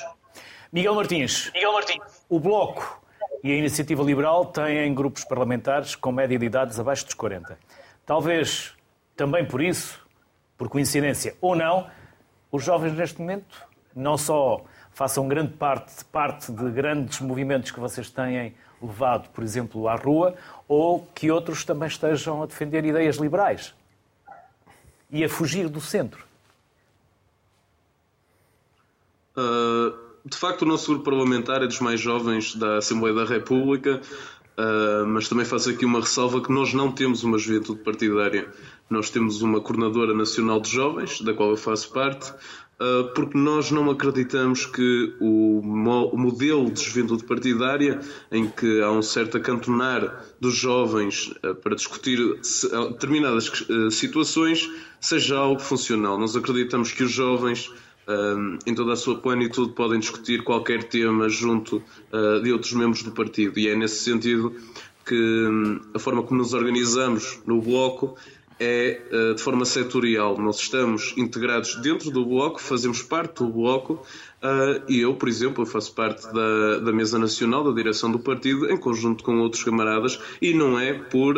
Miguel 0.72 0.94
Martins. 0.94 1.50
Miguel 1.52 1.72
Martins. 1.72 2.24
O 2.28 2.38
Bloco 2.38 3.02
e 3.42 3.50
a 3.50 3.56
Iniciativa 3.56 4.04
Liberal 4.04 4.46
têm 4.46 4.94
grupos 4.94 5.24
parlamentares 5.24 5.96
com 5.96 6.12
média 6.12 6.38
de 6.38 6.46
idades 6.46 6.78
abaixo 6.78 7.04
dos 7.04 7.14
40. 7.14 7.58
Talvez 8.06 8.72
também 9.16 9.44
por 9.44 9.60
isso, 9.60 9.98
por 10.56 10.68
coincidência 10.68 11.34
ou 11.40 11.56
não, 11.56 11.90
os 12.52 12.62
jovens 12.62 12.92
neste 12.92 13.20
momento 13.20 13.68
não 13.96 14.16
só 14.16 14.62
façam 15.00 15.26
grande 15.26 15.52
parte, 15.54 16.04
parte 16.12 16.52
de 16.52 16.70
grandes 16.70 17.20
movimentos 17.20 17.70
que 17.70 17.80
vocês 17.80 18.10
têm 18.10 18.54
levado, 18.82 19.30
por 19.30 19.42
exemplo, 19.42 19.88
à 19.88 19.94
rua, 19.94 20.34
ou 20.68 21.08
que 21.14 21.30
outros 21.30 21.64
também 21.64 21.88
estejam 21.88 22.42
a 22.42 22.46
defender 22.46 22.84
ideias 22.84 23.16
liberais 23.16 23.72
e 25.10 25.24
a 25.24 25.28
fugir 25.30 25.70
do 25.70 25.80
centro? 25.80 26.22
Uh, 29.34 29.96
de 30.22 30.36
facto, 30.36 30.62
o 30.62 30.66
nosso 30.66 30.90
grupo 30.90 31.06
parlamentar 31.06 31.62
é 31.62 31.66
dos 31.66 31.80
mais 31.80 31.98
jovens 31.98 32.54
da 32.54 32.76
Assembleia 32.76 33.14
da 33.14 33.24
República, 33.24 34.02
uh, 34.58 35.06
mas 35.06 35.30
também 35.30 35.46
faço 35.46 35.70
aqui 35.70 35.86
uma 35.86 36.00
ressalva 36.00 36.42
que 36.42 36.52
nós 36.52 36.74
não 36.74 36.92
temos 36.92 37.24
uma 37.24 37.38
juventude 37.38 37.80
partidária. 37.82 38.52
Nós 38.90 39.08
temos 39.08 39.40
uma 39.40 39.62
coordenadora 39.62 40.12
nacional 40.12 40.60
de 40.60 40.68
jovens, 40.68 41.22
da 41.22 41.32
qual 41.32 41.48
eu 41.48 41.56
faço 41.56 41.90
parte, 41.90 42.34
porque 43.14 43.36
nós 43.36 43.70
não 43.70 43.90
acreditamos 43.90 44.64
que 44.64 45.14
o, 45.20 45.60
mo 45.62 46.06
o, 46.06 46.16
modelo 46.16 46.70
de 46.70 46.82
juventude 46.82 47.24
partidária, 47.24 48.00
em 48.32 48.48
que 48.48 48.80
há 48.80 48.90
um 48.90 49.02
certo 49.02 49.36
acantonar 49.36 50.24
dos 50.40 50.54
jovens 50.54 51.32
uh, 51.44 51.54
para 51.54 51.76
discutir 51.76 52.18
determinadas 52.90 53.52
situações, 53.90 54.70
seja 55.00 55.36
algo 55.36 55.60
funcional. 55.60 56.18
Nós 56.18 56.34
acreditamos 56.34 56.92
que 56.92 57.04
os 57.04 57.10
jovens 57.10 57.70
em 58.66 58.74
toda 58.74 58.94
a 58.94 58.96
sua 58.96 59.18
plenitude 59.18 59.72
podem 59.72 60.00
discutir 60.00 60.42
qualquer 60.42 60.82
tema 60.82 61.28
junto 61.28 61.80
de 62.42 62.52
outros 62.52 62.72
membros 62.72 63.04
do 63.04 63.12
partido. 63.12 63.56
E 63.56 63.68
é 63.68 63.76
nesse 63.76 64.02
sentido 64.02 64.52
que 65.10 65.14
um, 65.14 65.80
a 65.94 65.98
forma 65.98 66.22
como 66.22 66.40
nos 66.40 66.54
organizamos 66.54 67.40
no 67.44 67.60
Bloco 67.60 68.16
é 68.60 69.00
uh, 69.10 69.34
de 69.34 69.42
forma 69.42 69.64
setorial. 69.64 70.38
Nós 70.38 70.60
estamos 70.60 71.14
integrados 71.16 71.76
dentro 71.76 72.10
do 72.10 72.24
Bloco, 72.24 72.60
fazemos 72.60 73.02
parte 73.02 73.38
do 73.42 73.48
Bloco 73.48 73.94
uh, 73.94 74.82
e 74.86 75.00
eu, 75.00 75.14
por 75.14 75.28
exemplo, 75.28 75.64
faço 75.64 75.94
parte 75.94 76.30
da, 76.32 76.78
da 76.78 76.92
Mesa 76.92 77.18
Nacional, 77.18 77.64
da 77.64 77.72
direção 77.72 78.12
do 78.12 78.18
partido, 78.18 78.70
em 78.70 78.76
conjunto 78.76 79.24
com 79.24 79.38
outros 79.38 79.64
camaradas, 79.64 80.20
e 80.40 80.52
não 80.52 80.78
é 80.78 80.92
por 80.92 81.36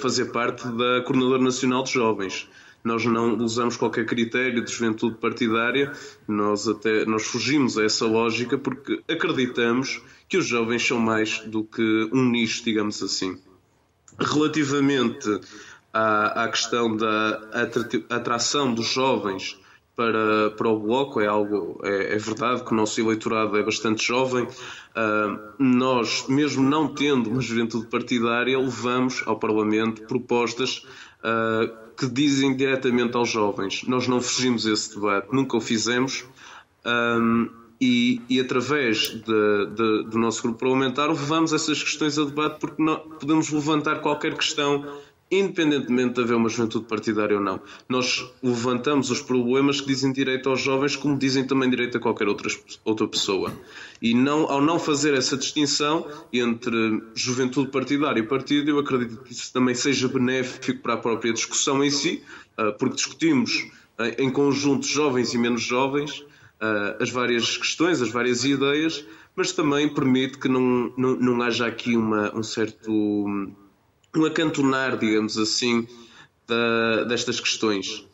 fazer 0.00 0.26
parte 0.26 0.68
da 0.68 1.00
Coordenadora 1.02 1.42
Nacional 1.42 1.82
de 1.82 1.92
Jovens 1.92 2.48
nós 2.82 3.04
não 3.04 3.36
usamos 3.36 3.76
qualquer 3.76 4.06
critério 4.06 4.64
de 4.64 4.72
juventude 4.72 5.16
partidária, 5.18 5.92
nós 6.26 6.66
até 6.66 7.04
nós 7.04 7.24
fugimos 7.26 7.76
a 7.76 7.84
essa 7.84 8.06
lógica 8.06 8.56
porque 8.56 9.02
acreditamos 9.08 10.00
que 10.28 10.38
os 10.38 10.46
jovens 10.46 10.86
são 10.86 10.98
mais 10.98 11.40
do 11.40 11.64
que 11.64 12.08
um 12.12 12.24
nicho, 12.30 12.64
digamos 12.64 13.02
assim. 13.02 13.38
Relativamente 14.18 15.28
à, 15.92 16.44
à 16.44 16.48
questão 16.48 16.96
da 16.96 17.40
atração 18.10 18.72
dos 18.72 18.86
jovens 18.86 19.58
para, 20.00 20.50
para 20.56 20.68
o 20.68 20.78
Bloco, 20.78 21.20
é 21.20 21.26
algo, 21.26 21.78
é, 21.84 22.14
é, 22.14 22.18
verdade 22.18 22.64
que 22.64 22.72
o 22.72 22.74
nosso 22.74 22.98
eleitorado 23.00 23.56
é 23.58 23.62
bastante 23.62 24.02
jovem. 24.02 24.44
Uh, 24.44 25.38
nós, 25.58 26.26
mesmo 26.26 26.62
não 26.62 26.88
tendo 26.88 27.28
uma 27.28 27.42
juventude 27.42 27.86
partidária, 27.86 28.58
levamos 28.58 29.22
ao 29.26 29.38
Parlamento 29.38 30.02
propostas 30.02 30.86
uh, 31.18 31.90
que 31.98 32.06
dizem 32.08 32.56
diretamente 32.56 33.14
aos 33.14 33.28
jovens. 33.28 33.84
Nós 33.86 34.08
não 34.08 34.22
fugimos 34.22 34.64
esse 34.64 34.94
debate, 34.94 35.28
nunca 35.32 35.58
o 35.58 35.60
fizemos. 35.60 36.24
Um, 36.86 37.50
e, 37.78 38.20
e, 38.28 38.40
através 38.40 39.08
de, 39.08 39.22
de, 39.22 40.04
do 40.04 40.18
nosso 40.18 40.42
grupo 40.42 40.58
parlamentar 40.58 41.08
levamos 41.08 41.54
essas 41.54 41.82
questões 41.82 42.18
a 42.18 42.24
debate 42.24 42.60
porque 42.60 42.82
podemos 43.18 43.50
levantar 43.50 44.00
qualquer 44.02 44.34
questão 44.34 44.84
independentemente 45.30 46.14
de 46.14 46.22
haver 46.22 46.34
uma 46.34 46.48
juventude 46.48 46.86
partidária 46.86 47.36
ou 47.36 47.42
não. 47.42 47.60
Nós 47.88 48.28
levantamos 48.42 49.10
os 49.10 49.22
problemas 49.22 49.80
que 49.80 49.86
dizem 49.86 50.12
direito 50.12 50.48
aos 50.48 50.60
jovens, 50.60 50.96
como 50.96 51.16
dizem 51.16 51.46
também 51.46 51.70
direito 51.70 51.96
a 51.98 52.00
qualquer 52.00 52.26
outra, 52.26 52.50
outra 52.84 53.06
pessoa. 53.06 53.52
E 54.02 54.12
não, 54.12 54.50
ao 54.50 54.60
não 54.60 54.78
fazer 54.78 55.14
essa 55.14 55.36
distinção 55.36 56.06
entre 56.32 57.02
juventude 57.14 57.70
partidária 57.70 58.20
e 58.20 58.24
partido, 58.24 58.70
eu 58.70 58.78
acredito 58.80 59.22
que 59.22 59.32
isso 59.32 59.52
também 59.52 59.74
seja 59.74 60.08
benéfico 60.08 60.82
para 60.82 60.94
a 60.94 60.96
própria 60.96 61.32
discussão 61.32 61.84
em 61.84 61.90
si, 61.90 62.24
ah, 62.56 62.72
porque 62.72 62.96
discutimos 62.96 63.70
ah, 63.98 64.08
em 64.18 64.30
conjunto 64.30 64.84
jovens 64.84 65.32
e 65.32 65.38
menos 65.38 65.62
jovens 65.62 66.24
ah, 66.60 66.96
as 67.00 67.10
várias 67.10 67.56
questões, 67.56 68.02
as 68.02 68.10
várias 68.10 68.44
ideias, 68.44 69.04
mas 69.36 69.52
também 69.52 69.88
permite 69.88 70.38
que 70.38 70.48
não, 70.48 70.92
não, 70.96 71.16
não 71.16 71.42
haja 71.42 71.66
aqui 71.66 71.96
uma, 71.96 72.36
um 72.36 72.42
certo 72.42 72.90
um 74.14 74.24
acantonar, 74.24 74.96
digamos 74.96 75.38
assim, 75.38 75.86
da, 76.46 77.04
destas 77.04 77.40
questões. 77.40 78.04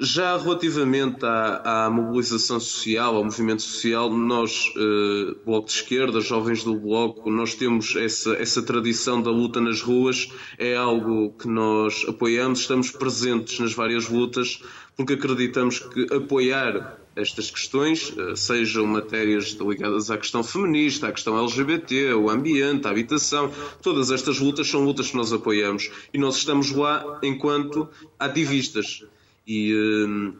Já 0.00 0.36
relativamente 0.36 1.24
à, 1.26 1.86
à, 1.86 1.90
mobilização 1.90 2.60
social, 2.60 3.16
ao 3.16 3.24
movimento 3.24 3.62
social, 3.62 4.08
nós, 4.08 4.72
eh, 4.76 5.34
Bloco 5.44 5.66
de 5.66 5.72
Esquerda, 5.72 6.20
jovens 6.20 6.62
do 6.62 6.76
Bloco, 6.76 7.28
nós 7.32 7.56
temos 7.56 7.96
essa, 7.96 8.34
essa 8.34 8.62
tradição 8.62 9.20
da 9.20 9.32
luta 9.32 9.60
nas 9.60 9.80
ruas, 9.80 10.30
é 10.56 10.76
algo 10.76 11.32
que 11.32 11.48
nós 11.48 12.06
apoiamos, 12.08 12.60
estamos 12.60 12.92
presentes 12.92 13.58
nas 13.58 13.72
várias 13.72 14.08
lutas, 14.08 14.62
porque 14.96 15.14
acreditamos 15.14 15.80
que 15.80 16.14
apoiar 16.14 17.00
estas 17.18 17.50
questões, 17.50 18.12
eh, 18.16 18.36
sejam 18.36 18.86
matérias 18.86 19.56
ligadas 19.60 20.10
à 20.10 20.16
questão 20.16 20.44
feminista, 20.44 21.08
à 21.08 21.12
questão 21.12 21.36
LGBT, 21.36 22.14
o 22.14 22.30
ambiente, 22.30 22.86
a 22.86 22.90
habitação, 22.90 23.50
todas 23.82 24.10
estas 24.10 24.38
lutas 24.38 24.68
são 24.68 24.84
lutas 24.84 25.10
que 25.10 25.16
nós 25.16 25.32
apoiamos 25.32 25.90
e 26.14 26.18
nós 26.18 26.36
estamos 26.36 26.70
lá 26.70 27.18
enquanto 27.22 27.88
ativistas 28.18 29.04
e, 29.46 29.72
eh, 29.72 30.32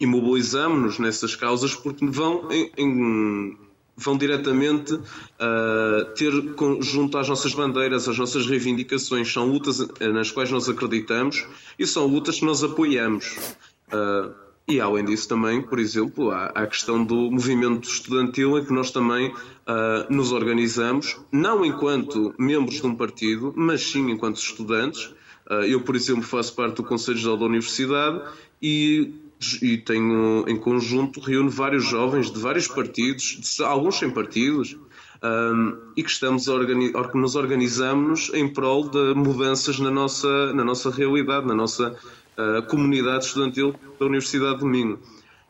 e 0.00 0.06
mobilizamos-nos 0.06 0.98
nessas 0.98 1.36
causas 1.36 1.74
porque 1.74 2.06
vão 2.06 2.50
em, 2.50 2.72
em 2.76 3.56
vão 3.98 4.14
diretamente 4.14 4.92
uh, 4.92 6.04
ter 6.14 6.30
junto 6.82 7.16
às 7.16 7.26
nossas 7.30 7.54
bandeiras, 7.54 8.06
às 8.06 8.18
nossas 8.18 8.46
reivindicações. 8.46 9.32
São 9.32 9.50
lutas 9.50 9.78
nas 10.12 10.30
quais 10.30 10.50
nós 10.50 10.68
acreditamos 10.68 11.46
e 11.78 11.86
são 11.86 12.06
lutas 12.06 12.38
que 12.38 12.44
nós 12.44 12.62
apoiamos. 12.62 13.38
Uh, 13.90 14.45
e 14.68 14.80
além 14.80 15.04
disso 15.04 15.28
também, 15.28 15.62
por 15.62 15.78
exemplo, 15.78 16.32
há 16.32 16.46
a 16.46 16.66
questão 16.66 17.04
do 17.04 17.30
movimento 17.30 17.88
estudantil 17.88 18.58
em 18.58 18.64
que 18.64 18.72
nós 18.72 18.90
também 18.90 19.28
uh, 19.28 20.12
nos 20.12 20.32
organizamos, 20.32 21.16
não 21.30 21.64
enquanto 21.64 22.34
membros 22.36 22.80
de 22.80 22.86
um 22.86 22.94
partido, 22.94 23.54
mas 23.56 23.82
sim 23.82 24.10
enquanto 24.10 24.38
estudantes. 24.38 25.14
Uh, 25.48 25.62
eu, 25.68 25.82
por 25.82 25.94
exemplo, 25.94 26.24
faço 26.24 26.52
parte 26.56 26.76
do 26.76 26.82
Conselho 26.82 27.16
Geral 27.16 27.36
da 27.36 27.44
Universidade 27.44 28.22
e, 28.60 29.14
e 29.62 29.78
tenho 29.78 30.44
em 30.48 30.56
conjunto, 30.56 31.20
reúno 31.20 31.48
vários 31.48 31.84
jovens 31.84 32.28
de 32.28 32.40
vários 32.40 32.66
partidos, 32.66 33.38
de, 33.40 33.62
alguns 33.62 33.96
sem 33.96 34.10
partidos, 34.10 34.76
um, 35.22 35.78
e 35.96 36.02
que 36.02 36.10
estamos 36.10 36.48
organi 36.48 36.92
nos 37.14 37.36
organizamos 37.36 38.30
em 38.34 38.48
prol 38.48 38.88
de 38.88 39.14
mudanças 39.14 39.78
na 39.78 39.90
nossa, 39.92 40.52
na 40.52 40.64
nossa 40.64 40.90
realidade, 40.90 41.46
na 41.46 41.54
nossa 41.54 41.96
a 42.36 42.62
comunidade 42.62 43.24
estudantil 43.24 43.74
da 43.98 44.06
Universidade 44.06 44.58
de 44.58 44.64
Minho. 44.64 44.98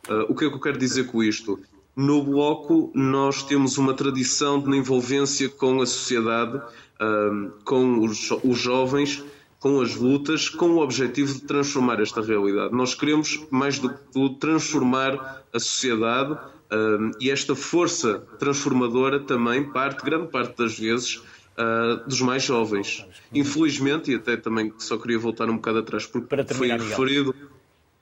Uh, 0.08 0.24
o 0.28 0.34
que 0.34 0.44
é 0.44 0.48
que 0.48 0.54
eu 0.54 0.60
quero 0.60 0.78
dizer 0.78 1.06
com 1.06 1.22
isto? 1.22 1.58
No 1.96 2.22
Bloco, 2.22 2.92
nós 2.94 3.42
temos 3.42 3.78
uma 3.78 3.94
tradição 3.94 4.60
de 4.60 4.76
envolvência 4.76 5.48
com 5.48 5.80
a 5.80 5.86
sociedade, 5.86 6.58
uh, 6.58 7.52
com 7.64 8.04
os, 8.04 8.30
jovens, 8.58 9.24
com 9.58 9.80
as 9.80 9.96
lutas, 9.96 10.48
com 10.48 10.70
o 10.72 10.82
objetivo 10.82 11.34
de 11.34 11.40
transformar 11.40 12.00
esta 12.00 12.20
realidade. 12.20 12.74
Nós 12.74 12.94
queremos, 12.94 13.46
mais 13.50 13.78
do 13.78 13.88
que 13.88 13.98
tudo, 14.12 14.36
transformar 14.36 15.42
a 15.52 15.58
sociedade 15.58 16.32
uh, 16.34 17.16
e 17.18 17.30
esta 17.30 17.56
força 17.56 18.20
transformadora 18.38 19.18
também 19.18 19.64
parte, 19.64 20.04
grande 20.04 20.28
parte 20.28 20.56
das 20.56 20.78
vezes, 20.78 21.22
uh, 21.58 22.08
dos 22.08 22.20
mais 22.20 22.42
jovens. 22.42 23.04
Infelizmente, 23.32 24.10
e 24.10 24.14
até 24.14 24.36
também 24.36 24.72
só 24.78 24.96
queria 24.96 25.18
voltar 25.18 25.48
um 25.48 25.56
bocado 25.56 25.78
atrás, 25.78 26.06
porque 26.06 26.26
para 26.26 26.44
terminar, 26.44 26.78
foi 26.78 26.88
referido, 26.88 27.34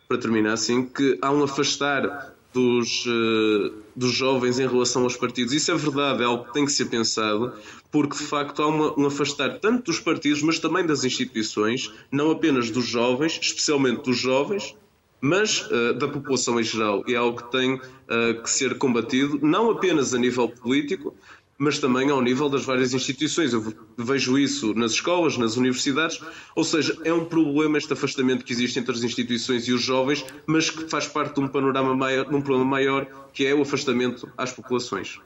para 0.08 0.18
terminar 0.18 0.52
assim, 0.52 0.84
que 0.84 1.18
há 1.22 1.30
um 1.30 1.42
afastar 1.42 2.34
dos, 2.52 3.04
uh, 3.06 3.74
dos 3.96 4.12
jovens 4.12 4.58
em 4.60 4.66
relação 4.66 5.02
aos 5.02 5.16
partidos. 5.16 5.52
Isso 5.52 5.72
é 5.72 5.74
verdade, 5.74 6.22
é 6.22 6.24
algo 6.24 6.44
que 6.44 6.52
tem 6.52 6.64
que 6.64 6.72
ser 6.72 6.86
pensado, 6.86 7.52
porque 7.90 8.16
de 8.16 8.22
facto 8.22 8.62
há 8.62 8.68
uma, 8.68 8.98
um 8.98 9.06
afastar 9.06 9.58
tanto 9.58 9.86
dos 9.90 9.98
partidos, 9.98 10.40
mas 10.42 10.58
também 10.60 10.86
das 10.86 11.04
instituições, 11.04 11.92
não 12.10 12.30
apenas 12.30 12.70
dos 12.70 12.86
jovens, 12.86 13.38
especialmente 13.42 14.04
dos 14.04 14.16
jovens, 14.16 14.76
mas 15.20 15.62
uh, 15.70 15.94
da 15.94 16.06
população 16.06 16.60
em 16.60 16.62
geral. 16.62 17.02
E 17.08 17.14
é 17.14 17.16
algo 17.16 17.42
que 17.42 17.50
tem 17.50 17.74
uh, 17.74 18.42
que 18.42 18.48
ser 18.48 18.78
combatido, 18.78 19.40
não 19.42 19.70
apenas 19.70 20.14
a 20.14 20.18
nível 20.18 20.48
político, 20.48 21.14
mas 21.58 21.78
também 21.78 22.10
ao 22.10 22.20
nível 22.20 22.48
das 22.48 22.64
várias 22.64 22.92
instituições. 22.92 23.52
Eu 23.52 23.74
vejo 23.96 24.38
isso 24.38 24.74
nas 24.74 24.92
escolas, 24.92 25.36
nas 25.36 25.56
universidades, 25.56 26.20
ou 26.54 26.64
seja, 26.64 26.96
é 27.04 27.12
um 27.12 27.24
problema 27.24 27.78
este 27.78 27.92
afastamento 27.92 28.44
que 28.44 28.52
existe 28.52 28.78
entre 28.78 28.92
as 28.92 29.02
instituições 29.02 29.66
e 29.68 29.72
os 29.72 29.82
jovens, 29.82 30.24
mas 30.46 30.70
que 30.70 30.88
faz 30.88 31.06
parte 31.06 31.34
de 31.34 31.40
um 31.40 31.48
panorama 31.48 31.94
maior, 31.94 32.24
de 32.24 32.34
um 32.34 32.42
problema 32.42 32.70
maior, 32.70 33.06
que 33.32 33.46
é 33.46 33.54
o 33.54 33.62
afastamento 33.62 34.28
às 34.36 34.52
populações. 34.52 35.20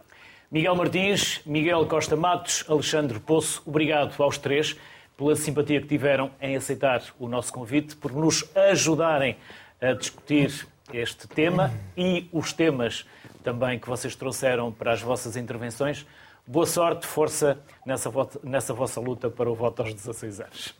Miguel 0.51 0.77
Martins, 0.77 1.41
Miguel 1.45 1.85
Costa 1.87 2.17
Matos, 2.17 2.65
Alexandre 2.69 3.21
Poço, 3.21 3.63
obrigado 3.67 4.15
aos 4.23 4.39
três 4.39 4.77
pela 5.17 5.35
simpatia 5.35 5.81
que 5.81 5.89
tiveram 5.89 6.31
em 6.41 6.57
aceitar 6.57 7.03
o 7.19 7.29
nosso 7.29 7.53
convite, 7.53 7.97
por 7.97 8.13
nos 8.13 8.45
ajudarem 8.55 9.37
a 9.81 9.93
discutir 9.93 10.67
este 10.93 11.27
tema 11.29 11.73
e 11.97 12.29
os 12.33 12.53
temas 12.53 13.05
também 13.43 13.79
que 13.79 13.89
vocês 13.89 14.15
trouxeram 14.15 14.73
para 14.73 14.93
as 14.93 15.01
vossas 15.01 15.37
intervenções. 15.37 16.07
Boa 16.47 16.67
sorte, 16.67 17.07
força 17.07 17.59
nessa, 17.85 18.11
nessa 18.43 18.73
vossa 18.73 19.01
luta 19.01 19.29
para 19.29 19.51
o 19.51 19.55
voto 19.55 19.83
aos 19.83 19.93
16 19.93 20.41
anos. 20.41 20.75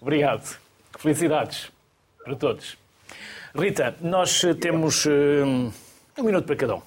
Obrigado. 0.00 0.58
Felicidades 0.98 1.70
para 2.22 2.36
todos. 2.36 2.76
Rita, 3.54 3.94
nós 4.00 4.42
temos 4.60 5.06
um 5.06 6.22
minuto 6.22 6.44
para 6.44 6.56
cada 6.56 6.76
um 6.76 6.82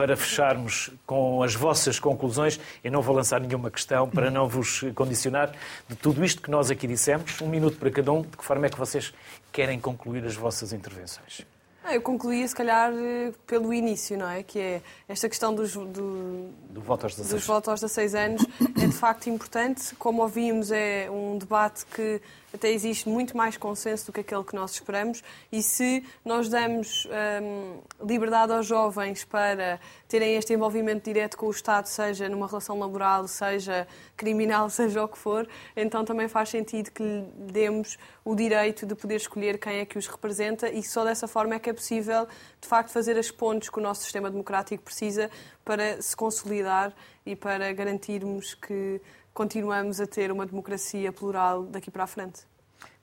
para 0.00 0.16
fecharmos 0.16 0.90
com 1.04 1.42
as 1.42 1.54
vossas 1.54 2.00
conclusões. 2.00 2.58
Eu 2.82 2.90
não 2.90 3.02
vou 3.02 3.14
lançar 3.14 3.38
nenhuma 3.38 3.70
questão 3.70 4.08
para 4.08 4.30
não 4.30 4.48
vos 4.48 4.80
condicionar 4.94 5.52
de 5.86 5.94
tudo 5.94 6.24
isto 6.24 6.40
que 6.40 6.50
nós 6.50 6.70
aqui 6.70 6.86
dissemos. 6.86 7.38
Um 7.42 7.48
minuto 7.48 7.76
para 7.76 7.90
cada 7.90 8.10
um. 8.10 8.22
De 8.22 8.34
que 8.34 8.42
forma 8.42 8.64
é 8.64 8.70
que 8.70 8.78
vocês 8.78 9.12
querem 9.52 9.78
concluir 9.78 10.24
as 10.24 10.34
vossas 10.34 10.72
intervenções? 10.72 11.44
Ah, 11.82 11.94
eu 11.94 12.02
concluía, 12.02 12.46
se 12.46 12.54
calhar, 12.54 12.92
eh, 12.92 13.32
pelo 13.46 13.72
início, 13.72 14.16
não 14.16 14.28
é? 14.28 14.42
Que 14.42 14.58
é 14.58 14.82
esta 15.08 15.28
questão 15.28 15.54
dos, 15.54 15.72
do, 15.74 16.50
do 16.68 16.80
voto 16.80 17.04
aos 17.04 17.14
16. 17.14 17.40
dos 17.40 17.46
votos 17.46 17.68
aos 17.68 17.80
16 17.80 18.14
anos 18.14 18.46
é 18.82 18.86
de 18.86 18.92
facto 18.92 19.28
importante. 19.28 19.94
Como 19.96 20.20
ouvimos, 20.22 20.70
é 20.70 21.08
um 21.10 21.38
debate 21.38 21.86
que 21.86 22.20
até 22.52 22.70
existe 22.70 23.08
muito 23.08 23.36
mais 23.36 23.56
consenso 23.56 24.06
do 24.06 24.12
que 24.12 24.20
aquele 24.20 24.44
que 24.44 24.54
nós 24.54 24.72
esperamos. 24.72 25.22
E 25.50 25.62
se 25.62 26.04
nós 26.24 26.48
damos 26.48 27.06
hum, 27.42 27.78
liberdade 28.06 28.52
aos 28.52 28.66
jovens 28.66 29.24
para 29.24 29.78
terem 30.08 30.34
este 30.34 30.52
envolvimento 30.52 31.04
direto 31.04 31.36
com 31.36 31.46
o 31.46 31.50
Estado, 31.50 31.86
seja 31.86 32.28
numa 32.28 32.46
relação 32.46 32.78
laboral, 32.78 33.28
seja 33.28 33.86
criminal, 34.16 34.68
seja 34.70 35.04
o 35.04 35.08
que 35.08 35.18
for, 35.18 35.48
então 35.76 36.04
também 36.04 36.28
faz 36.28 36.48
sentido 36.48 36.90
que 36.90 37.02
lhe 37.02 37.52
demos 37.52 37.96
o 38.24 38.34
direito 38.34 38.84
de 38.84 38.94
poder 38.94 39.16
escolher 39.16 39.58
quem 39.58 39.78
é 39.78 39.84
que 39.84 39.96
os 39.96 40.06
representa 40.06 40.68
e 40.68 40.82
só 40.82 41.04
dessa 41.04 41.26
forma 41.26 41.54
é 41.54 41.58
que 41.58 41.70
é 41.70 41.72
possível, 41.72 42.26
de 42.60 42.68
facto, 42.68 42.90
fazer 42.90 43.16
as 43.16 43.30
pontes 43.30 43.70
que 43.70 43.78
o 43.78 43.82
nosso 43.82 44.02
sistema 44.02 44.30
democrático 44.30 44.82
precisa 44.82 45.30
para 45.64 46.02
se 46.02 46.16
consolidar 46.16 46.92
e 47.24 47.36
para 47.36 47.72
garantirmos 47.72 48.54
que 48.54 49.00
continuamos 49.40 50.02
a 50.02 50.06
ter 50.06 50.30
uma 50.30 50.44
democracia 50.44 51.10
plural 51.10 51.62
daqui 51.62 51.90
para 51.90 52.04
a 52.04 52.06
frente. 52.06 52.42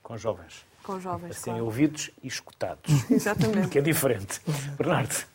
Com 0.03 0.15
jovens. 0.15 0.63
Com 0.83 0.99
jovens. 0.99 1.31
Assim, 1.31 1.49
claro. 1.49 1.65
ouvidos 1.65 2.11
e 2.21 2.27
escutados. 2.27 2.93
Exatamente. 3.09 3.69
que 3.69 3.79
é 3.79 3.81
diferente. 3.81 4.39
Bernardo. 4.77 5.25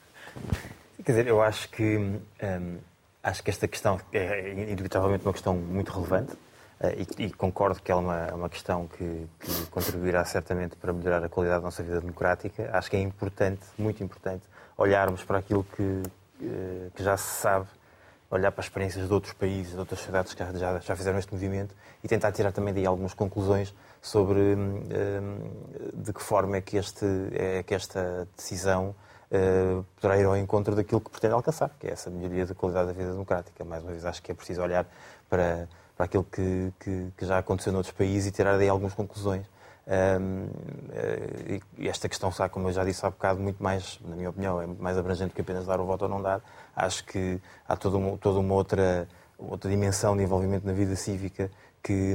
Quer 1.05 1.11
dizer, 1.11 1.26
eu 1.26 1.42
acho 1.42 1.68
que, 1.70 1.96
hum, 1.96 2.78
acho 3.20 3.42
que 3.42 3.50
esta 3.50 3.66
questão 3.66 4.00
é 4.12 4.53
indubitavelmente 4.70 5.24
uma 5.26 5.32
questão 5.32 5.57
muito 5.57 5.90
relevante 5.90 6.34
uh, 6.34 7.18
e, 7.18 7.24
e, 7.24 7.32
concordo 7.32 7.82
que 7.82 7.90
é 7.90 7.96
uma, 7.96 8.32
uma 8.32 8.48
questão 8.48 8.86
que, 8.86 9.26
que, 9.40 9.66
contribuirá 9.72 10.24
certamente 10.24 10.76
para 10.76 10.92
melhorar 10.92 11.24
a 11.24 11.28
qualidade 11.28 11.62
da 11.62 11.64
nossa 11.64 11.82
vida 11.82 12.00
democrática. 12.00 12.70
Acho 12.72 12.88
que 12.88 12.96
é 12.96 13.00
importante, 13.00 13.62
muito 13.76 14.05
importante, 14.05 14.44
olharmos 14.78 15.24
para 15.24 15.38
aquilo 15.38 15.64
que, 15.64 15.82
uh, 15.82 16.92
que 16.94 17.03
já 17.03 17.16
se 17.16 17.40
sabe 17.40 17.66
olhar 18.33 18.51
para 18.51 18.61
as 18.61 18.66
experiências 18.66 19.07
de 19.07 19.12
outros 19.12 19.33
países, 19.35 19.72
de 19.72 19.78
outras 19.78 20.01
sociedades 20.01 20.33
que 20.33 20.43
já, 20.59 20.78
já 20.78 20.97
fizeram 20.97 21.18
este 21.18 21.33
movimento 21.33 21.74
e 22.03 22.09
tentar 22.09 22.33
tirar 22.33 22.51
também 22.51 22.72
daí 22.72 22.87
algumas 22.87 23.12
conclusões 23.12 23.74
sobre 24.01 24.41
hum, 24.41 24.80
de 25.95 26.12
que 26.12 26.22
forma 26.22 26.57
é 26.57 26.61
que, 26.61 26.76
este, 26.76 27.07
é 27.35 27.62
que 27.62 27.74
esta 27.74 28.26
decisão 28.37 28.95
uh, 29.30 29.85
poderá 29.97 30.18
ir 30.18 30.24
ao 30.24 30.37
encontro 30.37 30.74
daquilo 30.74 31.01
que 31.01 31.11
pretende 31.11 31.35
alcançar, 31.35 31.70
que 31.78 31.87
é 31.87 31.91
essa 31.91 32.11
melhoria 32.11 32.47
da 32.47 32.55
qualidade 32.55 32.89
da 32.89 32.93
vida 32.93 33.12
democrática. 33.12 33.64
Mais 33.64 33.83
uma 33.83 33.93
vez, 33.93 34.05
acho 34.05 34.22
que 34.22 34.33
é 34.33 34.35
preciso 34.35 34.62
olhar 34.62 34.87
para, 35.28 35.68
para 35.97 36.07
aquilo 36.07 36.24
que, 36.24 36.72
que, 36.80 37.12
que 37.16 37.26
já 37.26 37.39
aconteceu 37.39 37.72
noutros 37.72 37.95
países 37.95 38.28
e 38.28 38.33
tirar 38.33 38.57
daí 38.57 38.68
algumas 38.68 38.95
conclusões. 38.95 39.47
Um, 39.85 40.45
uh, 40.45 41.61
e 41.76 41.89
esta 41.89 42.09
questão 42.09 42.30
está, 42.30 42.49
como 42.49 42.68
eu 42.68 42.72
já 42.72 42.85
disse 42.85 43.05
há 43.05 43.11
bocado, 43.11 43.41
muito 43.41 43.62
mais, 43.62 43.99
na 44.05 44.16
minha 44.16 44.30
opinião, 44.30 44.61
é 44.61 44.66
muito 44.66 44.83
mais 44.83 44.97
abrangente 44.97 45.35
que 45.35 45.41
apenas 45.41 45.66
dar 45.66 45.80
o 45.80 45.85
voto 45.85 46.03
ou 46.03 46.09
não 46.09 46.22
dar. 46.22 46.41
Acho 46.75 47.05
que 47.05 47.41
há 47.68 47.77
toda 47.77 47.97
uma, 47.97 48.16
toda 48.18 48.39
uma 48.39 48.55
outra, 48.55 49.09
outra 49.39 49.70
dimensão 49.70 50.16
de 50.16 50.23
envolvimento 50.23 50.66
na 50.66 50.73
vida 50.73 50.97
cívica 50.97 51.51
que, 51.83 52.14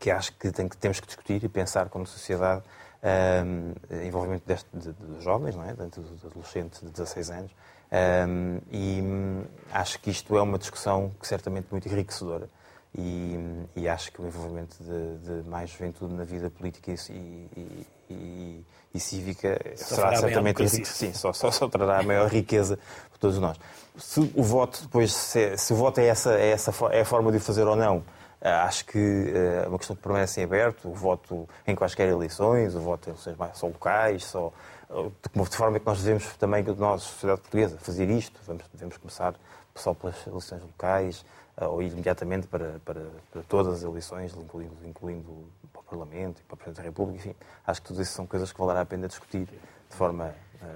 que 0.00 0.10
acho 0.10 0.32
que, 0.34 0.50
tem, 0.50 0.68
que 0.68 0.76
temos 0.76 1.00
que 1.00 1.06
discutir 1.06 1.42
e 1.42 1.48
pensar 1.48 1.88
como 1.88 2.06
sociedade 2.06 2.62
um, 3.44 3.74
envolvimento 4.06 4.46
deste, 4.46 4.68
de, 4.72 4.92
dos 4.92 5.22
jovens, 5.22 5.54
não 5.54 5.64
é? 5.64 5.74
dos 5.74 6.24
adolescentes 6.24 6.80
de 6.80 6.90
16 6.90 7.30
anos. 7.30 7.52
Um, 7.92 8.58
e 8.70 9.00
um, 9.00 9.44
acho 9.72 10.00
que 10.00 10.10
isto 10.10 10.36
é 10.36 10.42
uma 10.42 10.58
discussão 10.58 11.12
que 11.20 11.26
certamente 11.26 11.68
muito 11.70 11.88
enriquecedora. 11.88 12.48
E, 12.98 13.38
e 13.76 13.88
acho 13.88 14.10
que 14.10 14.22
o 14.22 14.26
envolvimento 14.26 14.76
de, 14.82 15.42
de, 15.42 15.48
mais 15.50 15.68
juventude 15.68 16.14
na 16.14 16.24
vida 16.24 16.48
política 16.48 16.92
e, 17.10 17.86
e, 18.08 18.64
e 18.94 19.00
cívica 19.00 19.60
só 19.76 19.96
será 19.96 20.16
certamente 20.16 20.86
sim, 20.86 21.12
só, 21.12 21.30
só, 21.30 21.50
só 21.50 21.68
trará 21.68 21.98
a 21.98 22.02
maior 22.02 22.28
riqueza 22.28 22.78
para 23.10 23.18
todos 23.18 23.38
nós. 23.38 23.58
Se 23.98 24.20
o 24.34 24.42
voto 24.42 24.80
depois 24.82 25.12
se, 25.12 25.58
se 25.58 25.72
o 25.74 25.76
voto 25.76 25.98
é 25.98 26.06
essa, 26.06 26.34
é 26.38 26.48
essa 26.48 26.72
é 26.90 27.02
a 27.02 27.04
forma 27.04 27.30
de 27.30 27.36
o 27.36 27.40
fazer 27.40 27.66
ou 27.66 27.76
não, 27.76 28.02
eh, 28.40 28.50
acho 28.50 28.86
que 28.86 29.32
é 29.34 29.68
uma 29.68 29.76
questão 29.76 29.94
que 29.94 30.02
permanece 30.02 30.40
em 30.40 30.44
aberto, 30.44 30.88
o 30.88 30.94
voto 30.94 31.46
em 31.66 31.74
quaisquer 31.74 32.08
eleições, 32.08 32.74
o 32.74 32.80
voto 32.80 33.08
em 33.08 33.12
eleições 33.12 33.36
mais, 33.36 33.58
só 33.58 33.66
locais, 33.66 34.24
só, 34.24 34.52
de 34.88 35.56
forma 35.56 35.78
que 35.78 35.86
nós 35.86 36.02
devemos 36.02 36.34
também, 36.36 36.62
nós, 36.62 37.02
sociedade 37.02 37.40
portuguesa, 37.42 37.76
fazer 37.78 38.08
isto. 38.08 38.40
Vamos, 38.46 38.64
devemos 38.72 38.96
começar 38.96 39.34
só 39.74 39.92
pelas 39.92 40.26
eleições 40.26 40.62
locais 40.62 41.24
ou 41.58 41.82
ir 41.82 41.92
imediatamente 41.92 42.46
para, 42.46 42.80
para, 42.84 43.02
para 43.32 43.42
todas 43.42 43.74
as 43.74 43.82
eleições, 43.82 44.34
incluindo, 44.36 44.76
incluindo 44.84 45.48
para 45.72 45.80
o 45.80 45.84
Parlamento 45.84 46.40
e 46.40 46.44
para 46.44 46.54
o 46.54 46.56
Presidente 46.56 46.76
da 46.76 46.82
República. 46.82 47.18
Enfim, 47.18 47.36
acho 47.66 47.80
que 47.80 47.88
tudo 47.88 48.02
isso 48.02 48.12
são 48.12 48.26
coisas 48.26 48.52
que 48.52 48.58
valerá 48.58 48.82
a 48.82 48.86
pena 48.86 49.08
discutir 49.08 49.46
de 49.46 49.96
forma 49.96 50.34
uh, 50.62 50.66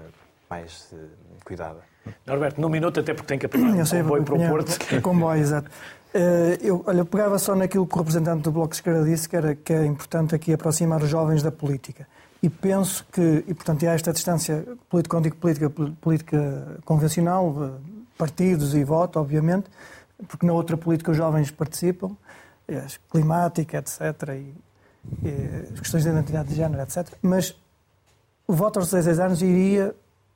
mais 0.49 0.91
uh, 0.93 0.97
cuidada. 1.45 1.79
Norberto, 2.25 2.59
num 2.59 2.69
minuto, 2.69 2.99
até 2.99 3.13
porque 3.13 3.27
tem 3.27 3.37
que 3.37 3.45
apanhar 3.45 3.73
um 3.73 3.85
comboio 3.85 4.23
para 4.23 4.35
o 4.35 4.49
Porto. 4.49 5.01
Comboio, 5.01 5.41
exato. 5.41 5.69
Eh, 6.13 6.59
eu, 6.61 6.83
olha, 6.85 6.99
eu 6.99 7.05
pegava 7.05 7.39
só 7.39 7.55
naquilo 7.55 7.87
que 7.87 7.95
o 7.95 7.97
representante 7.97 8.43
do 8.43 8.51
Bloco 8.51 8.69
de 8.69 8.75
Esquerda 8.75 9.03
disse, 9.03 9.29
que, 9.29 9.35
era, 9.35 9.55
que 9.55 9.71
é 9.71 9.85
importante 9.85 10.35
aqui 10.35 10.51
aproximar 10.51 11.01
os 11.01 11.09
jovens 11.09 11.41
da 11.41 11.51
política. 11.51 12.07
E 12.43 12.49
penso 12.49 13.05
que, 13.11 13.43
e 13.47 13.53
portanto, 13.53 13.87
há 13.87 13.93
esta 13.93 14.11
distância 14.11 14.65
político-política 14.89 15.69
política 15.69 16.79
convencional, 16.83 17.55
eh, 17.63 18.01
partidos 18.17 18.73
e 18.75 18.83
voto, 18.83 19.19
obviamente, 19.19 19.69
porque 20.27 20.45
na 20.45 20.53
outra 20.53 20.77
política 20.77 21.11
os 21.11 21.17
jovens 21.17 21.51
participam, 21.51 22.15
climática, 23.09 23.77
etc., 23.77 24.01
e, 24.29 24.53
e 25.23 25.73
as 25.73 25.79
questões 25.79 26.03
de 26.03 26.09
identidade 26.09 26.49
de 26.49 26.55
género, 26.55 26.81
etc. 26.81 27.07
Mas 27.21 27.55
o 28.47 28.53
voto 28.53 28.79
aos 28.79 28.89
16 28.89 29.19
anos 29.19 29.41
iria 29.41 29.95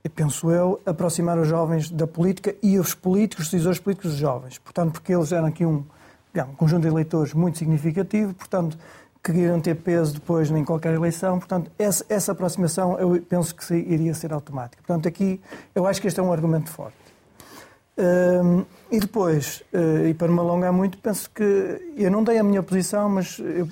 penso 0.09 0.51
eu, 0.51 0.79
aproximar 0.85 1.37
os 1.37 1.47
jovens 1.47 1.89
da 1.89 2.05
política 2.05 2.55
e 2.61 2.77
os 2.77 2.93
políticos, 2.93 3.45
os 3.45 3.51
decisores 3.51 3.79
políticos 3.79 4.11
dos 4.11 4.19
jovens. 4.19 4.57
Portanto, 4.59 4.93
porque 4.93 5.13
eles 5.13 5.31
eram 5.31 5.47
aqui 5.47 5.65
um, 5.65 5.83
um 6.35 6.55
conjunto 6.55 6.83
de 6.83 6.87
eleitores 6.87 7.33
muito 7.33 7.57
significativo, 7.57 8.33
portanto, 8.33 8.77
que 9.23 9.31
iriam 9.31 9.59
ter 9.59 9.75
peso 9.75 10.13
depois 10.13 10.51
em 10.51 10.63
qualquer 10.63 10.93
eleição. 10.93 11.39
Portanto, 11.39 11.71
essa, 11.79 12.05
essa 12.07 12.31
aproximação 12.31 12.99
eu 12.99 13.19
penso 13.21 13.55
que 13.55 13.73
iria 13.73 14.13
ser 14.13 14.31
automática. 14.31 14.81
Portanto, 14.85 15.07
aqui 15.07 15.41
eu 15.73 15.87
acho 15.87 15.99
que 15.99 16.07
este 16.07 16.19
é 16.19 16.23
um 16.23 16.31
argumento 16.31 16.69
forte. 16.69 16.95
E 18.91 18.99
depois, 18.99 19.63
uh, 19.73 20.05
e 20.07 20.13
para 20.13 20.27
me 20.27 20.39
alongar 20.39 20.71
muito, 20.71 20.97
penso 20.97 21.29
que 21.29 21.93
eu 21.97 22.11
não 22.11 22.23
dei 22.23 22.37
a 22.37 22.43
minha 22.43 22.61
posição, 22.61 23.09
mas 23.09 23.39
eu, 23.39 23.67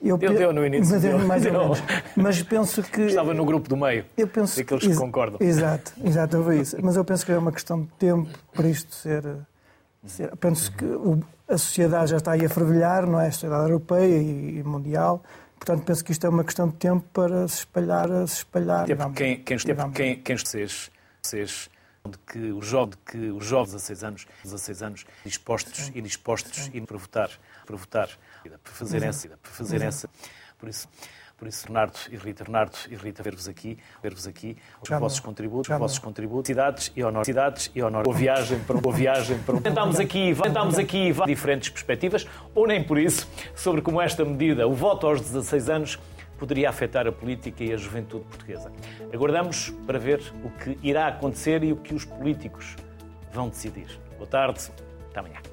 eu, 0.00 0.16
deu, 0.16 0.34
deu 0.34 0.52
no 0.52 0.64
início. 0.64 0.92
Mas, 0.92 1.02
deu, 1.02 1.18
mais 1.18 1.46
ou 1.46 1.52
menos. 1.52 1.82
mas 2.16 2.42
penso 2.42 2.82
que. 2.82 3.02
Estava 3.02 3.34
no 3.34 3.44
grupo 3.44 3.68
do 3.68 3.76
meio. 3.76 4.04
Eu 4.16 4.28
penso 4.28 4.56
daqueles 4.56 4.86
que 4.86 4.94
concordam. 4.94 5.38
Exato, 5.40 5.92
exato, 6.04 6.36
eu 6.36 6.44
vi 6.44 6.60
isso. 6.60 6.76
Mas 6.80 6.96
eu 6.96 7.04
penso 7.04 7.26
que 7.26 7.32
é 7.32 7.38
uma 7.38 7.52
questão 7.52 7.82
de 7.82 7.88
tempo 7.98 8.28
para 8.52 8.68
isto 8.68 8.94
ser. 8.94 9.24
ser 10.06 10.34
penso 10.36 10.72
que 10.72 10.84
o, 10.84 11.20
a 11.48 11.58
sociedade 11.58 12.10
já 12.12 12.18
está 12.18 12.32
aí 12.32 12.44
a 12.44 12.48
fervilhar, 12.48 13.06
não 13.06 13.20
é? 13.20 13.26
A 13.26 13.32
sociedade 13.32 13.64
europeia 13.64 14.18
e, 14.18 14.58
e, 14.58 14.62
mundial. 14.62 15.22
Portanto, 15.58 15.82
penso 15.84 16.04
que 16.04 16.12
isto 16.12 16.24
é 16.24 16.30
uma 16.30 16.44
questão 16.44 16.68
de 16.68 16.74
tempo 16.74 17.04
para 17.12 17.48
se 17.48 17.58
espalhar, 17.58 18.08
se 18.28 18.36
espalhar. 18.36 18.84
Até 18.84 18.94
porque 18.94 19.24
quem, 19.24 19.42
quem, 19.42 19.58
quem, 19.58 19.90
quem, 19.90 20.22
quem 20.22 20.36
vocês, 20.36 20.90
vocês 21.20 21.68
de 22.08 22.18
que 22.18 22.52
os 22.52 22.66
jovens, 22.66 22.90
de 22.90 23.12
que 23.12 23.30
os 23.30 23.44
jovens 23.44 23.70
a 23.70 23.76
16 23.76 24.04
anos, 24.04 24.26
16 24.44 24.82
anos 24.82 25.06
dispostos 25.24 25.90
e 25.94 26.00
dispostos 26.00 26.56
Sim. 26.56 26.84
para 26.84 26.96
votar, 26.96 27.30
para 27.66 27.76
votar 27.76 28.08
para 28.62 28.72
fazer 28.72 29.02
essa, 29.02 29.28
para 29.28 29.52
fazer 29.52 29.82
essa. 29.82 30.08
Por 30.58 30.68
isso, 30.68 30.88
por 31.36 31.46
isso, 31.46 31.66
Bernardo 31.66 31.96
e 32.10 32.16
Rita, 32.16 32.44
Bernardo 32.44 32.76
e 32.90 32.96
Rita, 32.96 33.22
ver-vos 33.22 33.48
aqui, 33.48 33.78
ver-vos 34.02 34.26
aqui, 34.26 34.56
os 34.82 34.88
Chama. 34.88 35.00
vossos 35.00 35.20
contributos, 35.20 35.70
os 35.70 35.78
vossos 35.78 35.98
contributos, 35.98 36.48
cidades 36.48 36.92
e 36.96 37.04
honor, 37.04 37.24
cidades 37.24 37.70
e 37.74 37.82
honor. 37.82 38.04
Boa 38.04 38.16
viagem 38.16 38.58
para 38.60 38.80
boa 38.80 38.94
viagem 38.94 39.38
para 39.40 39.56
um... 39.56 39.60
Tentámos 39.62 40.00
aqui, 40.00 40.34
tentámos 40.34 40.78
aqui 40.78 41.12
diferentes 41.26 41.68
perspectivas, 41.68 42.26
ou 42.54 42.66
nem 42.66 42.82
por 42.82 42.98
isso, 42.98 43.28
sobre 43.54 43.80
como 43.82 44.00
esta 44.00 44.24
medida, 44.24 44.66
o 44.66 44.74
voto 44.74 45.06
aos 45.06 45.20
16 45.20 45.68
anos, 45.68 45.98
poderia 46.38 46.70
afetar 46.70 47.06
a 47.06 47.12
política 47.12 47.64
e 47.64 47.72
a 47.72 47.76
juventude 47.76 48.24
portuguesa. 48.24 48.72
Aguardamos 49.12 49.70
para 49.86 49.98
ver 49.98 50.22
o 50.44 50.50
que 50.50 50.78
irá 50.82 51.08
acontecer 51.08 51.62
e 51.64 51.72
o 51.72 51.76
que 51.76 51.94
os 51.94 52.04
políticos 52.04 52.76
vão 53.32 53.48
decidir. 53.48 53.88
Boa 54.16 54.28
tarde, 54.28 54.70
até 55.10 55.20
amanhã. 55.20 55.47